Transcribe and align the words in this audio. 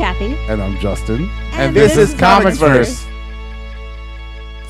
Kathy. 0.00 0.34
And 0.48 0.62
I'm 0.62 0.78
Justin. 0.78 1.28
And 1.52 1.76
this 1.76 1.98
is 1.98 2.14
Comics 2.14 2.56
Verse. 2.56 3.09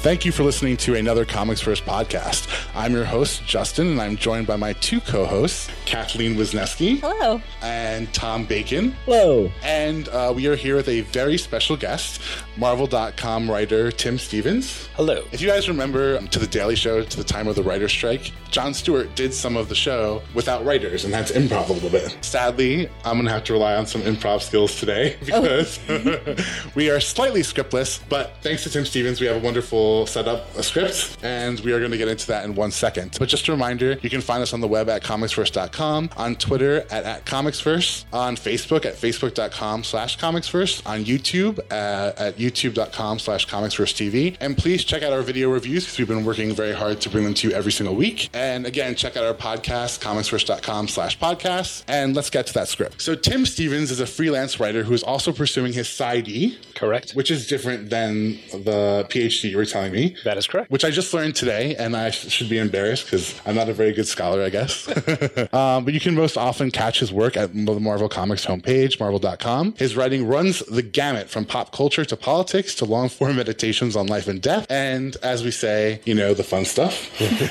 Thank 0.02 0.24
you 0.24 0.32
for 0.32 0.44
listening 0.44 0.78
to 0.78 0.94
another 0.94 1.26
ComicsVerse 1.26 1.82
podcast. 1.82 2.48
I'm 2.74 2.94
your 2.94 3.04
host, 3.04 3.44
Justin, 3.44 3.88
and 3.88 4.00
I'm 4.00 4.16
joined 4.16 4.46
by 4.46 4.56
my 4.56 4.72
two 4.72 4.98
co 4.98 5.26
hosts, 5.26 5.68
Kathleen 5.84 6.36
Wisniewski 6.36 7.00
Hello. 7.00 7.42
and 7.60 8.10
Tom 8.14 8.46
Bacon. 8.46 8.92
Hello. 9.04 9.52
And 9.62 10.08
uh, 10.08 10.32
we 10.34 10.46
are 10.46 10.56
here 10.56 10.76
with 10.76 10.88
a 10.88 11.02
very 11.02 11.36
special 11.36 11.76
guest, 11.76 12.22
Marvel.com 12.56 13.50
writer 13.50 13.92
Tim 13.92 14.16
Stevens. 14.16 14.88
Hello. 14.94 15.22
If 15.32 15.42
you 15.42 15.48
guys 15.48 15.68
remember 15.68 16.16
um, 16.16 16.28
to 16.28 16.38
the 16.38 16.46
Daily 16.46 16.76
Show, 16.76 17.02
to 17.04 17.16
the 17.18 17.24
time 17.24 17.46
of 17.46 17.54
the 17.54 17.62
writer's 17.62 17.92
strike, 17.92 18.32
Jon 18.50 18.72
Stewart 18.72 19.14
did 19.14 19.34
some 19.34 19.54
of 19.54 19.68
the 19.68 19.74
show 19.74 20.22
without 20.32 20.64
writers 20.64 21.04
and 21.04 21.12
that's 21.12 21.30
to 21.30 21.38
improv 21.38 21.68
a 21.68 21.74
little 21.74 21.90
bit. 21.90 22.16
Sadly, 22.22 22.88
I'm 23.04 23.16
going 23.16 23.26
to 23.26 23.32
have 23.32 23.44
to 23.44 23.52
rely 23.52 23.76
on 23.76 23.86
some 23.86 24.00
improv 24.00 24.40
skills 24.40 24.80
today 24.80 25.18
because 25.24 25.78
we 26.74 26.88
are 26.88 27.00
slightly 27.00 27.42
scriptless, 27.42 28.00
but 28.08 28.36
thanks 28.40 28.62
to 28.62 28.70
Tim 28.70 28.86
Stevens, 28.86 29.20
we 29.20 29.26
have 29.26 29.36
a 29.36 29.44
wonderful 29.44 29.89
setup, 30.06 30.54
a 30.56 30.62
script, 30.62 31.18
and 31.22 31.60
we 31.60 31.72
are 31.72 31.78
going 31.78 31.90
to 31.90 31.98
get 31.98 32.08
into 32.08 32.26
that 32.28 32.44
in 32.44 32.54
one 32.54 32.70
second. 32.70 33.16
But 33.18 33.28
just 33.28 33.48
a 33.48 33.52
reminder, 33.52 33.98
you 34.02 34.10
can 34.10 34.20
find 34.20 34.42
us 34.42 34.52
on 34.52 34.60
the 34.60 34.68
web 34.68 34.88
at 34.88 35.02
comicsverse.com, 35.02 36.10
on 36.16 36.36
Twitter 36.36 36.80
at, 36.90 37.04
at 37.04 37.24
comicsverse, 37.26 38.04
on 38.12 38.36
Facebook 38.36 38.84
at 38.84 38.94
facebook.com 38.94 39.84
slash 39.84 40.18
comicsverse, 40.18 40.86
on 40.86 41.04
YouTube 41.04 41.58
uh, 41.70 42.12
at 42.16 42.36
youtube.com 42.36 43.18
slash 43.18 43.46
comicsversetv, 43.46 44.36
and 44.40 44.56
please 44.56 44.84
check 44.84 45.02
out 45.02 45.12
our 45.12 45.22
video 45.22 45.50
reviews 45.50 45.84
because 45.84 45.98
we've 45.98 46.08
been 46.08 46.24
working 46.24 46.52
very 46.52 46.72
hard 46.72 47.00
to 47.00 47.10
bring 47.10 47.24
them 47.24 47.34
to 47.34 47.48
you 47.48 47.54
every 47.54 47.72
single 47.72 47.94
week. 47.94 48.30
And 48.32 48.66
again, 48.66 48.94
check 48.94 49.16
out 49.16 49.24
our 49.24 49.34
podcast, 49.34 50.00
comicsverse.com 50.00 50.88
slash 50.88 51.18
podcasts, 51.18 51.84
and 51.88 52.14
let's 52.14 52.30
get 52.30 52.46
to 52.48 52.54
that 52.54 52.68
script. 52.68 53.02
So 53.02 53.14
Tim 53.14 53.46
Stevens 53.46 53.90
is 53.90 54.00
a 54.00 54.06
freelance 54.06 54.60
writer 54.60 54.84
who 54.84 54.94
is 54.94 55.02
also 55.02 55.32
pursuing 55.32 55.72
his 55.72 55.88
PsyD, 55.88 56.56
Correct. 56.74 57.12
which 57.12 57.30
is 57.30 57.46
different 57.46 57.90
than 57.90 58.38
the 58.52 59.06
PhD 59.08 59.50
you 59.50 59.56
were 59.56 59.64
telling 59.66 59.79
me. 59.88 60.16
That 60.24 60.36
is 60.36 60.46
correct. 60.46 60.70
Which 60.70 60.84
I 60.84 60.90
just 60.90 61.12
learned 61.14 61.34
today, 61.34 61.74
and 61.76 61.96
I 61.96 62.10
sh- 62.10 62.28
should 62.30 62.48
be 62.48 62.58
embarrassed 62.58 63.06
because 63.06 63.40
I'm 63.46 63.54
not 63.54 63.68
a 63.68 63.72
very 63.72 63.92
good 63.92 64.06
scholar, 64.06 64.42
I 64.42 64.50
guess. 64.50 64.88
um, 65.54 65.84
but 65.84 65.94
you 65.94 66.00
can 66.00 66.14
most 66.14 66.36
often 66.36 66.70
catch 66.70 67.00
his 67.00 67.12
work 67.12 67.36
at 67.36 67.52
the 67.54 67.80
Marvel 67.80 68.08
Comics 68.08 68.44
homepage, 68.44 69.00
marvel.com. 69.00 69.74
His 69.78 69.96
writing 69.96 70.26
runs 70.26 70.60
the 70.60 70.82
gamut 70.82 71.28
from 71.30 71.44
pop 71.44 71.72
culture 71.72 72.04
to 72.04 72.16
politics 72.16 72.74
to 72.76 72.84
long 72.84 73.08
form 73.08 73.36
meditations 73.40 73.96
on 73.96 74.06
life 74.06 74.28
and 74.28 74.42
death, 74.42 74.66
and 74.68 75.16
as 75.22 75.44
we 75.44 75.50
say, 75.50 76.00
you 76.04 76.14
know, 76.14 76.34
the 76.34 76.44
fun 76.44 76.64
stuff. 76.64 77.10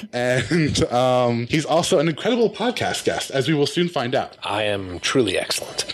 and 0.14 0.84
um, 0.86 1.48
he's 1.48 1.66
also 1.66 2.00
an 2.00 2.08
incredible 2.08 2.50
podcast 2.50 3.06
guest, 3.06 3.32
as 3.32 3.48
we 3.48 3.54
will 3.54 3.68
soon 3.68 3.88
find 3.88 4.14
out. 4.14 4.38
I 4.44 4.64
am 4.64 5.00
truly 5.00 5.38
excellent. 5.38 5.94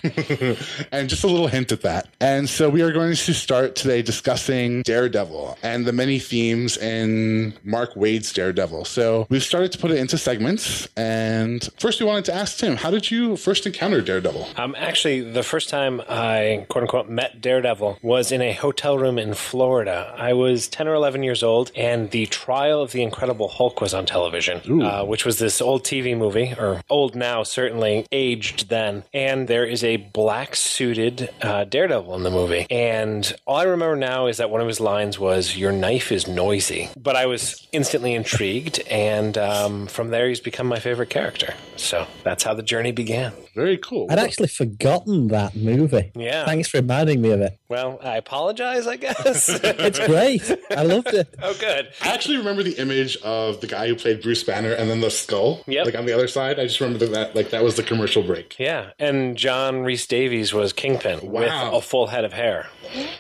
and 0.91 1.09
just 1.09 1.23
a 1.23 1.27
little 1.27 1.47
hint 1.47 1.71
at 1.71 1.81
that. 1.81 2.07
And 2.19 2.49
so 2.49 2.69
we 2.69 2.81
are 2.81 2.91
going 2.91 3.15
to 3.15 3.33
start 3.33 3.75
today 3.75 4.01
discussing 4.01 4.81
Daredevil 4.83 5.57
and 5.63 5.85
the 5.85 5.93
many 5.93 6.19
themes 6.25 6.77
in 6.77 7.53
Mark 7.63 7.95
Waid's 7.95 8.31
Daredevil. 8.33 8.85
So 8.85 9.27
we've 9.29 9.43
started 9.43 9.71
to 9.73 9.77
put 9.77 9.91
it 9.91 9.97
into 9.97 10.17
segments. 10.17 10.87
And 10.97 11.67
first, 11.79 11.99
we 11.99 12.05
wanted 12.05 12.25
to 12.25 12.33
ask 12.33 12.57
Tim, 12.57 12.75
how 12.75 12.91
did 12.91 13.11
you 13.11 13.35
first 13.37 13.65
encounter 13.65 14.01
Daredevil? 14.01 14.47
Um, 14.57 14.75
actually, 14.77 15.21
the 15.21 15.43
first 15.43 15.69
time 15.69 16.01
I 16.09 16.65
quote 16.69 16.83
unquote 16.83 17.09
met 17.09 17.41
Daredevil 17.41 17.99
was 18.01 18.31
in 18.31 18.41
a 18.41 18.53
hotel 18.53 18.97
room 18.97 19.17
in 19.19 19.33
Florida. 19.33 20.13
I 20.17 20.33
was 20.33 20.67
10 20.67 20.87
or 20.87 20.93
11 20.93 21.23
years 21.23 21.43
old, 21.43 21.71
and 21.75 22.11
the 22.11 22.25
trial 22.27 22.81
of 22.81 22.91
the 22.91 23.03
Incredible 23.03 23.47
Hulk 23.47 23.81
was 23.81 23.93
on 23.93 24.05
television, 24.05 24.81
uh, 24.81 25.03
which 25.03 25.25
was 25.25 25.39
this 25.39 25.61
old 25.61 25.83
TV 25.83 26.17
movie, 26.17 26.53
or 26.57 26.81
old 26.89 27.15
now, 27.15 27.43
certainly 27.43 28.05
aged 28.11 28.69
then. 28.69 29.03
And 29.13 29.47
there 29.47 29.65
is 29.65 29.83
a 29.83 29.97
black 29.97 30.55
suited 30.55 31.29
uh, 31.41 31.65
Daredevil 31.65 32.15
in 32.15 32.23
the 32.23 32.31
movie. 32.31 32.65
And 32.69 33.33
all 33.45 33.57
I 33.57 33.63
remember 33.63 33.95
now 33.95 34.27
is 34.27 34.37
that 34.37 34.49
one 34.49 34.61
of 34.61 34.67
his 34.67 34.79
lines 34.79 35.19
was, 35.19 35.57
Your 35.57 35.71
knife 35.71 36.11
is 36.11 36.14
noisy. 36.27 36.89
But 36.97 37.15
I 37.15 37.25
was 37.25 37.67
instantly 37.71 38.13
intrigued, 38.13 38.81
and 38.89 39.37
um, 39.37 39.87
from 39.87 40.09
there, 40.09 40.27
he's 40.29 40.39
become 40.39 40.67
my 40.67 40.79
favorite 40.79 41.09
character. 41.09 41.53
So 41.75 42.07
that's 42.23 42.43
how 42.43 42.53
the 42.53 42.63
journey 42.63 42.91
began. 42.91 43.33
Very 43.53 43.77
cool. 43.77 44.07
I'd 44.09 44.19
actually 44.19 44.47
forgotten 44.47 45.27
that 45.29 45.55
movie. 45.55 46.11
Yeah. 46.15 46.45
Thanks 46.45 46.69
for 46.69 46.77
reminding 46.77 47.21
me 47.21 47.31
of 47.31 47.41
it. 47.41 47.57
Well, 47.75 47.99
I 48.01 48.15
apologize, 48.15 48.87
I 48.87 48.95
guess. 48.95 49.49
It's 49.85 49.99
great. 49.99 50.41
I 50.71 50.83
loved 50.83 51.07
it. 51.13 51.27
oh, 51.43 51.53
good. 51.59 51.89
I 52.01 52.13
actually 52.13 52.37
remember 52.37 52.63
the 52.63 52.79
image 52.79 53.17
of 53.17 53.59
the 53.61 53.67
guy 53.67 53.87
who 53.87 53.95
played 53.95 54.21
Bruce 54.21 54.43
Banner 54.43 54.71
and 54.71 54.89
then 54.89 55.01
the 55.01 55.09
skull, 55.11 55.61
Yep. 55.67 55.85
like 55.85 55.95
on 55.95 56.05
the 56.05 56.13
other 56.13 56.27
side. 56.27 56.57
I 56.59 56.63
just 56.67 56.79
remember 56.79 57.05
that, 57.07 57.35
like 57.35 57.49
that 57.49 57.63
was 57.63 57.75
the 57.75 57.83
commercial 57.83 58.23
break. 58.23 58.57
Yeah, 58.57 58.91
and 58.97 59.37
John 59.37 59.81
Rhys-Davies 59.83 60.53
was 60.53 60.71
Kingpin 60.73 61.19
Wow. 61.29 61.41
with 61.73 61.83
a 61.83 61.85
full 61.85 62.07
head 62.07 62.23
of 62.23 62.31
hair. 62.33 62.67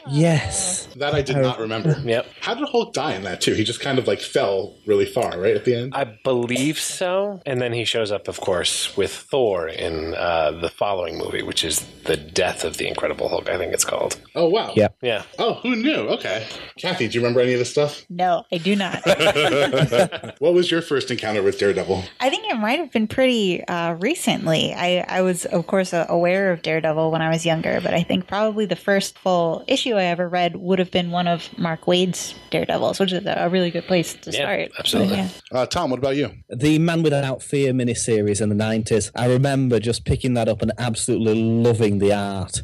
Yes. 0.07 0.85
That 0.95 1.13
I 1.13 1.21
did 1.21 1.37
not 1.37 1.59
remember. 1.59 1.99
Yep. 2.03 2.25
How 2.41 2.53
did 2.53 2.67
Hulk 2.69 2.93
die 2.93 3.13
in 3.15 3.23
that 3.23 3.41
too? 3.41 3.53
He 3.53 3.63
just 3.63 3.81
kind 3.81 3.97
of 3.99 4.07
like 4.07 4.21
fell 4.21 4.75
really 4.85 5.05
far, 5.05 5.37
right 5.39 5.55
at 5.55 5.65
the 5.65 5.75
end. 5.75 5.93
I 5.95 6.03
believe 6.23 6.79
so. 6.79 7.41
And 7.45 7.59
then 7.61 7.73
he 7.73 7.83
shows 7.85 8.11
up, 8.11 8.27
of 8.27 8.39
course, 8.39 8.95
with 8.95 9.11
Thor 9.11 9.67
in 9.67 10.13
uh, 10.13 10.51
the 10.51 10.69
following 10.69 11.17
movie, 11.17 11.41
which 11.43 11.63
is 11.63 11.85
The 12.05 12.15
Death 12.17 12.63
of 12.63 12.77
the 12.77 12.87
Incredible 12.87 13.27
Hulk, 13.29 13.49
I 13.49 13.57
think 13.57 13.73
it's 13.73 13.83
called. 13.85 14.17
Oh 14.35 14.44
wow. 14.49 14.73
Yeah. 14.75 14.89
Yeah. 15.01 15.23
Oh, 15.39 15.55
who 15.55 15.75
knew? 15.75 15.95
Okay. 16.17 16.45
Kathy, 16.77 17.07
do 17.07 17.13
you 17.15 17.21
remember 17.21 17.39
any 17.41 17.53
of 17.53 17.59
this 17.59 17.71
stuff? 17.71 18.05
No, 18.09 18.43
I 18.51 18.57
do 18.57 18.75
not. 18.75 19.01
What 20.39 20.53
was 20.53 20.69
your 20.69 20.81
first 20.81 21.09
encounter 21.11 21.41
with 21.41 21.57
Daredevil? 21.59 22.03
I 22.19 22.29
think 22.29 22.45
it 22.51 22.55
might 22.57 22.79
have 22.79 22.91
been 22.91 23.07
pretty 23.07 23.63
uh, 23.67 23.93
recently. 23.93 24.73
I, 24.73 25.05
I 25.07 25.21
was, 25.21 25.45
of 25.45 25.65
course, 25.67 25.93
uh, 25.93 26.05
aware 26.09 26.51
of 26.51 26.61
Daredevil 26.61 27.11
when 27.11 27.21
I 27.21 27.29
was 27.29 27.45
younger, 27.45 27.79
but 27.81 27.93
I 27.93 28.03
think 28.03 28.27
probably 28.27 28.65
the 28.65 28.75
first 28.75 29.17
full 29.19 29.63
issue 29.67 29.93
I 29.95 30.03
ever 30.05 30.27
read 30.27 30.55
would 30.57 30.79
have 30.79 30.91
been 30.91 31.11
one 31.11 31.27
of 31.27 31.47
Mark 31.57 31.87
Waid's 31.87 32.35
Daredevils, 32.51 32.99
which 32.99 33.13
is 33.13 33.23
a 33.25 33.49
really 33.49 33.71
good 33.71 33.85
place 33.87 34.13
to 34.13 34.31
Yeah, 34.31 34.37
start. 34.39 34.71
absolutely. 34.77 35.17
Yeah. 35.17 35.29
Uh, 35.51 35.65
Tom, 35.65 35.89
what 35.89 35.99
about 35.99 36.15
you? 36.15 36.31
The 36.49 36.79
Man 36.79 37.01
Without 37.03 37.41
Fear 37.41 37.73
miniseries 37.73 38.41
in 38.41 38.49
the 38.49 38.55
90s. 38.55 39.11
I 39.15 39.27
remember 39.27 39.79
just 39.79 40.05
picking 40.05 40.33
that 40.35 40.47
up 40.47 40.61
and 40.61 40.71
absolutely 40.77 41.41
loving 41.41 41.99
the 41.99 42.13
art. 42.13 42.61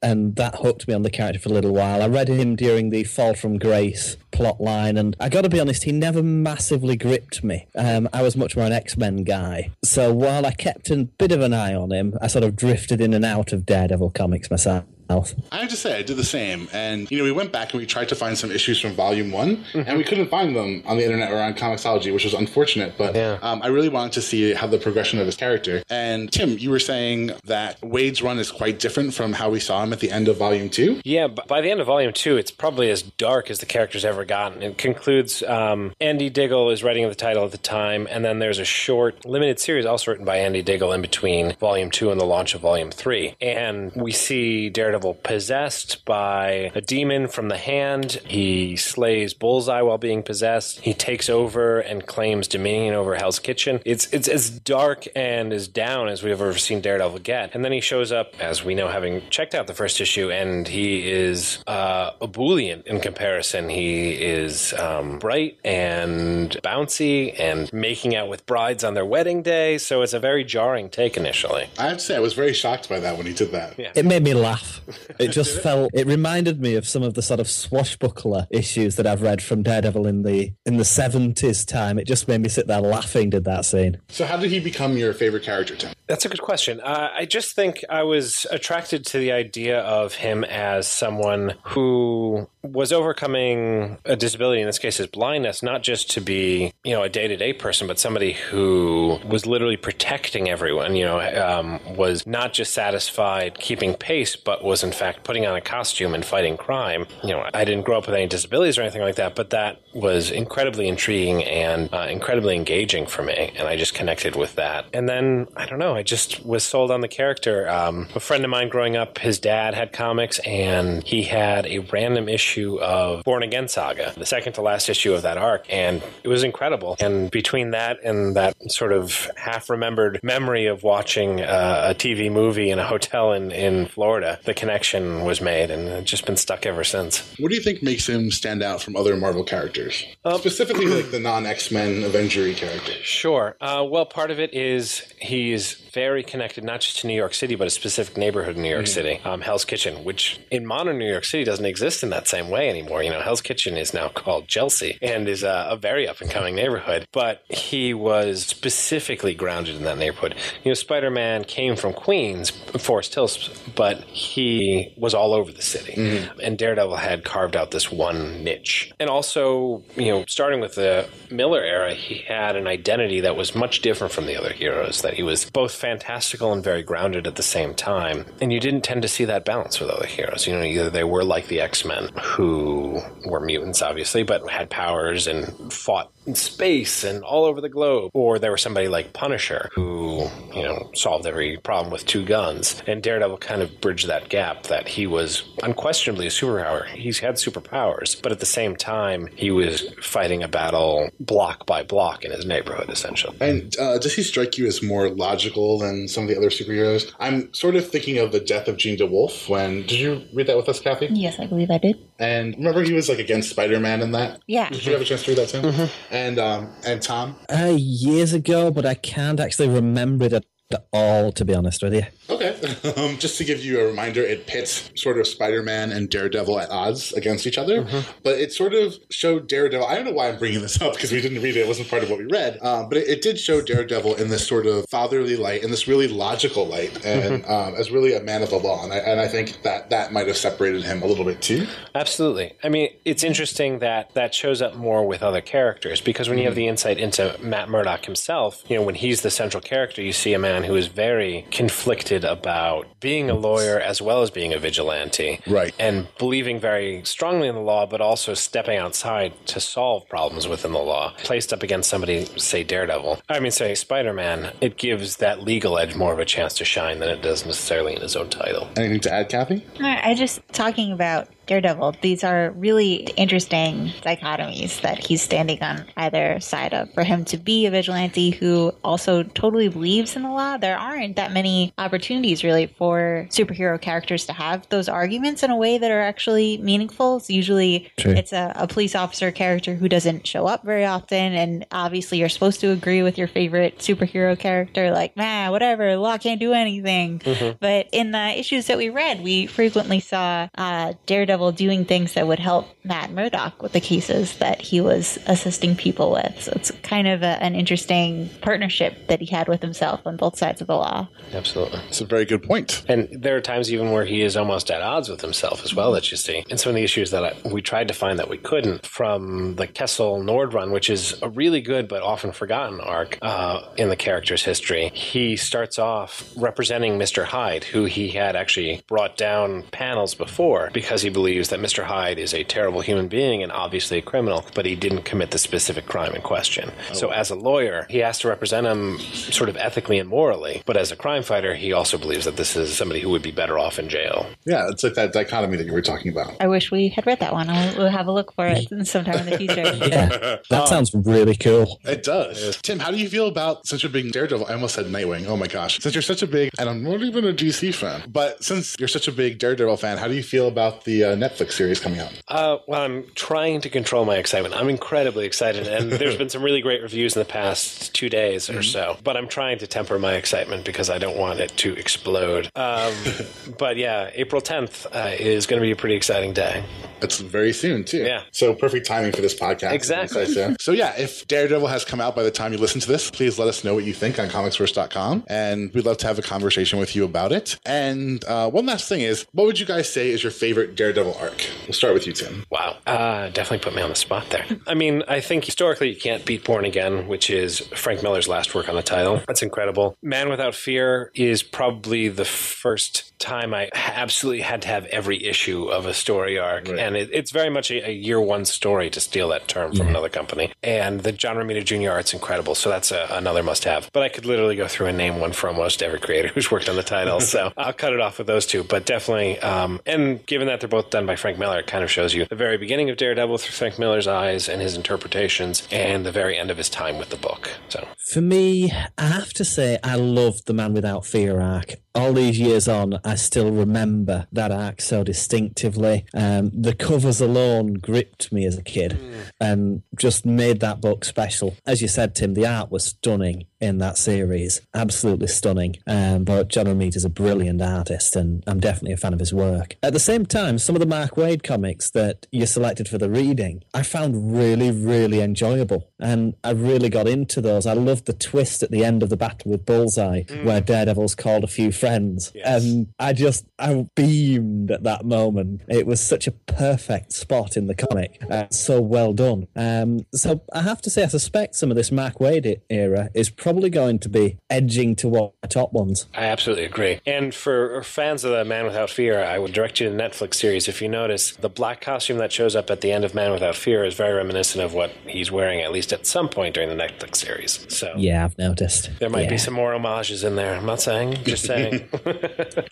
And 0.00 0.36
that 0.36 0.56
hooked 0.56 0.86
me 0.86 0.94
on 0.94 1.02
the 1.02 1.10
character 1.10 1.40
for 1.40 1.48
a 1.48 1.52
little 1.52 1.72
while. 1.72 2.02
I 2.02 2.06
read 2.06 2.28
him 2.28 2.54
during 2.54 2.90
the 2.90 3.04
Fall 3.04 3.34
from 3.34 3.58
Grace 3.58 4.16
plot 4.30 4.60
line, 4.60 4.96
and 4.96 5.16
I 5.18 5.28
got 5.28 5.42
to 5.42 5.48
be 5.48 5.58
honest, 5.58 5.84
he 5.84 5.92
never 5.92 6.22
massively 6.22 6.96
gripped 6.96 7.42
me. 7.42 7.66
Um, 7.74 8.08
I 8.12 8.22
was 8.22 8.36
much 8.36 8.56
more 8.56 8.64
an 8.64 8.72
X 8.72 8.96
Men 8.96 9.24
guy. 9.24 9.70
So 9.84 10.12
while 10.14 10.46
I 10.46 10.52
kept 10.52 10.90
a 10.90 11.04
bit 11.04 11.32
of 11.32 11.40
an 11.40 11.52
eye 11.52 11.74
on 11.74 11.90
him, 11.90 12.14
I 12.22 12.28
sort 12.28 12.44
of 12.44 12.54
drifted 12.54 13.00
in 13.00 13.12
and 13.12 13.24
out 13.24 13.52
of 13.52 13.66
Daredevil 13.66 14.10
comics 14.10 14.50
myself. 14.50 14.84
I 15.08 15.58
have 15.60 15.68
to 15.70 15.76
say, 15.76 15.98
I 15.98 16.02
did 16.02 16.16
the 16.16 16.24
same. 16.24 16.68
And, 16.72 17.10
you 17.10 17.18
know, 17.18 17.24
we 17.24 17.32
went 17.32 17.52
back 17.52 17.72
and 17.72 17.80
we 17.80 17.86
tried 17.86 18.08
to 18.10 18.14
find 18.14 18.36
some 18.36 18.50
issues 18.50 18.80
from 18.80 18.92
Volume 18.92 19.30
1, 19.30 19.64
and 19.74 19.98
we 19.98 20.04
couldn't 20.04 20.28
find 20.28 20.54
them 20.54 20.82
on 20.86 20.96
the 20.98 21.04
internet 21.04 21.32
or 21.32 21.38
on 21.40 21.54
Comixology, 21.54 22.12
which 22.12 22.24
was 22.24 22.34
unfortunate. 22.34 22.94
But 22.98 23.14
Yeah. 23.14 23.38
um, 23.42 23.60
I 23.62 23.68
really 23.68 23.88
wanted 23.88 24.12
to 24.12 24.22
see 24.22 24.52
how 24.54 24.66
the 24.66 24.78
progression 24.78 25.18
of 25.18 25.26
his 25.26 25.36
character. 25.36 25.82
And, 25.88 26.30
Tim, 26.30 26.58
you 26.58 26.70
were 26.70 26.78
saying 26.78 27.32
that 27.44 27.78
Waid's 27.82 28.22
run 28.22 28.38
is 28.38 28.50
quite 28.50 28.78
different 28.78 29.14
from 29.14 29.32
how 29.34 29.48
we 29.50 29.60
saw 29.60 29.82
him 29.82 29.92
at 29.92 30.00
the 30.00 30.10
end 30.10 30.28
of 30.28 30.36
Volume 30.36 30.68
2. 30.68 31.00
Yeah, 31.04 31.26
but 31.26 31.46
by 31.48 31.60
the 31.60 31.70
end 31.70 31.80
of 31.80 31.86
volume 31.86 32.12
two, 32.12 32.36
it's 32.36 32.50
probably 32.50 32.90
as 32.90 33.02
dark 33.02 33.50
as 33.50 33.60
the 33.60 33.66
character's 33.66 34.04
ever 34.04 34.24
gotten. 34.24 34.62
It 34.62 34.76
concludes 34.78 35.42
um, 35.44 35.92
Andy 36.00 36.28
Diggle 36.28 36.70
is 36.70 36.82
writing 36.84 37.08
the 37.08 37.14
title 37.14 37.44
at 37.44 37.52
the 37.52 37.58
time, 37.58 38.06
and 38.10 38.24
then 38.24 38.40
there's 38.40 38.58
a 38.58 38.64
short 38.64 39.24
limited 39.24 39.58
series 39.58 39.86
also 39.86 40.10
written 40.10 40.26
by 40.26 40.36
Andy 40.36 40.60
Diggle 40.62 40.92
in 40.92 41.00
between 41.00 41.54
volume 41.56 41.90
two 41.90 42.10
and 42.10 42.20
the 42.20 42.24
launch 42.26 42.54
of 42.54 42.60
volume 42.60 42.90
three. 42.90 43.34
And 43.40 43.90
we 43.94 44.12
see 44.12 44.68
Daredevil 44.68 44.97
possessed 44.98 46.04
by 46.04 46.70
a 46.74 46.80
demon 46.80 47.28
from 47.28 47.48
the 47.48 47.56
hand. 47.56 48.20
He 48.26 48.76
slays 48.76 49.34
Bullseye 49.34 49.80
while 49.82 49.98
being 49.98 50.22
possessed. 50.22 50.80
He 50.80 50.94
takes 50.94 51.28
over 51.28 51.80
and 51.80 52.06
claims 52.06 52.48
dominion 52.48 52.94
over 52.94 53.14
Hell's 53.14 53.38
Kitchen. 53.38 53.80
It's 53.84 54.12
it's 54.12 54.28
as 54.28 54.50
dark 54.50 55.06
and 55.14 55.52
as 55.52 55.68
down 55.68 56.08
as 56.08 56.22
we've 56.22 56.32
ever 56.32 56.56
seen 56.58 56.80
Daredevil 56.80 57.20
get. 57.20 57.54
And 57.54 57.64
then 57.64 57.72
he 57.72 57.80
shows 57.80 58.12
up, 58.12 58.34
as 58.40 58.64
we 58.64 58.74
know, 58.74 58.88
having 58.88 59.22
checked 59.30 59.54
out 59.54 59.66
the 59.66 59.74
first 59.74 60.00
issue, 60.00 60.30
and 60.30 60.66
he 60.66 61.08
is 61.08 61.62
uh, 61.66 62.12
ebullient 62.20 62.86
in 62.86 63.00
comparison. 63.00 63.68
He 63.68 64.10
is 64.10 64.72
um, 64.74 65.18
bright 65.18 65.58
and 65.64 66.50
bouncy 66.62 67.38
and 67.38 67.72
making 67.72 68.16
out 68.16 68.28
with 68.28 68.46
brides 68.46 68.84
on 68.84 68.94
their 68.94 69.06
wedding 69.06 69.42
day. 69.42 69.78
So 69.78 70.02
it's 70.02 70.12
a 70.12 70.20
very 70.20 70.44
jarring 70.44 70.90
take 70.90 71.16
initially. 71.16 71.68
I 71.78 71.88
have 71.88 71.98
to 71.98 72.04
say, 72.04 72.16
I 72.16 72.20
was 72.20 72.34
very 72.34 72.52
shocked 72.52 72.88
by 72.88 73.00
that 73.00 73.16
when 73.16 73.26
he 73.26 73.32
did 73.32 73.52
that. 73.52 73.78
Yeah. 73.78 73.92
It 73.94 74.04
made 74.04 74.22
me 74.22 74.34
laugh. 74.34 74.80
It 75.18 75.28
just 75.28 75.60
felt. 75.60 75.90
It 75.94 76.06
reminded 76.06 76.60
me 76.60 76.76
of 76.76 76.86
some 76.86 77.02
of 77.02 77.14
the 77.14 77.22
sort 77.22 77.40
of 77.40 77.48
swashbuckler 77.48 78.46
issues 78.50 78.96
that 78.96 79.06
I've 79.06 79.22
read 79.22 79.42
from 79.42 79.62
Daredevil 79.62 80.06
in 80.06 80.22
the 80.22 80.52
in 80.64 80.76
the 80.76 80.84
seventies 80.84 81.64
time. 81.64 81.98
It 81.98 82.06
just 82.06 82.28
made 82.28 82.40
me 82.40 82.48
sit 82.48 82.66
there 82.66 82.80
laughing. 82.80 83.30
Did 83.30 83.44
that 83.44 83.64
scene? 83.64 83.98
So, 84.08 84.26
how 84.26 84.36
did 84.36 84.50
he 84.50 84.60
become 84.60 84.96
your 84.96 85.12
favorite 85.12 85.42
character, 85.42 85.74
Tim? 85.76 85.92
That's 86.06 86.24
a 86.24 86.28
good 86.28 86.40
question. 86.40 86.80
Uh, 86.80 87.10
I 87.12 87.24
just 87.24 87.54
think 87.54 87.84
I 87.90 88.02
was 88.04 88.46
attracted 88.50 89.04
to 89.06 89.18
the 89.18 89.32
idea 89.32 89.80
of 89.80 90.14
him 90.14 90.44
as 90.44 90.86
someone 90.86 91.54
who 91.64 92.48
was 92.62 92.92
overcoming 92.92 93.98
a 94.04 94.16
disability, 94.16 94.60
in 94.60 94.66
this 94.66 94.78
case 94.78 94.98
is 94.98 95.06
blindness, 95.06 95.62
not 95.62 95.82
just 95.82 96.10
to 96.12 96.20
be, 96.20 96.72
you 96.84 96.92
know, 96.92 97.02
a 97.02 97.08
day 97.08 97.28
to 97.28 97.36
day 97.36 97.52
person, 97.52 97.86
but 97.86 97.98
somebody 97.98 98.32
who 98.32 99.18
was 99.24 99.46
literally 99.46 99.76
protecting 99.76 100.48
everyone, 100.48 100.96
you 100.96 101.04
know, 101.04 101.20
um, 101.20 101.80
was 101.96 102.26
not 102.26 102.52
just 102.52 102.74
satisfied 102.74 103.58
keeping 103.58 103.94
pace, 103.94 104.34
but 104.34 104.64
was 104.64 104.82
in 104.82 104.92
fact 104.92 105.24
putting 105.24 105.46
on 105.46 105.56
a 105.56 105.60
costume 105.60 106.14
and 106.14 106.24
fighting 106.24 106.56
crime. 106.56 107.06
You 107.22 107.30
know, 107.30 107.48
I 107.54 107.64
didn't 107.64 107.84
grow 107.84 107.98
up 107.98 108.06
with 108.06 108.14
any 108.14 108.26
disabilities 108.26 108.76
or 108.76 108.82
anything 108.82 109.02
like 109.02 109.16
that, 109.16 109.36
but 109.36 109.50
that 109.50 109.80
was 109.94 110.30
incredibly 110.30 110.88
intriguing 110.88 111.44
and 111.44 111.92
uh, 111.92 112.06
incredibly 112.10 112.56
engaging 112.56 113.06
for 113.06 113.22
me. 113.22 113.52
And 113.56 113.68
I 113.68 113.76
just 113.76 113.94
connected 113.94 114.34
with 114.34 114.56
that. 114.56 114.86
And 114.92 115.08
then, 115.08 115.46
I 115.56 115.66
don't 115.66 115.78
know, 115.78 115.94
I 115.94 116.02
just 116.02 116.44
was 116.44 116.64
sold 116.64 116.90
on 116.90 117.02
the 117.02 117.08
character. 117.08 117.68
Um, 117.68 118.08
a 118.14 118.20
friend 118.20 118.44
of 118.44 118.50
mine 118.50 118.68
growing 118.68 118.96
up, 118.96 119.18
his 119.18 119.38
dad 119.38 119.74
had 119.74 119.92
comics 119.92 120.40
and 120.40 121.04
he 121.04 121.22
had 121.22 121.66
a 121.66 121.78
random 121.78 122.28
issue 122.28 122.47
of 122.56 123.24
Born 123.24 123.42
Again 123.42 123.68
Saga, 123.68 124.12
the 124.16 124.26
second 124.26 124.54
to 124.54 124.62
last 124.62 124.88
issue 124.88 125.12
of 125.12 125.22
that 125.22 125.38
arc. 125.38 125.66
And 125.72 126.02
it 126.22 126.28
was 126.28 126.42
incredible. 126.42 126.96
And 127.00 127.30
between 127.30 127.70
that 127.72 128.02
and 128.04 128.36
that 128.36 128.56
sort 128.70 128.92
of 128.92 129.30
half 129.36 129.70
remembered 129.70 130.20
memory 130.22 130.66
of 130.66 130.82
watching 130.82 131.40
uh, 131.40 131.88
a 131.90 131.94
TV 131.94 132.30
movie 132.30 132.70
in 132.70 132.78
a 132.78 132.84
hotel 132.86 133.32
in, 133.32 133.50
in 133.52 133.86
Florida, 133.86 134.38
the 134.44 134.54
connection 134.54 135.24
was 135.24 135.40
made 135.40 135.70
and 135.70 135.88
it's 135.88 136.10
just 136.10 136.26
been 136.26 136.36
stuck 136.36 136.66
ever 136.66 136.84
since. 136.84 137.20
What 137.38 137.50
do 137.50 137.54
you 137.54 137.62
think 137.62 137.82
makes 137.82 138.08
him 138.08 138.30
stand 138.30 138.62
out 138.62 138.82
from 138.82 138.96
other 138.96 139.16
Marvel 139.16 139.44
characters? 139.44 140.04
Specifically, 140.36 140.86
like 140.86 141.10
the 141.10 141.20
non 141.20 141.46
X 141.46 141.70
Men 141.70 142.02
Avenger 142.04 142.52
characters. 142.54 143.04
Sure. 143.04 143.56
Uh, 143.60 143.84
well, 143.88 144.06
part 144.06 144.30
of 144.30 144.38
it 144.38 144.54
is 144.54 145.02
he's 145.20 145.87
very 145.98 146.22
connected 146.22 146.62
not 146.62 146.80
just 146.80 147.00
to 147.00 147.08
New 147.08 147.14
York 147.24 147.34
City, 147.34 147.56
but 147.56 147.66
a 147.66 147.70
specific 147.70 148.16
neighborhood 148.16 148.54
in 148.54 148.62
New 148.62 148.70
York 148.70 148.86
City, 148.86 149.20
um, 149.24 149.40
Hell's 149.40 149.64
Kitchen, 149.64 150.04
which 150.04 150.38
in 150.48 150.64
modern 150.64 150.96
New 150.96 151.10
York 151.10 151.24
City 151.24 151.42
doesn't 151.42 151.64
exist 151.64 152.04
in 152.04 152.10
that 152.10 152.28
same 152.28 152.50
way 152.50 152.70
anymore. 152.70 153.02
You 153.02 153.10
know, 153.10 153.20
Hell's 153.20 153.40
Kitchen 153.40 153.76
is 153.76 153.92
now 153.92 154.08
called 154.08 154.46
Chelsea 154.46 154.96
and 155.02 155.28
is 155.28 155.42
a, 155.42 155.66
a 155.70 155.76
very 155.76 156.06
up 156.06 156.20
and 156.20 156.30
coming 156.30 156.54
neighborhood. 156.54 157.08
But 157.10 157.42
he 157.48 157.94
was 157.94 158.46
specifically 158.46 159.34
grounded 159.34 159.74
in 159.74 159.82
that 159.82 159.98
neighborhood. 159.98 160.36
You 160.62 160.70
know, 160.70 160.74
Spider 160.74 161.10
Man 161.10 161.42
came 161.42 161.74
from 161.74 161.92
Queens, 161.94 162.50
Forest 162.50 163.14
Hills, 163.16 163.50
but 163.74 164.04
he 164.04 164.94
was 164.96 165.14
all 165.14 165.34
over 165.34 165.50
the 165.50 165.62
city. 165.62 165.94
And 166.40 166.56
Daredevil 166.56 166.94
had 166.94 167.24
carved 167.24 167.56
out 167.56 167.72
this 167.72 167.90
one 167.90 168.44
niche. 168.44 168.92
And 169.00 169.10
also, 169.10 169.82
you 169.96 170.12
know, 170.12 170.24
starting 170.28 170.60
with 170.60 170.76
the 170.76 171.08
Miller 171.28 171.60
era, 171.60 171.92
he 171.92 172.18
had 172.18 172.54
an 172.54 172.68
identity 172.68 173.22
that 173.22 173.36
was 173.36 173.56
much 173.56 173.80
different 173.80 174.12
from 174.12 174.26
the 174.26 174.36
other 174.36 174.52
heroes, 174.52 175.02
that 175.02 175.14
he 175.14 175.24
was 175.24 175.50
both 175.50 175.72
fantastical 175.88 176.52
and 176.52 176.62
very 176.62 176.82
grounded 176.82 177.26
at 177.26 177.36
the 177.36 177.42
same 177.42 177.74
time. 177.74 178.26
And 178.42 178.52
you 178.52 178.60
didn't 178.60 178.82
tend 178.82 179.02
to 179.02 179.08
see 179.08 179.24
that 179.24 179.46
balance 179.46 179.80
with 179.80 179.88
other 179.88 180.06
heroes. 180.06 180.46
You 180.46 180.54
know, 180.54 180.62
either 180.62 180.90
they 180.90 181.04
were 181.04 181.24
like 181.24 181.48
the 181.48 181.60
X 181.62 181.84
Men, 181.84 182.10
who 182.22 183.00
were 183.24 183.40
mutants, 183.40 183.80
obviously, 183.80 184.22
but 184.22 184.48
had 184.50 184.68
powers 184.68 185.26
and 185.26 185.72
fought 185.72 186.12
in 186.28 186.34
space 186.34 187.02
and 187.02 187.24
all 187.24 187.44
over 187.44 187.60
the 187.60 187.68
globe, 187.68 188.10
or 188.14 188.38
there 188.38 188.52
was 188.52 188.62
somebody 188.62 188.86
like 188.86 189.14
Punisher, 189.14 189.70
who, 189.72 190.28
you 190.54 190.62
know, 190.62 190.90
solved 190.94 191.26
every 191.26 191.56
problem 191.56 191.90
with 191.90 192.06
two 192.06 192.24
guns. 192.24 192.80
And 192.86 193.02
Daredevil 193.02 193.38
kind 193.38 193.62
of 193.62 193.80
bridged 193.80 194.06
that 194.08 194.28
gap 194.28 194.64
that 194.64 194.86
he 194.86 195.06
was 195.06 195.42
unquestionably 195.62 196.26
a 196.26 196.30
superpower. 196.30 196.86
He's 196.86 197.18
had 197.18 197.36
superpowers, 197.36 198.20
but 198.22 198.30
at 198.30 198.40
the 198.40 198.46
same 198.46 198.76
time, 198.76 199.28
he 199.34 199.50
was 199.50 199.82
fighting 200.02 200.42
a 200.42 200.48
battle 200.48 201.10
block 201.18 201.66
by 201.66 201.82
block 201.82 202.24
in 202.24 202.30
his 202.30 202.44
neighborhood, 202.44 202.90
essentially. 202.90 203.36
And 203.40 203.74
uh, 203.78 203.98
does 203.98 204.14
he 204.14 204.22
strike 204.22 204.58
you 204.58 204.66
as 204.66 204.82
more 204.82 205.08
logical 205.08 205.78
than 205.78 206.08
some 206.08 206.24
of 206.24 206.28
the 206.28 206.36
other 206.36 206.50
superheroes? 206.50 207.10
I'm 207.18 207.52
sort 207.54 207.74
of 207.74 207.88
thinking 207.88 208.18
of 208.18 208.32
the 208.32 208.40
death 208.40 208.68
of 208.68 208.76
Jean 208.76 208.98
DeWolff. 208.98 209.48
When 209.48 209.82
did 209.82 209.92
you 209.92 210.22
read 210.34 210.46
that 210.48 210.56
with 210.58 210.68
us, 210.68 210.78
Kathy? 210.78 211.08
Yes, 211.10 211.40
I 211.40 211.46
believe 211.46 211.70
I 211.70 211.78
did. 211.78 211.98
And 212.18 212.56
remember, 212.56 212.82
he 212.82 212.92
was 212.92 213.08
like 213.08 213.18
against 213.18 213.50
Spider 213.50 213.78
Man 213.78 214.00
in 214.00 214.12
that. 214.12 214.40
Yeah. 214.46 214.68
Did 214.70 214.84
you 214.84 214.92
have 214.92 215.00
a 215.00 215.04
chance 215.04 215.22
to 215.24 215.30
read 215.30 215.38
that 215.38 215.48
too? 215.48 215.88
And 216.10 216.38
um, 216.38 216.70
and 216.84 217.00
Tom. 217.00 217.36
Uh, 217.52 217.76
years 217.76 218.32
ago, 218.32 218.70
but 218.70 218.84
I 218.84 218.94
can't 218.94 219.38
actually 219.38 219.68
remember 219.68 220.24
it 220.26 220.32
at 220.32 220.44
all, 220.92 221.32
to 221.32 221.44
be 221.44 221.54
honest 221.54 221.82
with 221.82 221.94
you. 221.94 222.02
Okay. 222.30 222.56
Um, 222.96 223.18
just 223.18 223.38
to 223.38 223.44
give 223.44 223.64
you 223.64 223.80
a 223.80 223.86
reminder, 223.86 224.22
it 224.22 224.46
pits 224.46 224.90
sort 224.96 225.18
of 225.18 225.26
Spider 225.26 225.62
Man 225.62 225.92
and 225.92 226.08
Daredevil 226.08 226.58
at 226.58 226.70
odds 226.70 227.12
against 227.12 227.46
each 227.46 227.58
other. 227.58 227.86
But 228.24 228.38
it 228.38 228.52
sort 228.52 228.72
of 228.72 228.96
showed 229.10 229.46
Daredevil. 229.46 229.86
I 229.86 229.94
don't 229.94 230.04
know 230.04 230.12
why 230.12 230.28
I'm 230.28 230.38
bringing 230.38 230.60
this 230.60 230.80
up 230.80 230.94
because 230.94 231.12
we 231.12 231.20
didn't 231.20 231.42
read 231.42 231.56
it. 231.56 231.60
It 231.60 231.68
wasn't 231.68 231.88
part 231.88 232.02
of 232.02 232.10
what 232.10 232.18
we 232.18 232.24
read. 232.24 232.58
Um, 232.62 232.88
but 232.88 232.98
it, 232.98 233.08
it 233.08 233.22
did 233.22 233.38
show 233.38 233.60
Daredevil 233.60 234.16
in 234.16 234.28
this 234.28 234.46
sort 234.46 234.66
of 234.66 234.86
fatherly 234.88 235.36
light, 235.36 235.62
in 235.62 235.70
this 235.70 235.86
really 235.86 236.08
logical 236.08 236.66
light, 236.66 237.04
and 237.04 237.44
um, 237.46 237.74
as 237.74 237.90
really 237.90 238.14
a 238.14 238.20
man 238.20 238.42
of 238.42 238.50
the 238.50 238.58
law. 238.58 238.82
And 238.82 238.92
I, 238.92 238.96
and 238.98 239.20
I 239.20 239.28
think 239.28 239.62
that 239.62 239.90
that 239.90 240.12
might 240.12 240.26
have 240.26 240.36
separated 240.36 240.82
him 240.82 241.02
a 241.02 241.06
little 241.06 241.24
bit 241.24 241.40
too. 241.42 241.66
Absolutely. 241.94 242.56
I 242.64 242.68
mean, 242.68 242.90
it's 243.04 243.22
interesting 243.22 243.80
that 243.80 244.14
that 244.14 244.34
shows 244.34 244.62
up 244.62 244.74
more 244.74 245.06
with 245.06 245.22
other 245.22 245.40
characters 245.40 246.00
because 246.00 246.28
when 246.28 246.38
you 246.38 246.44
have 246.44 246.54
the 246.54 246.66
insight 246.66 246.98
into 246.98 247.36
Matt 247.40 247.68
Murdock 247.68 248.04
himself, 248.04 248.64
you 248.68 248.76
know, 248.76 248.82
when 248.82 248.94
he's 248.94 249.22
the 249.22 249.30
central 249.30 249.60
character, 249.60 250.02
you 250.02 250.12
see 250.12 250.34
a 250.34 250.38
man 250.38 250.57
who 250.64 250.74
is 250.74 250.86
very 250.86 251.46
conflicted 251.50 252.24
about 252.24 252.86
being 253.00 253.30
a 253.30 253.34
lawyer 253.34 253.78
as 253.78 254.02
well 254.02 254.22
as 254.22 254.30
being 254.30 254.52
a 254.52 254.58
vigilante. 254.58 255.40
Right. 255.46 255.74
And 255.78 256.08
believing 256.18 256.60
very 256.60 257.02
strongly 257.04 257.48
in 257.48 257.54
the 257.54 257.60
law, 257.60 257.86
but 257.86 258.00
also 258.00 258.34
stepping 258.34 258.78
outside 258.78 259.32
to 259.46 259.60
solve 259.60 260.08
problems 260.08 260.48
within 260.48 260.72
the 260.72 260.78
law. 260.78 261.14
Placed 261.18 261.52
up 261.52 261.62
against 261.62 261.88
somebody, 261.88 262.26
say 262.36 262.64
Daredevil, 262.64 263.20
I 263.28 263.40
mean, 263.40 263.52
say 263.52 263.74
Spider 263.74 264.12
Man, 264.12 264.52
it 264.60 264.76
gives 264.76 265.16
that 265.16 265.42
legal 265.42 265.78
edge 265.78 265.94
more 265.94 266.12
of 266.12 266.18
a 266.18 266.24
chance 266.24 266.54
to 266.54 266.64
shine 266.64 266.98
than 266.98 267.08
it 267.08 267.22
does 267.22 267.44
necessarily 267.44 267.94
in 267.94 268.00
his 268.02 268.16
own 268.16 268.30
title. 268.30 268.68
Anything 268.76 269.00
to 269.00 269.12
add, 269.12 269.28
Kathy? 269.28 269.64
I 269.80 270.10
I 270.10 270.14
just 270.14 270.40
talking 270.52 270.92
about 270.92 271.28
Daredevil. 271.48 271.96
These 272.02 272.22
are 272.22 272.52
really 272.52 273.08
interesting 273.16 273.88
dichotomies 274.02 274.80
that 274.82 275.04
he's 275.04 275.22
standing 275.22 275.62
on 275.62 275.84
either 275.96 276.38
side 276.40 276.74
of. 276.74 276.92
For 276.92 277.02
him 277.02 277.24
to 277.26 277.38
be 277.38 277.66
a 277.66 277.70
vigilante 277.70 278.30
who 278.30 278.72
also 278.84 279.22
totally 279.22 279.68
believes 279.68 280.14
in 280.14 280.22
the 280.22 280.30
law, 280.30 280.58
there 280.58 280.78
aren't 280.78 281.16
that 281.16 281.32
many 281.32 281.72
opportunities 281.78 282.44
really 282.44 282.66
for 282.66 283.26
superhero 283.30 283.80
characters 283.80 284.26
to 284.26 284.32
have 284.34 284.68
those 284.68 284.88
arguments 284.88 285.42
in 285.42 285.50
a 285.50 285.56
way 285.56 285.78
that 285.78 285.90
are 285.90 286.00
actually 286.00 286.58
meaningful. 286.58 287.16
It's 287.16 287.30
usually 287.30 287.90
True. 287.96 288.12
it's 288.12 288.32
a, 288.32 288.52
a 288.54 288.68
police 288.68 288.94
officer 288.94 289.32
character 289.32 289.74
who 289.74 289.88
doesn't 289.88 290.26
show 290.26 290.46
up 290.46 290.64
very 290.64 290.84
often, 290.84 291.32
and 291.32 291.66
obviously 291.72 292.18
you're 292.18 292.28
supposed 292.28 292.60
to 292.60 292.70
agree 292.70 293.02
with 293.02 293.16
your 293.16 293.28
favorite 293.28 293.78
superhero 293.78 294.38
character, 294.38 294.90
like, 294.90 295.16
nah, 295.16 295.50
whatever, 295.50 295.96
law 295.96 296.18
can't 296.18 296.40
do 296.40 296.52
anything. 296.52 297.22
But 297.60 297.88
in 297.92 298.10
the 298.10 298.38
issues 298.38 298.66
that 298.66 298.76
we 298.76 298.90
read, 298.90 299.22
we 299.22 299.46
frequently 299.46 300.00
saw 300.00 300.48
uh, 300.54 300.92
Daredevil 301.06 301.37
doing 301.52 301.84
things 301.84 302.14
that 302.14 302.26
would 302.26 302.38
help 302.38 302.68
Matt 302.84 303.10
Murdock 303.12 303.62
with 303.62 303.72
the 303.72 303.80
cases 303.80 304.38
that 304.38 304.60
he 304.60 304.80
was 304.80 305.18
assisting 305.26 305.76
people 305.76 306.12
with. 306.12 306.42
So 306.42 306.52
it's 306.54 306.70
kind 306.82 307.08
of 307.08 307.22
a, 307.22 307.42
an 307.42 307.54
interesting 307.54 308.30
partnership 308.40 309.08
that 309.08 309.20
he 309.20 309.26
had 309.26 309.48
with 309.48 309.62
himself 309.62 310.00
on 310.06 310.16
both 310.16 310.38
sides 310.38 310.60
of 310.60 310.66
the 310.66 310.76
law. 310.76 311.08
Absolutely. 311.32 311.80
It's 311.88 312.00
a 312.00 312.06
very 312.06 312.24
good 312.24 312.42
point. 312.42 312.84
And 312.88 313.08
there 313.12 313.36
are 313.36 313.40
times 313.40 313.72
even 313.72 313.92
where 313.92 314.04
he 314.04 314.22
is 314.22 314.36
almost 314.36 314.70
at 314.70 314.82
odds 314.82 315.08
with 315.08 315.20
himself 315.20 315.64
as 315.64 315.74
well 315.74 315.92
that 315.92 316.10
you 316.10 316.16
see. 316.16 316.44
And 316.50 316.58
some 316.58 316.70
of 316.70 316.76
the 316.76 316.84
issues 316.84 317.10
that 317.10 317.24
I, 317.24 317.48
we 317.48 317.62
tried 317.62 317.88
to 317.88 317.94
find 317.94 318.18
that 318.18 318.28
we 318.28 318.38
couldn't 318.38 318.86
from 318.86 319.56
the 319.56 319.66
Kesel 319.66 320.24
Nord 320.24 320.54
run, 320.54 320.72
which 320.72 320.90
is 320.90 321.20
a 321.22 321.28
really 321.28 321.60
good 321.60 321.88
but 321.88 322.02
often 322.02 322.32
forgotten 322.32 322.80
arc 322.80 323.18
uh, 323.22 323.60
in 323.76 323.88
the 323.88 323.96
character's 323.96 324.42
history. 324.42 324.90
He 324.94 325.36
starts 325.36 325.78
off 325.78 326.30
representing 326.36 326.98
Mr. 326.98 327.24
Hyde, 327.24 327.64
who 327.64 327.84
he 327.84 328.08
had 328.08 328.36
actually 328.36 328.82
brought 328.86 329.16
down 329.16 329.64
panels 329.70 330.14
before 330.14 330.70
because 330.72 331.02
he 331.02 331.10
believes 331.28 331.50
that 331.50 331.60
Mr. 331.60 331.84
Hyde 331.84 332.18
is 332.18 332.32
a 332.32 332.42
terrible 332.42 332.80
human 332.80 333.06
being 333.06 333.42
and 333.42 333.52
obviously 333.52 333.98
a 333.98 334.02
criminal, 334.02 334.46
but 334.54 334.64
he 334.64 334.74
didn't 334.74 335.02
commit 335.02 335.30
the 335.30 335.38
specific 335.38 335.84
crime 335.84 336.14
in 336.14 336.22
question. 336.22 336.70
So 336.94 337.10
as 337.10 337.28
a 337.28 337.34
lawyer, 337.34 337.86
he 337.90 337.98
has 337.98 338.18
to 338.20 338.28
represent 338.28 338.66
him 338.66 338.98
sort 338.98 339.50
of 339.50 339.56
ethically 339.58 339.98
and 339.98 340.08
morally, 340.08 340.62
but 340.64 340.78
as 340.78 340.90
a 340.90 340.96
crime 340.96 341.22
fighter, 341.22 341.54
he 341.54 341.70
also 341.74 341.98
believes 341.98 342.24
that 342.24 342.36
this 342.36 342.56
is 342.56 342.74
somebody 342.74 343.00
who 343.00 343.10
would 343.10 343.20
be 343.20 343.30
better 343.30 343.58
off 343.58 343.78
in 343.78 343.90
jail. 343.90 344.26
Yeah, 344.46 344.68
it's 344.70 344.82
like 344.82 344.94
that 344.94 345.12
dichotomy 345.12 345.58
that 345.58 345.66
you 345.66 345.72
were 345.74 345.82
talking 345.82 346.10
about. 346.10 346.34
I 346.40 346.48
wish 346.48 346.70
we 346.70 346.88
had 346.88 347.06
read 347.06 347.20
that 347.20 347.34
one. 347.34 347.50
I'll, 347.50 347.76
we'll 347.76 347.88
have 347.90 348.06
a 348.06 348.12
look 348.12 348.32
for 348.32 348.46
it 348.46 348.66
sometime 348.86 349.18
in 349.18 349.26
the 349.26 349.36
future. 349.36 349.58
Yeah, 349.88 350.36
that 350.50 350.68
sounds 350.68 350.94
really 350.94 351.36
cool. 351.36 351.78
It 351.84 352.02
does. 352.02 352.58
Tim, 352.62 352.78
how 352.78 352.90
do 352.90 352.96
you 352.96 353.08
feel 353.08 353.26
about 353.26 353.66
such 353.66 353.84
a 353.84 353.88
big 353.88 354.12
Daredevil? 354.12 354.46
I 354.46 354.54
almost 354.54 354.74
said 354.74 354.86
Nightwing. 354.86 355.26
Oh 355.26 355.36
my 355.36 355.46
gosh. 355.46 355.78
Since 355.80 355.94
you're 355.94 356.02
such 356.02 356.22
a 356.22 356.26
big, 356.26 356.50
and 356.58 356.68
I'm 356.68 356.82
not 356.82 357.00
even 357.00 357.24
a 357.24 357.32
DC 357.32 357.74
fan, 357.74 358.04
but 358.08 358.42
since 358.44 358.76
you're 358.78 358.88
such 358.88 359.08
a 359.08 359.12
big 359.12 359.38
Daredevil 359.38 359.76
fan, 359.78 359.98
how 359.98 360.08
do 360.08 360.14
you 360.14 360.22
feel 360.22 360.46
about 360.48 360.84
the 360.84 361.04
uh, 361.04 361.14
Netflix 361.18 361.52
series 361.52 361.80
coming 361.80 362.00
out? 362.00 362.12
Uh, 362.28 362.58
well, 362.66 362.82
I'm 362.82 363.04
trying 363.14 363.60
to 363.62 363.70
control 363.70 364.04
my 364.04 364.16
excitement. 364.16 364.54
I'm 364.54 364.68
incredibly 364.68 365.26
excited, 365.26 365.66
and 365.66 365.92
there's 365.98 366.16
been 366.16 366.28
some 366.28 366.42
really 366.42 366.60
great 366.60 366.82
reviews 366.82 367.16
in 367.16 367.20
the 367.20 367.28
past 367.28 367.94
two 367.94 368.08
days 368.08 368.48
or 368.50 368.62
so. 368.62 368.96
But 369.02 369.16
I'm 369.16 369.28
trying 369.28 369.58
to 369.58 369.66
temper 369.66 369.98
my 369.98 370.14
excitement 370.14 370.64
because 370.64 370.90
I 370.90 370.98
don't 370.98 371.16
want 371.16 371.40
it 371.40 371.50
to 371.58 371.74
explode. 371.74 372.50
Um, 372.54 372.94
but 373.58 373.76
yeah, 373.76 374.10
April 374.14 374.40
10th 374.42 374.86
uh, 374.86 375.16
is 375.18 375.46
going 375.46 375.60
to 375.60 375.64
be 375.64 375.72
a 375.72 375.76
pretty 375.76 375.94
exciting 375.94 376.32
day. 376.32 376.64
It's 377.00 377.20
very 377.20 377.52
soon, 377.52 377.84
too. 377.84 378.02
Yeah. 378.02 378.22
So 378.32 378.54
perfect 378.54 378.86
timing 378.86 379.12
for 379.12 379.20
this 379.20 379.38
podcast. 379.38 379.72
Exactly. 379.72 380.26
So 380.60 380.72
yeah, 380.72 380.94
if 380.98 381.26
Daredevil 381.28 381.68
has 381.68 381.84
come 381.84 382.00
out 382.00 382.16
by 382.16 382.22
the 382.22 382.30
time 382.30 382.52
you 382.52 382.58
listen 382.58 382.80
to 382.80 382.88
this, 382.88 383.10
please 383.10 383.38
let 383.38 383.48
us 383.48 383.64
know 383.64 383.74
what 383.74 383.84
you 383.84 383.94
think 383.94 384.18
on 384.18 384.28
comicsverse.com. 384.28 385.24
And 385.28 385.72
we'd 385.72 385.84
love 385.84 385.98
to 385.98 386.06
have 386.06 386.18
a 386.18 386.22
conversation 386.22 386.78
with 386.78 386.96
you 386.96 387.04
about 387.04 387.32
it. 387.32 387.58
And 387.64 388.24
uh, 388.24 388.50
one 388.50 388.66
last 388.66 388.88
thing 388.88 389.00
is, 389.00 389.26
what 389.32 389.46
would 389.46 389.60
you 389.60 389.66
guys 389.66 389.92
say 389.92 390.10
is 390.10 390.22
your 390.22 390.32
favorite 390.32 390.74
Daredevil 390.74 391.07
Arc? 391.14 391.46
We'll 391.66 391.74
start 391.74 391.94
with 391.94 392.06
you, 392.06 392.12
Tim. 392.12 392.44
Wow. 392.50 392.76
Uh, 392.86 393.28
definitely 393.28 393.58
put 393.58 393.74
me 393.74 393.82
on 393.82 393.90
the 393.90 393.96
spot 393.96 394.30
there. 394.30 394.46
I 394.66 394.74
mean, 394.74 395.02
I 395.08 395.20
think 395.20 395.44
historically 395.44 395.90
you 395.90 395.96
can't 395.96 396.24
beat 396.24 396.44
Born 396.44 396.64
Again, 396.64 397.08
which 397.08 397.30
is 397.30 397.60
Frank 397.74 398.02
Miller's 398.02 398.28
last 398.28 398.54
work 398.54 398.68
on 398.68 398.74
the 398.74 398.82
title. 398.82 399.22
That's 399.26 399.42
incredible. 399.42 399.96
Man 400.02 400.28
Without 400.28 400.54
Fear 400.54 401.10
is 401.14 401.42
probably 401.42 402.08
the 402.08 402.24
first 402.24 403.18
time 403.18 403.52
I 403.52 403.68
absolutely 403.74 404.42
had 404.42 404.62
to 404.62 404.68
have 404.68 404.86
every 404.86 405.24
issue 405.24 405.66
of 405.66 405.86
a 405.86 405.94
story 405.94 406.38
arc. 406.38 406.68
Right. 406.68 406.78
And 406.78 406.96
it, 406.96 407.10
it's 407.12 407.30
very 407.30 407.50
much 407.50 407.70
a, 407.70 407.90
a, 407.90 407.92
year 407.92 408.20
one 408.20 408.44
story 408.44 408.90
to 408.90 409.00
steal 409.00 409.28
that 409.30 409.48
term 409.48 409.74
from 409.74 409.88
another 409.88 410.08
company. 410.08 410.52
And 410.62 411.00
the 411.00 411.12
John 411.12 411.36
Romita 411.36 411.64
Jr. 411.64 411.90
art's 411.90 412.12
incredible. 412.12 412.54
So 412.54 412.68
that's 412.68 412.92
a, 412.92 413.08
another 413.10 413.42
must 413.42 413.64
have. 413.64 413.90
But 413.92 414.02
I 414.02 414.08
could 414.08 414.24
literally 414.24 414.56
go 414.56 414.68
through 414.68 414.86
and 414.86 414.96
name 414.96 415.18
one 415.18 415.32
for 415.32 415.48
almost 415.48 415.82
every 415.82 416.00
creator 416.00 416.28
who's 416.34 416.50
worked 416.50 416.68
on 416.68 416.76
the 416.76 416.82
title. 416.82 417.20
so 417.28 417.52
I'll 417.56 417.72
cut 417.72 417.92
it 417.92 418.00
off 418.00 418.18
with 418.18 418.26
those 418.26 418.46
two. 418.46 418.62
But 418.62 418.86
definitely, 418.86 419.38
um, 419.40 419.80
and 419.86 420.24
given 420.26 420.46
that 420.48 420.60
they're 420.60 420.68
both 420.68 420.87
done 420.90 421.06
by 421.06 421.16
Frank 421.16 421.38
Miller, 421.38 421.58
it 421.58 421.66
kind 421.66 421.84
of 421.84 421.90
shows 421.90 422.14
you 422.14 422.24
the 422.24 422.36
very 422.36 422.58
beginning 422.58 422.90
of 422.90 422.96
Daredevil 422.96 423.38
through 423.38 423.52
Frank 423.52 423.78
Miller's 423.78 424.06
eyes 424.06 424.48
and 424.48 424.60
his 424.60 424.74
interpretations, 424.74 425.66
and 425.70 426.04
the 426.04 426.12
very 426.12 426.36
end 426.36 426.50
of 426.50 426.56
his 426.56 426.68
time 426.68 426.98
with 426.98 427.10
the 427.10 427.16
book. 427.16 427.50
So 427.68 427.86
for 428.12 428.20
me, 428.20 428.72
I 428.96 429.06
have 429.06 429.32
to 429.34 429.44
say 429.44 429.78
I 429.82 429.96
loved 429.96 430.46
the 430.46 430.54
Man 430.54 430.74
Without 430.74 431.04
Fear 431.06 431.40
arc 431.40 431.74
all 431.98 432.12
these 432.12 432.38
years 432.38 432.68
on, 432.68 433.00
I 433.04 433.16
still 433.16 433.50
remember 433.50 434.28
that 434.32 434.52
arc 434.52 434.80
so 434.80 435.02
distinctively. 435.02 436.06
Um, 436.14 436.50
the 436.54 436.74
covers 436.74 437.20
alone 437.20 437.74
gripped 437.74 438.32
me 438.32 438.46
as 438.46 438.56
a 438.56 438.62
kid 438.62 438.92
mm. 438.92 439.30
and 439.40 439.82
just 439.96 440.24
made 440.24 440.60
that 440.60 440.80
book 440.80 441.04
special. 441.04 441.56
As 441.66 441.82
you 441.82 441.88
said, 441.88 442.14
Tim, 442.14 442.34
the 442.34 442.46
art 442.46 442.70
was 442.70 442.84
stunning 442.84 443.46
in 443.60 443.78
that 443.78 443.98
series, 443.98 444.60
absolutely 444.74 445.26
stunning. 445.26 445.76
Um, 445.86 446.24
but 446.24 446.48
John 446.48 446.66
Romita 446.66 446.96
is 446.96 447.04
a 447.04 447.10
brilliant 447.10 447.60
artist, 447.60 448.14
and 448.14 448.44
I'm 448.46 448.60
definitely 448.60 448.92
a 448.92 448.96
fan 448.96 449.12
of 449.12 449.18
his 449.18 449.34
work. 449.34 449.76
At 449.82 449.92
the 449.92 450.00
same 450.00 450.26
time, 450.26 450.58
some 450.58 450.76
of 450.76 450.80
the 450.80 450.86
Mark 450.86 451.12
Waid 451.16 451.42
comics 451.42 451.90
that 451.90 452.26
you 452.30 452.46
selected 452.46 452.88
for 452.88 452.98
the 452.98 453.10
reading, 453.10 453.62
I 453.74 453.82
found 453.82 454.36
really, 454.36 454.70
really 454.70 455.20
enjoyable, 455.20 455.90
and 455.98 456.34
I 456.44 456.52
really 456.52 456.88
got 456.88 457.08
into 457.08 457.40
those. 457.40 457.66
I 457.66 457.72
loved 457.72 458.06
the 458.06 458.12
twist 458.12 458.62
at 458.62 458.70
the 458.70 458.84
end 458.84 459.02
of 459.02 459.10
the 459.10 459.16
battle 459.16 459.50
with 459.50 459.66
Bullseye, 459.66 460.22
mm. 460.22 460.44
where 460.44 460.60
Daredevil's 460.60 461.14
called 461.14 461.44
a 461.44 461.48
few 461.48 461.72
friends, 461.72 462.30
yes. 462.34 462.64
and 462.64 462.92
I 462.98 463.12
just 463.12 463.46
I 463.58 463.88
beamed 463.94 464.70
at 464.70 464.84
that 464.84 465.04
moment. 465.04 465.62
It 465.68 465.86
was 465.86 466.00
such 466.00 466.26
a 466.26 466.32
perfect 466.32 467.12
spot 467.12 467.56
in 467.56 467.66
the 467.66 467.74
comic, 467.74 468.22
uh, 468.30 468.46
so 468.50 468.80
well 468.80 469.12
done. 469.12 469.48
Um, 469.56 470.06
so 470.14 470.42
I 470.52 470.62
have 470.62 470.80
to 470.82 470.90
say, 470.90 471.02
I 471.02 471.08
suspect 471.08 471.56
some 471.56 471.70
of 471.70 471.76
this 471.76 471.90
Mark 471.90 472.18
Waid 472.18 472.60
era 472.70 473.10
is. 473.14 473.30
Probably 473.30 473.47
probably 473.48 473.70
going 473.70 473.98
to 473.98 474.10
be 474.10 474.36
edging 474.50 474.94
toward 474.94 475.32
the 475.40 475.48
top 475.48 475.72
ones. 475.72 476.04
I 476.14 476.24
absolutely 476.24 476.66
agree. 476.66 477.00
And 477.06 477.34
for 477.34 477.82
fans 477.82 478.22
of 478.22 478.32
the 478.32 478.44
Man 478.44 478.66
Without 478.66 478.90
Fear, 478.90 479.24
I 479.24 479.38
would 479.38 479.54
direct 479.54 479.80
you 479.80 479.88
to 479.88 479.96
the 479.96 480.02
Netflix 480.02 480.34
series. 480.34 480.68
If 480.68 480.82
you 480.82 480.88
notice, 480.90 481.34
the 481.34 481.48
black 481.48 481.80
costume 481.80 482.18
that 482.18 482.30
shows 482.30 482.54
up 482.54 482.68
at 482.68 482.82
the 482.82 482.92
end 482.92 483.06
of 483.06 483.14
Man 483.14 483.32
Without 483.32 483.56
Fear 483.56 483.86
is 483.86 483.94
very 483.94 484.12
reminiscent 484.12 484.62
of 484.62 484.74
what 484.74 484.90
he's 485.06 485.32
wearing, 485.32 485.62
at 485.62 485.72
least 485.72 485.94
at 485.94 486.06
some 486.06 486.28
point 486.28 486.56
during 486.56 486.68
the 486.68 486.74
Netflix 486.74 487.16
series. 487.16 487.64
So 487.74 487.94
yeah, 487.96 488.22
I've 488.22 488.36
noticed. 488.36 488.90
There 488.98 489.08
might 489.08 489.22
yeah. 489.22 489.30
be 489.30 489.38
some 489.38 489.54
more 489.54 489.72
homages 489.72 490.24
in 490.24 490.36
there. 490.36 490.54
I'm 490.54 490.66
not 490.66 490.82
saying, 490.82 491.24
just 491.24 491.46
saying. 491.46 491.88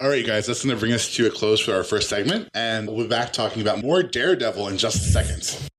All 0.03 0.11
right, 0.11 0.27
guys, 0.27 0.47
that's 0.47 0.63
going 0.63 0.77
to 0.77 0.79
bring 0.79 0.93
us 0.93 1.15
to 1.15 1.27
a 1.27 1.31
close 1.31 1.59
for 1.59 1.73
our 1.73 1.85
first 1.85 2.11
segment, 2.11 2.51
and 2.53 2.87
we'll 2.87 3.05
be 3.05 3.09
back 3.09 3.33
talking 3.33 3.63
about 3.63 3.81
more 3.81 4.03
Daredevil 4.03 4.69
in 4.69 4.77
just 4.77 4.97
a 4.97 5.11
second. 5.11 5.71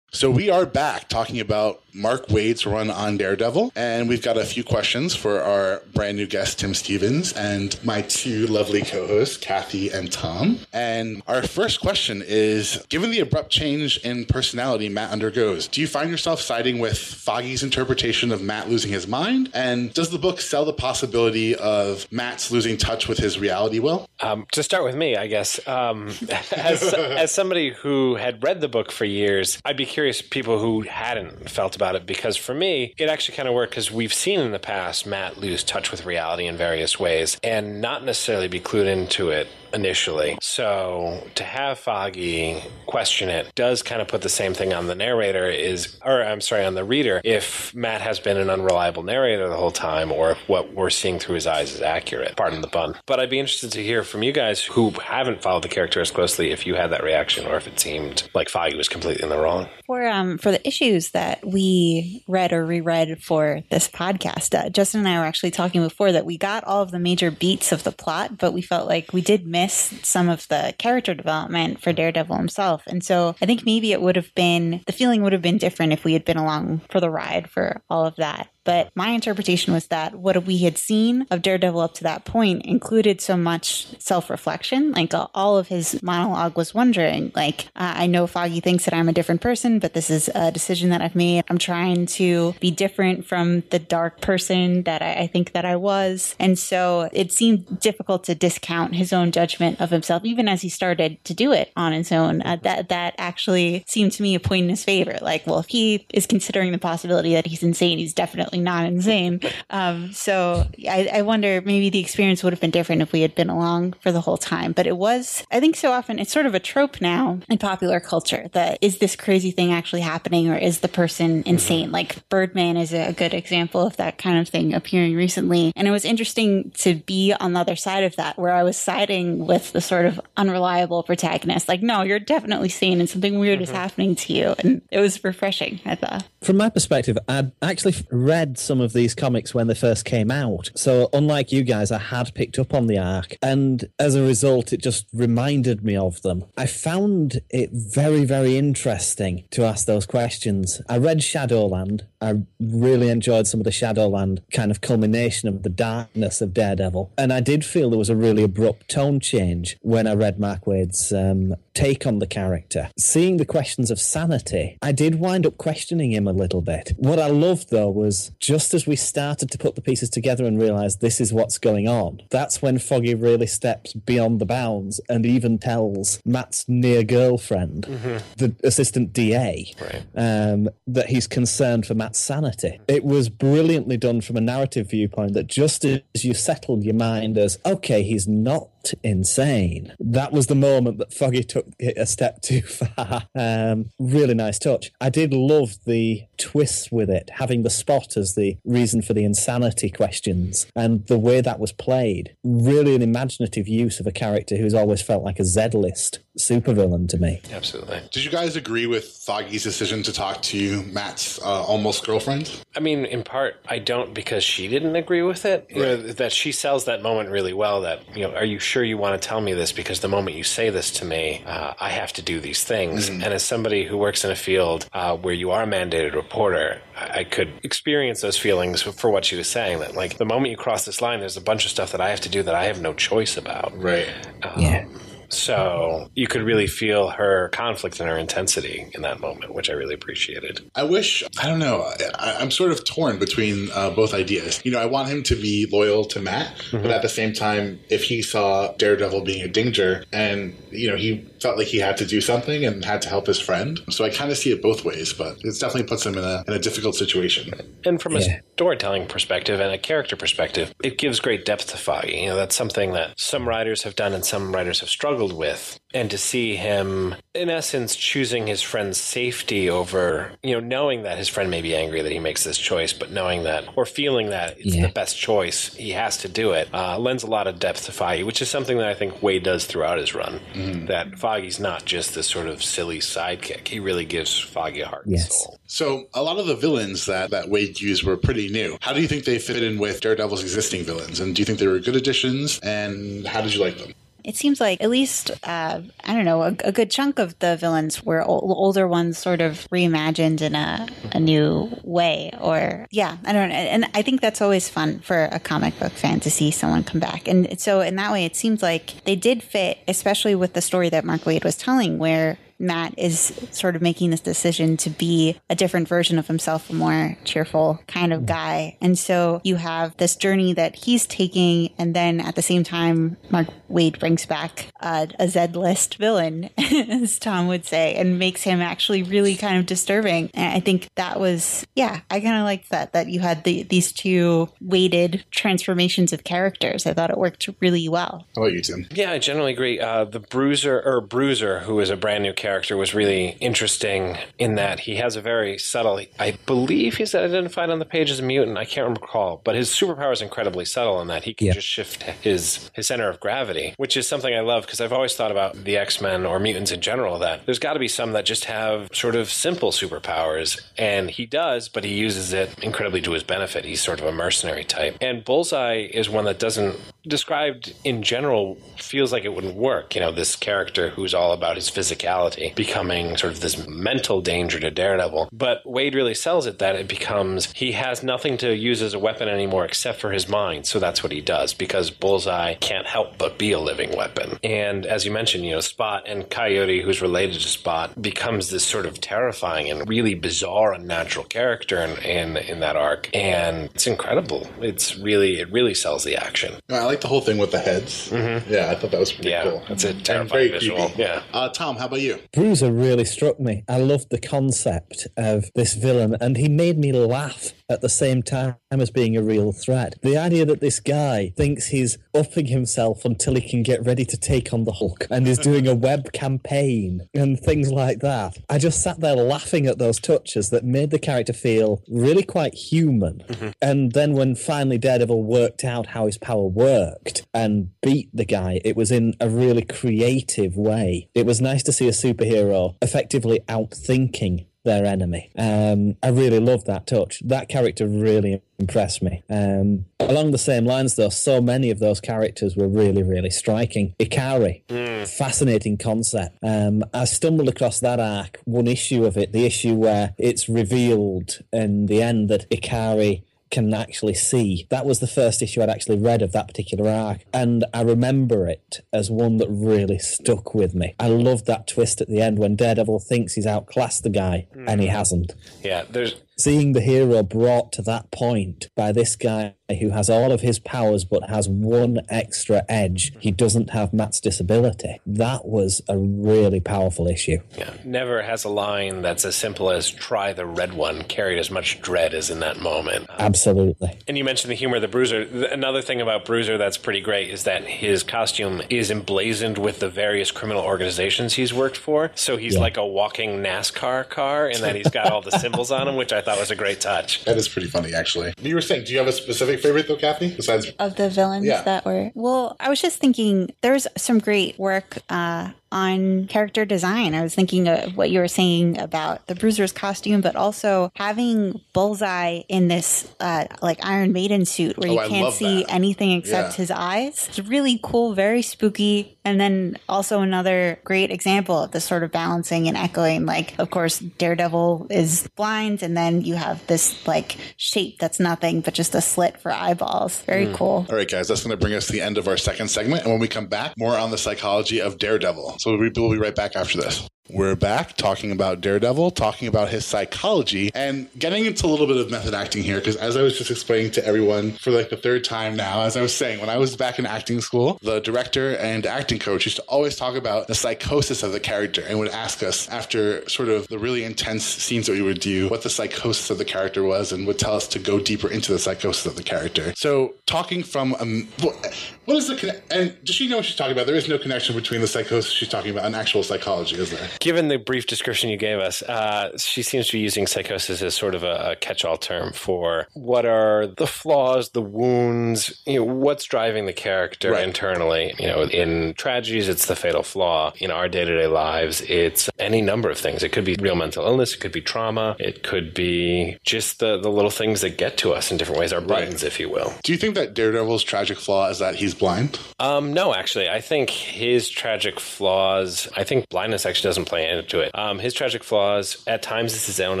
So 0.16 0.30
we 0.30 0.48
are 0.48 0.64
back 0.64 1.10
talking 1.10 1.40
about 1.40 1.82
Mark 1.92 2.28
Waid's 2.28 2.66
run 2.66 2.90
on 2.90 3.16
Daredevil, 3.16 3.72
and 3.74 4.08
we've 4.08 4.22
got 4.22 4.36
a 4.36 4.44
few 4.44 4.62
questions 4.62 5.14
for 5.14 5.40
our 5.40 5.82
brand 5.94 6.16
new 6.16 6.26
guest 6.26 6.58
Tim 6.58 6.74
Stevens 6.74 7.32
and 7.32 7.78
my 7.84 8.02
two 8.02 8.46
lovely 8.46 8.82
co-hosts 8.82 9.38
Kathy 9.38 9.90
and 9.90 10.12
Tom. 10.12 10.60
And 10.72 11.22
our 11.26 11.42
first 11.42 11.80
question 11.80 12.22
is: 12.26 12.84
Given 12.88 13.10
the 13.10 13.20
abrupt 13.20 13.50
change 13.50 13.98
in 13.98 14.26
personality 14.26 14.88
Matt 14.88 15.10
undergoes, 15.10 15.68
do 15.68 15.80
you 15.80 15.86
find 15.86 16.10
yourself 16.10 16.40
siding 16.40 16.78
with 16.78 16.98
Foggy's 16.98 17.62
interpretation 17.62 18.30
of 18.30 18.42
Matt 18.42 18.68
losing 18.68 18.92
his 18.92 19.06
mind? 19.06 19.50
And 19.54 19.92
does 19.94 20.10
the 20.10 20.18
book 20.18 20.40
sell 20.40 20.64
the 20.64 20.72
possibility 20.74 21.54
of 21.54 22.10
Matt's 22.12 22.50
losing 22.50 22.76
touch 22.76 23.08
with 23.08 23.18
his 23.18 23.38
reality 23.38 23.78
will? 23.78 24.08
Um, 24.20 24.46
to 24.52 24.62
start 24.62 24.84
with 24.84 24.96
me, 24.96 25.16
I 25.16 25.26
guess 25.26 25.66
um, 25.66 26.08
as 26.52 26.82
as 26.92 27.32
somebody 27.32 27.70
who 27.70 28.16
had 28.16 28.42
read 28.42 28.60
the 28.60 28.68
book 28.68 28.92
for 28.92 29.04
years, 29.04 29.60
I'd 29.64 29.76
be 29.76 29.86
curious 29.86 30.05
curious 30.06 30.22
people 30.22 30.60
who 30.60 30.82
hadn't 30.82 31.50
felt 31.50 31.74
about 31.74 31.96
it 31.96 32.06
because 32.06 32.36
for 32.36 32.54
me, 32.54 32.94
it 32.96 33.08
actually 33.08 33.36
kind 33.36 33.48
of 33.48 33.56
worked 33.56 33.72
because 33.72 33.90
we've 33.90 34.14
seen 34.14 34.38
in 34.38 34.52
the 34.52 34.58
past 34.60 35.04
Matt 35.04 35.36
lose 35.36 35.64
touch 35.64 35.90
with 35.90 36.06
reality 36.06 36.46
in 36.46 36.56
various 36.56 37.00
ways 37.00 37.36
and 37.42 37.80
not 37.80 38.04
necessarily 38.04 38.46
be 38.46 38.60
clued 38.60 38.86
into 38.86 39.30
it 39.30 39.48
initially. 39.72 40.38
So 40.40 41.26
to 41.34 41.44
have 41.44 41.78
Foggy 41.78 42.62
question 42.86 43.28
it 43.28 43.54
does 43.54 43.82
kind 43.82 44.00
of 44.00 44.08
put 44.08 44.22
the 44.22 44.28
same 44.28 44.54
thing 44.54 44.72
on 44.72 44.86
the 44.86 44.94
narrator 44.94 45.48
is 45.48 45.98
or 46.04 46.22
I'm 46.22 46.40
sorry 46.40 46.64
on 46.64 46.74
the 46.74 46.84
reader 46.84 47.20
if 47.24 47.74
Matt 47.74 48.00
has 48.00 48.20
been 48.20 48.36
an 48.36 48.50
unreliable 48.50 49.02
narrator 49.02 49.48
the 49.48 49.56
whole 49.56 49.70
time 49.70 50.12
or 50.12 50.32
if 50.32 50.48
what 50.48 50.72
we're 50.74 50.90
seeing 50.90 51.18
through 51.18 51.34
his 51.34 51.46
eyes 51.46 51.74
is 51.74 51.82
accurate. 51.82 52.36
Pardon 52.36 52.60
the 52.60 52.68
pun. 52.68 52.94
But 53.06 53.20
I'd 53.20 53.30
be 53.30 53.38
interested 53.38 53.72
to 53.72 53.82
hear 53.82 54.02
from 54.02 54.22
you 54.22 54.32
guys 54.32 54.62
who 54.62 54.90
haven't 54.90 55.42
followed 55.42 55.62
the 55.62 55.68
character 55.68 56.00
as 56.00 56.10
closely 56.10 56.50
if 56.50 56.66
you 56.66 56.74
had 56.74 56.90
that 56.90 57.02
reaction 57.02 57.46
or 57.46 57.56
if 57.56 57.66
it 57.66 57.78
seemed 57.78 58.28
like 58.34 58.48
Foggy 58.48 58.76
was 58.76 58.88
completely 58.88 59.22
in 59.22 59.28
the 59.28 59.38
wrong. 59.38 59.68
For 59.86 60.06
um 60.06 60.38
for 60.38 60.50
the 60.50 60.66
issues 60.66 61.10
that 61.10 61.46
we 61.46 62.24
read 62.26 62.52
or 62.52 62.64
reread 62.64 63.22
for 63.22 63.62
this 63.70 63.88
podcast, 63.88 64.58
uh, 64.58 64.68
Justin 64.70 65.00
and 65.00 65.08
I 65.08 65.18
were 65.18 65.26
actually 65.26 65.50
talking 65.50 65.82
before 65.82 66.12
that 66.12 66.24
we 66.26 66.38
got 66.38 66.64
all 66.64 66.82
of 66.82 66.90
the 66.90 66.98
major 66.98 67.30
beats 67.30 67.72
of 67.72 67.84
the 67.84 67.92
plot, 67.92 68.38
but 68.38 68.52
we 68.52 68.62
felt 68.62 68.88
like 68.88 69.12
we 69.12 69.20
did 69.20 69.46
miss 69.56 69.94
some 70.02 70.28
of 70.28 70.46
the 70.48 70.74
character 70.78 71.14
development 71.14 71.80
for 71.80 71.92
Daredevil 71.92 72.36
himself. 72.36 72.82
And 72.86 73.02
so 73.02 73.34
I 73.40 73.46
think 73.46 73.64
maybe 73.64 73.92
it 73.92 74.02
would 74.02 74.16
have 74.16 74.34
been, 74.34 74.82
the 74.86 74.92
feeling 74.92 75.22
would 75.22 75.32
have 75.32 75.42
been 75.42 75.58
different 75.58 75.92
if 75.92 76.04
we 76.04 76.12
had 76.12 76.24
been 76.24 76.36
along 76.36 76.82
for 76.90 77.00
the 77.00 77.10
ride 77.10 77.48
for 77.48 77.82
all 77.88 78.04
of 78.04 78.16
that. 78.16 78.48
But 78.66 78.90
my 78.96 79.10
interpretation 79.10 79.72
was 79.72 79.86
that 79.86 80.16
what 80.16 80.44
we 80.44 80.58
had 80.58 80.76
seen 80.76 81.26
of 81.30 81.40
Daredevil 81.40 81.80
up 81.80 81.94
to 81.94 82.02
that 82.04 82.24
point 82.24 82.66
included 82.66 83.20
so 83.20 83.36
much 83.36 83.86
self 84.00 84.28
reflection. 84.28 84.90
Like 84.90 85.14
uh, 85.14 85.28
all 85.34 85.56
of 85.56 85.68
his 85.68 86.02
monologue 86.02 86.56
was 86.56 86.74
wondering, 86.74 87.30
like, 87.34 87.66
uh, 87.76 87.94
I 87.96 88.06
know 88.08 88.26
Foggy 88.26 88.60
thinks 88.60 88.84
that 88.84 88.92
I'm 88.92 89.08
a 89.08 89.12
different 89.12 89.40
person, 89.40 89.78
but 89.78 89.94
this 89.94 90.10
is 90.10 90.28
a 90.34 90.50
decision 90.50 90.90
that 90.90 91.00
I've 91.00 91.14
made. 91.14 91.44
I'm 91.48 91.58
trying 91.58 92.06
to 92.06 92.54
be 92.58 92.72
different 92.72 93.24
from 93.24 93.60
the 93.70 93.78
dark 93.78 94.20
person 94.20 94.82
that 94.82 95.00
I, 95.00 95.12
I 95.14 95.26
think 95.28 95.52
that 95.52 95.64
I 95.64 95.76
was. 95.76 96.34
And 96.40 96.58
so 96.58 97.08
it 97.12 97.30
seemed 97.30 97.80
difficult 97.80 98.24
to 98.24 98.34
discount 98.34 98.96
his 98.96 99.12
own 99.12 99.30
judgment 99.30 99.80
of 99.80 99.90
himself, 99.90 100.24
even 100.24 100.48
as 100.48 100.62
he 100.62 100.68
started 100.68 101.22
to 101.24 101.34
do 101.34 101.52
it 101.52 101.70
on 101.76 101.92
his 101.92 102.10
own. 102.10 102.42
Uh, 102.42 102.56
that, 102.64 102.88
that 102.88 103.14
actually 103.16 103.84
seemed 103.86 104.10
to 104.12 104.22
me 104.24 104.34
a 104.34 104.40
point 104.40 104.64
in 104.64 104.70
his 104.70 104.82
favor. 104.82 105.18
Like, 105.22 105.46
well, 105.46 105.60
if 105.60 105.68
he 105.68 106.04
is 106.12 106.26
considering 106.26 106.72
the 106.72 106.78
possibility 106.78 107.32
that 107.34 107.46
he's 107.46 107.62
insane, 107.62 107.98
he's 107.98 108.12
definitely 108.12 108.55
not 108.64 108.86
insane. 108.86 109.40
Um, 109.70 110.12
so 110.12 110.66
I, 110.88 111.08
I, 111.12 111.22
wonder 111.22 111.60
maybe 111.64 111.90
the 111.90 111.98
experience 111.98 112.42
would 112.42 112.52
have 112.52 112.60
been 112.60 112.70
different 112.70 113.02
if 113.02 113.12
we 113.12 113.22
had 113.22 113.34
been 113.34 113.50
along 113.50 113.94
for 113.94 114.12
the 114.12 114.20
whole 114.20 114.36
time. 114.36 114.72
But 114.72 114.86
it 114.86 114.96
was, 114.96 115.44
I 115.50 115.60
think, 115.60 115.76
so 115.76 115.92
often 115.92 116.18
it's 116.18 116.32
sort 116.32 116.46
of 116.46 116.54
a 116.54 116.60
trope 116.60 117.00
now 117.00 117.40
in 117.48 117.58
popular 117.58 118.00
culture 118.00 118.48
that 118.52 118.78
is 118.80 118.98
this 118.98 119.16
crazy 119.16 119.50
thing 119.50 119.72
actually 119.72 120.02
happening 120.02 120.48
or 120.48 120.56
is 120.56 120.80
the 120.80 120.88
person 120.88 121.40
mm-hmm. 121.40 121.48
insane? 121.48 121.92
Like 121.92 122.28
Birdman 122.28 122.76
is 122.76 122.92
a 122.92 123.12
good 123.12 123.34
example 123.34 123.86
of 123.86 123.96
that 123.96 124.18
kind 124.18 124.38
of 124.38 124.48
thing 124.48 124.74
appearing 124.74 125.14
recently. 125.14 125.72
And 125.76 125.88
it 125.88 125.90
was 125.90 126.04
interesting 126.04 126.70
to 126.78 126.94
be 126.94 127.32
on 127.32 127.52
the 127.52 127.60
other 127.60 127.76
side 127.76 128.04
of 128.04 128.16
that, 128.16 128.38
where 128.38 128.52
I 128.52 128.62
was 128.62 128.76
siding 128.76 129.46
with 129.46 129.72
the 129.72 129.80
sort 129.80 130.06
of 130.06 130.20
unreliable 130.36 131.02
protagonist. 131.02 131.68
Like, 131.68 131.82
no, 131.82 132.02
you're 132.02 132.18
definitely 132.18 132.68
sane 132.68 133.00
and 133.00 133.08
something 133.08 133.38
weird 133.38 133.56
mm-hmm. 133.56 133.64
is 133.64 133.70
happening 133.70 134.14
to 134.16 134.32
you. 134.32 134.54
And 134.58 134.82
it 134.90 135.00
was 135.00 135.22
refreshing, 135.24 135.80
I 135.84 135.96
thought. 135.96 136.26
From 136.40 136.56
my 136.56 136.70
perspective, 136.70 137.18
I'd 137.28 137.52
actually 137.60 137.94
read 138.10 138.45
read 138.46 138.58
some 138.58 138.80
of 138.80 138.92
these 138.92 139.14
comics 139.14 139.54
when 139.54 139.66
they 139.66 139.74
first 139.74 140.04
came 140.04 140.30
out. 140.30 140.70
So, 140.74 141.08
unlike 141.12 141.52
you 141.52 141.62
guys, 141.62 141.90
I 141.90 141.98
had 141.98 142.34
picked 142.34 142.58
up 142.58 142.74
on 142.74 142.86
the 142.86 142.98
arc. 142.98 143.36
And 143.42 143.88
as 143.98 144.14
a 144.14 144.22
result, 144.22 144.72
it 144.72 144.82
just 144.82 145.06
reminded 145.12 145.84
me 145.84 145.96
of 145.96 146.22
them. 146.22 146.44
I 146.56 146.66
found 146.66 147.40
it 147.50 147.70
very, 147.72 148.24
very 148.24 148.56
interesting 148.56 149.44
to 149.50 149.64
ask 149.64 149.86
those 149.86 150.06
questions. 150.06 150.80
I 150.88 150.98
read 150.98 151.22
Shadowland. 151.22 152.06
I 152.20 152.42
really 152.60 153.08
enjoyed 153.10 153.46
some 153.46 153.60
of 153.60 153.64
the 153.64 153.72
Shadowland 153.72 154.42
kind 154.52 154.70
of 154.70 154.80
culmination 154.80 155.48
of 155.48 155.62
the 155.62 155.68
darkness 155.68 156.40
of 156.40 156.54
Daredevil. 156.54 157.12
And 157.18 157.32
I 157.32 157.40
did 157.40 157.64
feel 157.64 157.90
there 157.90 157.98
was 157.98 158.10
a 158.10 158.16
really 158.16 158.42
abrupt 158.42 158.88
tone 158.88 159.20
change 159.20 159.76
when 159.82 160.06
I 160.06 160.14
read 160.14 160.38
Mark 160.38 160.66
Waid's 160.66 161.12
um, 161.12 161.54
take 161.76 162.06
on 162.06 162.18
the 162.18 162.26
character. 162.26 162.90
Seeing 162.98 163.36
the 163.36 163.44
questions 163.44 163.90
of 163.90 164.00
sanity, 164.00 164.78
I 164.82 164.92
did 164.92 165.16
wind 165.20 165.46
up 165.46 165.58
questioning 165.58 166.12
him 166.12 166.26
a 166.26 166.32
little 166.32 166.62
bit. 166.62 166.92
What 166.96 167.20
I 167.20 167.28
loved, 167.28 167.70
though, 167.70 167.90
was 167.90 168.32
just 168.40 168.72
as 168.74 168.86
we 168.86 168.96
started 168.96 169.50
to 169.50 169.58
put 169.58 169.74
the 169.74 169.82
pieces 169.82 170.08
together 170.08 170.46
and 170.46 170.60
realize 170.60 170.96
this 170.96 171.20
is 171.20 171.32
what's 171.32 171.58
going 171.58 171.86
on, 171.86 172.22
that's 172.30 172.62
when 172.62 172.78
Foggy 172.78 173.14
really 173.14 173.46
steps 173.46 173.92
beyond 173.92 174.40
the 174.40 174.46
bounds 174.46 175.00
and 175.08 175.26
even 175.26 175.58
tells 175.58 176.20
Matt's 176.24 176.64
near 176.66 177.02
girlfriend, 177.04 177.82
mm-hmm. 177.82 178.18
the 178.38 178.56
assistant 178.64 179.12
DA, 179.12 179.72
right. 179.80 180.02
um, 180.16 180.68
that 180.86 181.08
he's 181.08 181.26
concerned 181.26 181.86
for 181.86 181.94
Matt's 181.94 182.18
sanity. 182.18 182.80
It 182.88 183.04
was 183.04 183.28
brilliantly 183.28 183.98
done 183.98 184.22
from 184.22 184.36
a 184.36 184.40
narrative 184.40 184.90
viewpoint 184.90 185.34
that 185.34 185.46
just 185.46 185.84
as 185.84 186.24
you 186.24 186.32
settled 186.32 186.84
your 186.84 186.94
mind 186.94 187.36
as, 187.36 187.58
okay, 187.66 188.02
he's 188.02 188.26
not 188.26 188.68
not 188.86 189.00
insane. 189.02 189.94
That 189.98 190.32
was 190.32 190.46
the 190.46 190.54
moment 190.54 190.98
that 190.98 191.12
Foggy 191.12 191.42
took 191.42 191.66
it 191.78 191.96
a 191.96 192.06
step 192.06 192.42
too 192.42 192.62
far. 192.62 193.24
Um, 193.34 193.90
really 193.98 194.34
nice 194.34 194.58
touch. 194.58 194.92
I 195.00 195.10
did 195.10 195.32
love 195.32 195.76
the 195.84 196.24
twists 196.38 196.90
with 196.90 197.10
it, 197.10 197.30
having 197.34 197.62
the 197.62 197.70
spot 197.70 198.16
as 198.16 198.34
the 198.34 198.58
reason 198.64 199.02
for 199.02 199.14
the 199.14 199.24
insanity 199.24 199.90
questions 199.90 200.66
and 200.74 201.06
the 201.06 201.18
way 201.18 201.40
that 201.40 201.58
was 201.58 201.72
played. 201.72 202.36
Really 202.44 202.94
an 202.94 203.02
imaginative 203.02 203.68
use 203.68 204.00
of 204.00 204.06
a 204.06 204.12
character 204.12 204.56
who's 204.56 204.74
always 204.74 205.02
felt 205.02 205.24
like 205.24 205.38
a 205.38 205.44
Z 205.44 205.68
list 205.74 206.20
supervillain 206.38 207.08
to 207.08 207.18
me. 207.18 207.40
Absolutely. 207.52 208.00
Did 208.10 208.24
you 208.24 208.30
guys 208.30 208.56
agree 208.56 208.86
with 208.86 209.06
Foggy's 209.06 209.62
decision 209.62 210.02
to 210.02 210.12
talk 210.12 210.42
to 210.42 210.82
Matt's 210.82 211.40
uh, 211.40 211.64
almost 211.64 212.04
girlfriend? 212.04 212.62
I 212.76 212.80
mean, 212.80 213.06
in 213.06 213.22
part, 213.22 213.56
I 213.68 213.78
don't 213.78 214.12
because 214.12 214.44
she 214.44 214.68
didn't 214.68 214.96
agree 214.96 215.22
with 215.22 215.44
it. 215.44 215.66
You 215.70 215.82
know, 215.82 215.96
that 215.96 216.32
she 216.32 216.52
sells 216.52 216.84
that 216.84 217.02
moment 217.02 217.30
really 217.30 217.52
well. 217.52 217.80
That 217.80 218.00
you 218.16 218.22
know, 218.22 218.34
are 218.34 218.44
you 218.44 218.58
sure 218.58 218.75
you 218.82 218.98
want 218.98 219.20
to 219.20 219.28
tell 219.28 219.40
me 219.40 219.52
this? 219.54 219.72
Because 219.72 220.00
the 220.00 220.08
moment 220.08 220.36
you 220.36 220.44
say 220.44 220.70
this 220.70 220.90
to 220.92 221.04
me, 221.04 221.42
uh, 221.46 221.74
I 221.78 221.90
have 221.90 222.12
to 222.14 222.22
do 222.22 222.40
these 222.40 222.64
things. 222.64 223.08
And 223.08 223.22
as 223.24 223.42
somebody 223.42 223.84
who 223.84 223.96
works 223.96 224.24
in 224.24 224.30
a 224.30 224.36
field 224.36 224.88
uh, 224.92 225.16
where 225.16 225.34
you 225.34 225.50
are 225.50 225.62
a 225.62 225.66
mandated 225.66 226.14
reporter, 226.14 226.80
I-, 226.96 227.20
I 227.20 227.24
could 227.24 227.52
experience 227.62 228.20
those 228.20 228.38
feelings 228.38 228.82
for 228.82 229.10
what 229.10 229.24
she 229.24 229.36
was 229.36 229.48
saying. 229.48 229.80
That 229.80 229.94
like 229.94 230.18
the 230.18 230.24
moment 230.24 230.50
you 230.50 230.56
cross 230.56 230.84
this 230.84 231.00
line, 231.00 231.20
there's 231.20 231.36
a 231.36 231.40
bunch 231.40 231.64
of 231.64 231.70
stuff 231.70 231.92
that 231.92 232.00
I 232.00 232.10
have 232.10 232.20
to 232.22 232.28
do 232.28 232.42
that 232.42 232.54
I 232.54 232.64
have 232.64 232.80
no 232.80 232.94
choice 232.94 233.36
about. 233.36 233.72
Right. 233.76 234.08
Yeah. 234.56 234.86
So 235.30 236.08
you 236.14 236.26
could 236.26 236.42
really 236.42 236.66
feel 236.66 237.10
her 237.10 237.48
conflict 237.50 238.00
and 238.00 238.08
her 238.08 238.16
intensity 238.18 238.86
in 238.94 239.02
that 239.02 239.20
moment, 239.20 239.54
which 239.54 239.70
I 239.70 239.74
really 239.74 239.94
appreciated. 239.94 240.60
I 240.74 240.84
wish, 240.84 241.22
I 241.40 241.46
don't 241.48 241.58
know, 241.58 241.82
I, 242.18 242.36
I'm 242.38 242.50
sort 242.50 242.72
of 242.72 242.84
torn 242.84 243.18
between 243.18 243.68
uh, 243.74 243.90
both 243.90 244.14
ideas. 244.14 244.60
You 244.64 244.70
know, 244.72 244.80
I 244.80 244.86
want 244.86 245.08
him 245.08 245.22
to 245.24 245.34
be 245.34 245.66
loyal 245.70 246.04
to 246.06 246.20
Matt, 246.20 246.52
but 246.72 246.90
at 246.90 247.02
the 247.02 247.08
same 247.08 247.32
time, 247.32 247.80
if 247.88 248.04
he 248.04 248.22
saw 248.22 248.72
Daredevil 248.78 249.24
being 249.24 249.42
a 249.42 249.48
danger 249.48 250.04
and, 250.12 250.58
you 250.70 250.90
know, 250.90 250.96
he 250.96 251.28
felt 251.40 251.58
like 251.58 251.66
he 251.68 251.78
had 251.78 251.96
to 251.98 252.06
do 252.06 252.20
something 252.20 252.64
and 252.64 252.84
had 252.84 253.02
to 253.02 253.08
help 253.08 253.26
his 253.26 253.40
friend. 253.40 253.80
So 253.90 254.04
I 254.04 254.10
kind 254.10 254.30
of 254.30 254.38
see 254.38 254.52
it 254.52 254.62
both 254.62 254.84
ways, 254.84 255.12
but 255.12 255.36
it 255.42 255.58
definitely 255.58 255.84
puts 255.88 256.04
him 256.06 256.16
in 256.16 256.24
a, 256.24 256.42
in 256.46 256.54
a 256.54 256.58
difficult 256.58 256.94
situation. 256.94 257.52
And 257.84 258.00
from 258.00 258.14
Yeah. 258.16 258.38
a 258.38 258.40
storytelling 258.56 259.06
perspective 259.06 259.60
and 259.60 259.72
a 259.72 259.78
character 259.78 260.16
perspective, 260.16 260.72
it 260.82 260.98
gives 260.98 261.20
great 261.20 261.44
depth 261.44 261.68
to 261.68 261.76
Foggy. 261.76 262.16
You 262.18 262.28
know, 262.30 262.36
that's 262.36 262.56
something 262.56 262.92
that 262.92 263.18
some 263.18 263.48
writers 263.48 263.82
have 263.84 263.94
done 263.94 264.12
and 264.12 264.24
some 264.24 264.52
writers 264.52 264.80
have 264.80 264.88
struggled 264.88 265.15
with. 265.22 265.78
And 265.94 266.10
to 266.10 266.18
see 266.18 266.56
him, 266.56 267.14
in 267.34 267.48
essence, 267.48 267.96
choosing 267.96 268.46
his 268.46 268.60
friend's 268.60 268.98
safety 268.98 269.70
over, 269.70 270.32
you 270.42 270.52
know, 270.54 270.60
knowing 270.60 271.04
that 271.04 271.16
his 271.16 271.28
friend 271.28 271.50
may 271.50 271.62
be 271.62 271.74
angry 271.74 272.02
that 272.02 272.12
he 272.12 272.18
makes 272.18 272.44
this 272.44 272.58
choice, 272.58 272.92
but 272.92 273.10
knowing 273.10 273.44
that 273.44 273.64
or 273.76 273.86
feeling 273.86 274.28
that 274.30 274.58
it's 274.58 274.74
Yeah. 274.74 274.82
the 274.88 274.92
best 274.92 275.16
choice, 275.18 275.74
he 275.74 275.92
has 275.92 276.18
to 276.18 276.28
do 276.28 276.52
it, 276.52 276.68
uh, 276.74 276.98
lends 276.98 277.22
a 277.22 277.26
lot 277.28 277.46
of 277.46 277.58
depth 277.58 277.86
to 277.86 277.92
Foggy, 277.92 278.24
which 278.24 278.42
is 278.42 278.50
something 278.50 278.76
that 278.78 278.88
I 278.88 278.94
think 278.94 279.20
Waid 279.20 279.44
does 279.44 279.64
throughout 279.64 279.98
his 279.98 280.14
run. 280.14 280.40
That 280.86 281.18
Foggy's 281.18 281.58
not 281.58 281.84
just 281.86 282.14
this 282.14 282.26
sort 282.26 282.46
of 282.48 282.62
silly 282.62 282.98
sidekick. 282.98 283.68
He 283.68 283.80
really 283.80 284.04
gives 284.04 284.38
Foggy 284.38 284.80
a 284.82 284.86
heart 284.88 285.04
Yes. 285.06 285.24
and 285.24 285.32
soul. 285.32 285.58
So 285.66 286.04
a 286.14 286.22
lot 286.22 286.38
of 286.38 286.46
the 286.46 286.56
villains 286.56 287.06
that, 287.06 287.30
that 287.30 287.46
Waid 287.46 287.80
used 287.80 288.02
were 288.04 288.16
pretty 288.16 288.48
new. 288.48 288.76
How 288.82 288.92
do 288.92 289.00
you 289.00 289.08
think 289.08 289.24
they 289.24 289.38
fit 289.38 289.62
in 289.62 289.78
with 289.78 290.00
Daredevil's 290.00 290.42
existing 290.42 290.84
villains? 290.84 291.20
And 291.20 291.34
do 291.34 291.40
you 291.40 291.46
think 291.46 291.58
they 291.58 291.66
were 291.66 291.78
good 291.80 291.96
additions? 291.96 292.58
And 292.62 293.26
how 293.26 293.40
did 293.40 293.54
you 293.54 293.60
like 293.60 293.78
them? 293.78 293.94
It 294.26 294.36
seems 294.36 294.60
like 294.60 294.82
at 294.82 294.90
least 294.90 295.30
uh, 295.44 295.82
I 296.04 296.14
don't 296.14 296.24
know 296.24 296.42
a, 296.42 296.56
a 296.64 296.72
good 296.72 296.90
chunk 296.90 297.20
of 297.20 297.38
the 297.38 297.56
villains 297.56 298.02
were 298.02 298.22
ol- 298.22 298.52
older 298.56 298.88
ones, 298.88 299.18
sort 299.18 299.40
of 299.40 299.68
reimagined 299.70 300.42
in 300.42 300.56
a, 300.56 300.88
a 301.12 301.20
new 301.20 301.70
way. 301.84 302.32
Or 302.40 302.86
yeah, 302.90 303.18
I 303.24 303.32
don't 303.32 303.48
know, 303.48 303.54
and 303.54 303.86
I 303.94 304.02
think 304.02 304.20
that's 304.20 304.42
always 304.42 304.68
fun 304.68 304.98
for 304.98 305.28
a 305.30 305.38
comic 305.38 305.78
book 305.78 305.92
fan 305.92 306.18
to 306.20 306.30
see 306.30 306.50
someone 306.50 306.82
come 306.82 307.00
back. 307.00 307.28
And 307.28 307.58
so 307.60 307.80
in 307.80 307.94
that 307.96 308.10
way, 308.10 308.24
it 308.24 308.34
seems 308.34 308.62
like 308.62 309.04
they 309.04 309.14
did 309.14 309.44
fit, 309.44 309.78
especially 309.86 310.34
with 310.34 310.54
the 310.54 310.60
story 310.60 310.88
that 310.90 311.04
Mark 311.04 311.20
Waid 311.20 311.44
was 311.44 311.56
telling, 311.56 311.98
where 311.98 312.36
Matt 312.58 312.94
is 312.98 313.32
sort 313.50 313.76
of 313.76 313.82
making 313.82 314.10
this 314.10 314.20
decision 314.20 314.76
to 314.78 314.90
be 314.90 315.38
a 315.50 315.54
different 315.54 315.88
version 315.88 316.18
of 316.18 316.26
himself, 316.26 316.70
a 316.70 316.74
more 316.74 317.16
cheerful 317.24 317.80
kind 317.86 318.12
of 318.12 318.26
guy. 318.26 318.76
And 318.80 318.98
so 318.98 319.40
you 319.44 319.56
have 319.56 319.96
this 319.96 320.16
journey 320.16 320.52
that 320.54 320.76
he's 320.76 321.06
taking, 321.06 321.70
and 321.78 321.94
then 321.94 322.20
at 322.20 322.34
the 322.34 322.42
same 322.42 322.64
time, 322.64 323.16
Mark 323.30 323.48
Waid 323.70 323.98
brings 323.98 324.26
back 324.26 324.72
uh, 324.80 325.06
a 325.18 325.28
Z 325.28 325.48
list 325.48 325.96
villain, 325.96 326.50
as 326.58 327.18
Tom 327.18 327.48
would 327.48 327.64
say, 327.64 327.94
and 327.94 328.18
makes 328.18 328.42
him 328.42 328.60
actually 328.60 329.02
really 329.02 329.36
kind 329.36 329.58
of 329.58 329.66
disturbing. 329.66 330.30
And 330.34 330.54
I 330.54 330.60
think 330.60 330.88
that 330.96 331.20
was, 331.20 331.66
yeah, 331.74 332.00
I 332.10 332.20
kind 332.20 332.36
of 332.36 332.44
liked 332.44 332.70
that, 332.70 332.92
that 332.92 333.08
you 333.08 333.20
had 333.20 333.44
the, 333.44 333.62
these 333.64 333.92
two 333.92 334.48
weighted 334.60 335.24
transformations 335.30 336.12
of 336.12 336.24
characters. 336.24 336.86
I 336.86 336.94
thought 336.94 337.10
it 337.10 337.18
worked 337.18 337.48
really 337.60 337.88
well. 337.88 338.26
How 338.34 338.42
about 338.42 338.52
you, 338.52 338.62
Tim? 338.62 338.86
Yeah, 338.90 339.12
I 339.12 339.18
generally 339.18 339.52
agree. 339.52 339.80
Uh, 339.80 340.04
the 340.04 340.20
Bruiser 340.20 340.82
or 340.84 341.00
Bruiser, 341.00 341.60
who 341.60 341.80
is 341.80 341.90
a 341.90 341.96
brand 341.96 342.22
new 342.22 342.32
character, 342.32 342.45
was 342.76 342.94
really 342.94 343.36
interesting 343.40 344.16
in 344.38 344.54
that 344.56 344.80
he 344.80 344.96
has 344.96 345.16
a 345.16 345.20
very 345.20 345.58
subtle. 345.58 346.00
I 346.18 346.36
believe 346.46 346.96
he's 346.96 347.14
identified 347.14 347.70
on 347.70 347.78
the 347.78 347.84
page 347.84 348.10
as 348.10 348.20
a 348.20 348.22
mutant. 348.22 348.58
I 348.58 348.64
can't 348.64 348.88
recall, 349.00 349.40
but 349.44 349.54
his 349.54 349.70
superpower 349.70 350.12
is 350.12 350.22
incredibly 350.22 350.64
subtle 350.64 351.00
in 351.00 351.08
that 351.08 351.24
he 351.24 351.34
can 351.34 351.48
Yeah. 351.48 351.52
just 351.54 351.66
shift 351.66 352.02
his 352.02 352.70
his 352.74 352.86
center 352.86 353.08
of 353.08 353.20
gravity, 353.20 353.74
which 353.76 353.96
is 353.96 354.06
something 354.06 354.34
I 354.34 354.40
love 354.40 354.64
because 354.66 354.80
I've 354.80 354.92
always 354.92 355.14
thought 355.14 355.30
about 355.30 355.64
the 355.64 355.76
X 355.76 356.00
Men 356.00 356.24
or 356.26 356.38
mutants 356.38 356.70
in 356.72 356.80
general 356.80 357.18
that 357.20 357.44
there's 357.46 357.58
got 357.58 357.72
to 357.74 357.78
be 357.78 357.88
some 357.88 358.12
that 358.12 358.24
just 358.24 358.44
have 358.46 358.88
sort 358.92 359.14
of 359.16 359.30
simple 359.30 359.70
superpowers, 359.72 360.60
and 360.78 361.10
he 361.10 361.26
does, 361.26 361.68
but 361.68 361.84
he 361.84 361.94
uses 361.94 362.32
it 362.32 362.50
incredibly 362.62 363.00
to 363.02 363.12
his 363.12 363.22
benefit. 363.22 363.64
He's 363.64 363.82
sort 363.82 364.00
of 364.00 364.06
a 364.06 364.12
mercenary 364.12 364.64
type, 364.64 364.96
and 365.00 365.24
Bullseye 365.24 365.88
is 365.92 366.08
one 366.08 366.24
that 366.26 366.38
doesn't 366.38 366.76
described 367.08 367.72
in 367.84 368.02
general 368.02 368.56
feels 368.78 369.12
like 369.12 369.24
it 369.24 369.32
wouldn't 369.32 369.54
work. 369.54 369.94
You 369.94 370.00
know, 370.00 370.10
this 370.10 370.34
character 370.34 370.88
who's 370.90 371.14
all 371.14 371.32
about 371.32 371.54
his 371.54 371.70
physicality 371.70 372.35
becoming 372.54 373.16
sort 373.16 373.32
of 373.32 373.40
this 373.40 373.66
mental 373.66 374.20
danger 374.20 374.58
to 374.60 374.70
Daredevil. 374.70 375.28
But 375.32 375.64
Waid 375.64 375.94
really 375.94 376.14
sells 376.14 376.46
it 376.46 376.58
that 376.58 376.76
it 376.76 376.88
becomes 376.88 377.52
he 377.52 377.72
has 377.72 378.02
nothing 378.02 378.36
to 378.38 378.54
use 378.54 378.82
as 378.82 378.94
a 378.94 378.98
weapon 378.98 379.28
anymore 379.28 379.64
except 379.64 380.00
for 380.00 380.10
his 380.12 380.28
mind. 380.28 380.66
So 380.66 380.78
that's 380.78 381.02
what 381.02 381.12
he 381.12 381.20
does 381.20 381.54
because 381.54 381.90
Bullseye 381.90 382.54
can't 382.54 382.86
help 382.86 383.18
but 383.18 383.38
be 383.38 383.52
a 383.52 383.58
living 383.60 383.96
weapon. 383.96 384.38
And 384.44 384.86
as 384.86 385.04
you 385.04 385.10
mentioned, 385.12 385.44
you 385.44 385.52
know, 385.52 385.60
Spot 385.60 386.02
and 386.06 386.28
Coyote, 386.30 386.82
who's 386.82 387.02
related 387.02 387.34
to 387.40 387.48
Spot, 387.48 388.00
becomes 388.00 388.50
this 388.50 388.64
sort 388.64 388.86
of 388.86 389.00
terrifying 389.00 389.70
and 389.70 389.88
really 389.88 390.14
bizarre, 390.14 390.72
unnatural 390.72 391.24
character 391.26 391.78
in, 391.82 391.98
in, 392.04 392.36
in 392.36 392.60
that 392.60 392.76
arc. 392.76 393.08
And 393.14 393.70
it's 393.74 393.86
incredible. 393.86 394.46
It's 394.60 394.96
really, 394.98 395.40
it 395.40 395.50
really 395.52 395.74
sells 395.74 396.04
the 396.04 396.16
action. 396.16 396.54
I 396.68 396.84
like 396.84 397.00
the 397.00 397.08
whole 397.08 397.20
thing 397.20 397.38
with 397.38 397.50
the 397.52 397.58
heads. 397.58 398.10
Yeah, 398.12 398.70
I 398.70 398.74
thought 398.74 398.90
that 398.90 399.00
was 399.00 399.12
pretty 399.12 399.30
Yeah, 399.30 399.42
cool. 399.44 399.62
that's 399.68 399.84
a 399.84 399.94
terrifying 399.94 400.50
visual. 400.52 400.86
creepy. 400.86 401.02
Yeah. 401.02 401.22
Uh, 401.32 401.48
Tom, 401.48 401.76
how 401.76 401.86
about 401.86 402.00
you? 402.00 402.18
Bruiser 402.32 402.72
really 402.72 403.04
struck 403.04 403.40
me. 403.40 403.64
I 403.68 403.78
loved 403.78 404.10
the 404.10 404.20
concept 404.20 405.06
of 405.16 405.50
this 405.54 405.74
villain, 405.74 406.16
and 406.20 406.36
he 406.36 406.48
made 406.48 406.78
me 406.78 406.92
laugh 406.92 407.52
at 407.68 407.80
the 407.80 407.88
same 407.88 408.22
time 408.22 408.56
as 408.70 408.90
being 408.90 409.16
a 409.16 409.22
real 409.22 409.52
threat. 409.52 409.94
The 410.02 410.16
idea 410.16 410.44
that 410.46 410.60
this 410.60 410.80
guy 410.80 411.32
thinks 411.36 411.68
he's 411.68 411.98
upping 412.14 412.46
himself 412.46 413.04
until 413.04 413.34
he 413.34 413.48
can 413.48 413.62
get 413.62 413.84
ready 413.84 414.04
to 414.04 414.16
take 414.16 414.52
on 414.52 414.64
the 414.64 414.72
Hulk 414.72 415.06
and 415.10 415.26
is 415.26 415.38
doing 415.38 415.66
a 415.66 415.74
web 415.74 416.12
campaign 416.12 417.08
and 417.14 417.38
things 417.38 417.70
like 417.70 418.00
that. 418.00 418.38
I 418.48 418.58
just 418.58 418.82
sat 418.82 419.00
there 419.00 419.16
laughing 419.16 419.66
at 419.66 419.78
those 419.78 420.00
touches 420.00 420.50
that 420.50 420.64
made 420.64 420.90
the 420.90 420.98
character 420.98 421.32
feel 421.32 421.82
really 421.88 422.22
quite 422.22 422.54
human. 422.54 423.22
Mm-hmm. 423.28 423.48
And 423.60 423.92
then 423.92 424.12
when 424.12 424.34
finally 424.34 424.78
Daredevil 424.78 425.22
worked 425.22 425.64
out 425.64 425.88
how 425.88 426.06
his 426.06 426.18
power 426.18 426.46
worked 426.46 427.26
and 427.34 427.70
beat 427.82 428.10
the 428.12 428.24
guy, 428.24 428.60
it 428.64 428.76
was 428.76 428.90
in 428.90 429.14
a 429.20 429.28
really 429.28 429.62
creative 429.62 430.56
way. 430.56 431.08
It 431.14 431.26
was 431.26 431.40
nice 431.40 431.62
to 431.64 431.72
see 431.72 431.88
a 431.88 431.92
superhero 431.92 432.76
effectively 432.82 433.40
outthinking 433.48 434.46
their 434.66 434.84
enemy. 434.84 435.30
Um, 435.38 435.96
I 436.02 436.08
really 436.08 436.40
loved 436.40 436.66
that 436.66 436.86
touch. 436.86 437.22
That 437.24 437.48
character 437.48 437.86
really 437.86 438.42
impressed 438.58 439.02
me. 439.02 439.22
Um, 439.30 439.86
along 440.00 440.32
the 440.32 440.38
same 440.38 440.64
lines, 440.66 440.96
though, 440.96 441.08
so 441.08 441.40
many 441.40 441.70
of 441.70 441.78
those 441.78 442.00
characters 442.00 442.56
were 442.56 442.68
really, 442.68 443.02
really 443.02 443.30
striking. 443.30 443.94
Ikari, 443.98 444.62
fascinating 445.08 445.78
concept. 445.78 446.36
Um, 446.42 446.84
I 446.92 447.04
stumbled 447.04 447.48
across 447.48 447.80
that 447.80 448.00
arc, 448.00 448.40
one 448.44 448.66
issue 448.66 449.04
of 449.04 449.16
it, 449.16 449.32
the 449.32 449.46
issue 449.46 449.74
where 449.74 450.14
it's 450.18 450.48
revealed 450.48 451.38
in 451.52 451.86
the 451.86 452.02
end 452.02 452.28
that 452.28 452.48
Ikari 452.50 453.22
can 453.50 453.72
actually 453.72 454.14
see. 454.14 454.66
That 454.70 454.86
was 454.86 455.00
the 455.00 455.06
first 455.06 455.42
issue 455.42 455.62
I'd 455.62 455.68
actually 455.68 455.98
read 455.98 456.22
of 456.22 456.32
that 456.32 456.48
particular 456.48 456.90
arc, 456.90 457.20
and 457.32 457.64
I 457.72 457.82
remember 457.82 458.46
it 458.46 458.80
as 458.92 459.10
one 459.10 459.36
that 459.38 459.48
really 459.48 459.98
stuck 459.98 460.54
with 460.54 460.74
me. 460.74 460.94
I 460.98 461.08
loved 461.08 461.46
that 461.46 461.66
twist 461.66 462.00
at 462.00 462.08
the 462.08 462.20
end 462.20 462.38
when 462.38 462.56
Daredevil 462.56 463.00
thinks 463.00 463.34
he's 463.34 463.46
outclassed 463.46 464.02
the 464.02 464.10
guy, 464.10 464.48
and 464.54 464.80
he 464.80 464.88
mm. 464.88 464.92
hasn't. 464.92 465.34
Yeah, 465.62 465.84
there's 465.88 466.14
seeing 466.36 466.72
the 466.72 466.80
hero 466.80 467.22
brought 467.22 467.72
to 467.72 467.82
that 467.82 468.10
point 468.10 468.68
by 468.76 468.92
this 468.92 469.16
guy 469.16 469.54
who 469.80 469.90
has 469.90 470.08
all 470.08 470.30
of 470.30 470.42
his 470.42 470.60
powers 470.60 471.04
but 471.04 471.28
has 471.28 471.48
one 471.48 471.98
extra 472.08 472.62
edge. 472.68 473.10
He 473.18 473.32
doesn't 473.32 473.70
have 473.70 473.92
Matt's 473.92 474.20
disability. 474.20 475.00
That 475.06 475.44
was 475.46 475.80
a 475.88 475.98
really 475.98 476.60
powerful 476.60 477.08
issue. 477.08 477.38
Yeah. 477.58 477.74
Never 477.84 478.22
has 478.22 478.44
a 478.44 478.48
line 478.48 479.02
that's 479.02 479.24
as 479.24 479.34
simple 479.34 479.70
as 479.70 479.90
try 479.90 480.32
the 480.32 480.46
red 480.46 480.74
one 480.74 481.02
carried 481.02 481.38
as 481.40 481.50
much 481.50 481.80
dread 481.80 482.14
as 482.14 482.30
in 482.30 482.38
that 482.40 482.60
moment. 482.60 483.08
Absolutely. 483.18 483.98
And 484.06 484.16
you 484.16 484.22
mentioned 484.22 484.52
the 484.52 484.54
humor 484.56 484.76
of 484.76 484.82
the 484.82 484.88
Bruiser. 484.88 485.22
Another 485.50 485.82
thing 485.82 486.00
about 486.00 486.24
Bruiser 486.24 486.56
that's 486.58 486.78
pretty 486.78 487.00
great 487.00 487.30
is 487.30 487.42
that 487.42 487.64
his 487.64 488.04
costume 488.04 488.62
is 488.70 488.90
emblazoned 488.92 489.58
with 489.58 489.80
the 489.80 489.88
various 489.88 490.30
criminal 490.30 490.62
organizations 490.62 491.34
he's 491.34 491.52
worked 491.52 491.76
for. 491.76 492.12
So 492.14 492.36
he's 492.36 492.54
Yeah. 492.54 492.60
like 492.60 492.76
a 492.76 492.86
walking 492.86 493.42
NASCAR 493.42 494.08
car 494.08 494.48
in 494.48 494.60
that 494.60 494.76
he's 494.76 494.90
got 494.90 495.10
all 495.10 495.22
the 495.22 495.36
symbols 495.38 495.72
on 495.72 495.88
him, 495.88 495.96
which 495.96 496.12
I 496.12 496.20
thought 496.26 496.38
was 496.40 496.50
a 496.50 496.56
great 496.56 496.80
touch. 496.80 497.24
That 497.24 497.36
is 497.36 497.48
pretty 497.48 497.68
funny, 497.68 497.94
actually. 497.94 498.34
You 498.42 498.54
were 498.56 498.60
saying, 498.60 498.84
do 498.84 498.92
you 498.92 498.98
have 498.98 499.06
a 499.06 499.12
specific 499.12 499.60
favorite 499.60 499.86
though, 499.88 499.96
Kathy? 499.96 500.34
Besides, 500.34 500.66
of 500.78 500.96
the 500.96 501.08
villains 501.08 501.46
Yeah. 501.46 501.62
that 501.62 501.84
were 501.86 502.10
well 502.14 502.56
i 502.60 502.68
was 502.68 502.80
just 502.80 502.98
thinking 502.98 503.50
there's 503.62 503.86
some 503.96 504.18
great 504.18 504.58
work 504.58 504.98
uh 505.08 505.50
on 505.72 506.26
character 506.28 506.64
design. 506.64 507.14
I 507.14 507.22
was 507.22 507.34
thinking 507.34 507.68
of 507.68 507.96
what 507.96 508.10
you 508.10 508.20
were 508.20 508.28
saying 508.28 508.78
about 508.78 509.26
the 509.26 509.34
Bruiser's 509.34 509.72
costume, 509.72 510.20
but 510.20 510.36
also 510.36 510.90
having 510.94 511.60
Bullseye 511.72 512.42
in 512.48 512.68
this 512.68 513.12
uh, 513.20 513.46
like 513.62 513.78
Iron 513.84 514.12
Maiden 514.12 514.44
suit 514.46 514.78
where 514.78 514.88
Oh, 514.90 514.92
you 514.94 515.00
I 515.00 515.08
can't 515.08 515.34
see 515.34 515.62
that. 515.64 515.72
anything 515.72 516.12
except 516.12 516.52
Yeah. 516.52 516.56
his 516.56 516.70
eyes. 516.70 517.26
It's 517.28 517.40
really 517.40 517.80
cool, 517.82 518.14
very 518.14 518.42
spooky. 518.42 519.12
And 519.24 519.40
then 519.40 519.76
also 519.88 520.20
another 520.20 520.78
great 520.84 521.10
example 521.10 521.64
of 521.64 521.72
this 521.72 521.84
sort 521.84 522.04
of 522.04 522.12
balancing 522.12 522.68
and 522.68 522.76
echoing. 522.76 523.26
Like, 523.26 523.58
of 523.58 523.70
course, 523.70 523.98
Daredevil 523.98 524.86
is 524.88 525.28
blind, 525.34 525.82
and 525.82 525.96
then 525.96 526.22
you 526.22 526.36
have 526.36 526.64
this 526.68 527.04
like 527.08 527.36
shape 527.56 527.98
that's 527.98 528.20
nothing 528.20 528.60
but 528.60 528.72
just 528.72 528.94
a 528.94 529.00
slit 529.00 529.40
for 529.40 529.50
eyeballs. 529.50 530.20
Very 530.22 530.52
cool. 530.54 530.86
All 530.88 530.96
right, 530.96 531.10
guys, 531.10 531.26
that's 531.26 531.42
going 531.42 531.50
to 531.50 531.56
bring 531.56 531.74
us 531.74 531.86
to 531.86 531.92
the 531.92 532.00
end 532.02 532.18
of 532.18 532.28
our 532.28 532.36
second 532.36 532.68
segment. 532.68 533.02
And 533.02 533.10
when 533.10 533.20
we 533.20 533.26
come 533.26 533.46
back, 533.46 533.74
more 533.76 533.96
on 533.98 534.12
the 534.12 534.18
psychology 534.18 534.80
of 534.80 534.98
Daredevil. 534.98 535.55
So 535.58 535.76
we- 535.76 535.92
we'll 535.96 536.10
be 536.10 536.18
right 536.18 536.34
back 536.34 536.56
after 536.56 536.78
this. 536.80 537.06
We're 537.28 537.56
back 537.56 537.96
talking 537.96 538.30
about 538.30 538.60
Daredevil, 538.60 539.10
talking 539.12 539.48
about 539.48 539.68
his 539.68 539.84
psychology, 539.84 540.70
and 540.74 541.08
getting 541.18 541.44
into 541.44 541.66
a 541.66 541.68
little 541.68 541.88
bit 541.88 541.96
of 541.96 542.08
method 542.08 542.34
acting 542.34 542.62
here. 542.62 542.78
Because 542.78 542.94
as 542.94 543.16
I 543.16 543.22
was 543.22 543.36
just 543.36 543.50
explaining 543.50 543.90
to 543.92 544.06
everyone 544.06 544.52
for 544.52 544.70
like 544.70 544.90
the 544.90 544.96
third 544.96 545.24
time 545.24 545.56
now, 545.56 545.82
as 545.82 545.96
I 545.96 546.02
was 546.02 546.14
saying, 546.14 546.40
when 546.40 546.48
I 546.48 546.56
was 546.56 546.76
back 546.76 547.00
in 547.00 547.06
acting 547.06 547.40
school, 547.40 547.78
the 547.82 547.98
director 547.98 548.56
and 548.56 548.86
acting 548.86 549.18
coach 549.18 549.44
used 549.44 549.56
to 549.56 549.62
always 549.62 549.96
talk 549.96 550.14
about 550.14 550.46
the 550.46 550.54
psychosis 550.54 551.24
of 551.24 551.32
the 551.32 551.40
character 551.40 551.82
and 551.88 551.98
would 551.98 552.10
ask 552.10 552.44
us 552.44 552.68
after 552.68 553.28
sort 553.28 553.48
of 553.48 553.66
the 553.68 553.78
really 553.78 554.04
intense 554.04 554.44
scenes 554.44 554.86
that 554.86 554.92
we 554.92 555.02
would 555.02 555.20
do 555.20 555.48
what 555.48 555.62
the 555.62 555.70
psychosis 555.70 556.30
of 556.30 556.38
the 556.38 556.44
character 556.44 556.84
was 556.84 557.10
and 557.10 557.26
would 557.26 557.40
tell 557.40 557.54
us 557.54 557.66
to 557.68 557.80
go 557.80 557.98
deeper 557.98 558.30
into 558.30 558.52
the 558.52 558.58
psychosis 558.58 559.04
of 559.04 559.16
the 559.16 559.22
character. 559.24 559.72
So, 559.76 560.14
talking 560.26 560.62
from 560.62 560.94
um, 561.00 561.26
what, 561.40 562.16
is 562.16 562.28
the 562.28 562.36
conne- 562.36 562.62
and 562.70 562.96
does 563.04 563.16
she 563.16 563.28
know 563.28 563.36
what 563.36 563.46
she's 563.46 563.56
talking 563.56 563.72
about? 563.72 563.86
There 563.86 563.96
is 563.96 564.08
no 564.08 564.16
connection 564.16 564.54
between 564.54 564.80
the 564.80 564.86
psychosis 564.86 565.32
she's 565.32 565.48
talking 565.48 565.72
about 565.72 565.86
and 565.86 565.96
actual 565.96 566.22
psychology, 566.22 566.76
is 566.76 566.90
there? 566.90 567.08
Given 567.20 567.48
the 567.48 567.58
brief 567.58 567.86
description 567.86 568.30
you 568.30 568.36
gave 568.36 568.58
us, 568.58 568.82
uh, 568.82 569.36
she 569.38 569.62
seems 569.62 569.86
to 569.88 569.92
be 569.92 569.98
using 570.00 570.26
psychosis 570.26 570.82
as 570.82 570.94
sort 570.94 571.14
of 571.14 571.22
a, 571.22 571.52
a 571.52 571.56
catch-all 571.56 571.96
term 571.96 572.32
for 572.32 572.86
what 572.94 573.24
are 573.26 573.66
the 573.66 573.86
flaws, 573.86 574.50
the 574.50 574.62
wounds, 574.62 575.60
you 575.66 575.78
know, 575.78 575.84
what's 575.84 576.24
driving 576.24 576.66
the 576.66 576.72
character 576.72 577.32
Right. 577.32 577.44
internally. 577.44 578.14
You 578.18 578.26
know, 578.28 578.42
in 578.42 578.94
tragedies, 578.94 579.48
it's 579.48 579.66
the 579.66 579.76
fatal 579.76 580.02
flaw. 580.02 580.52
In 580.58 580.70
our 580.70 580.88
day-to-day 580.88 581.26
lives, 581.26 581.80
it's 581.82 582.30
any 582.38 582.60
number 582.62 582.90
of 582.90 582.98
things. 582.98 583.22
It 583.22 583.32
could 583.32 583.44
be 583.44 583.56
real 583.60 583.74
mental 583.76 584.04
illness. 584.06 584.34
It 584.34 584.40
could 584.40 584.52
be 584.52 584.60
trauma. 584.60 585.16
It 585.18 585.42
could 585.42 585.74
be 585.74 586.36
just 586.44 586.78
the, 586.80 586.98
the 586.98 587.10
little 587.10 587.30
things 587.30 587.60
that 587.62 587.76
get 587.78 587.96
to 587.98 588.12
us 588.12 588.30
in 588.30 588.36
different 588.36 588.60
ways, 588.60 588.72
our 588.72 588.80
buttons, 588.80 589.22
if 589.22 589.40
you 589.40 589.48
will. 589.48 589.72
Do 589.82 589.92
you 589.92 589.98
think 589.98 590.14
that 590.14 590.34
Daredevil's 590.34 590.82
tragic 590.84 591.18
flaw 591.18 591.48
is 591.48 591.58
that 591.58 591.74
he's 591.76 591.94
blind? 591.94 592.38
Um, 592.60 592.92
no, 592.92 593.14
actually, 593.14 593.48
I 593.48 593.60
think 593.60 593.90
his 593.90 594.48
tragic 594.48 595.00
flaws. 595.00 595.88
I 595.96 596.04
think 596.04 596.28
blindness 596.28 596.64
actually 596.66 596.88
doesn't 596.88 597.05
play 597.06 597.28
into 597.28 597.60
it. 597.60 597.70
Um, 597.74 597.98
his 597.98 598.14
tragic 598.14 598.44
flaws 598.44 599.02
at 599.06 599.22
times 599.22 599.54
is 599.54 599.66
his 599.66 599.80
own 599.80 600.00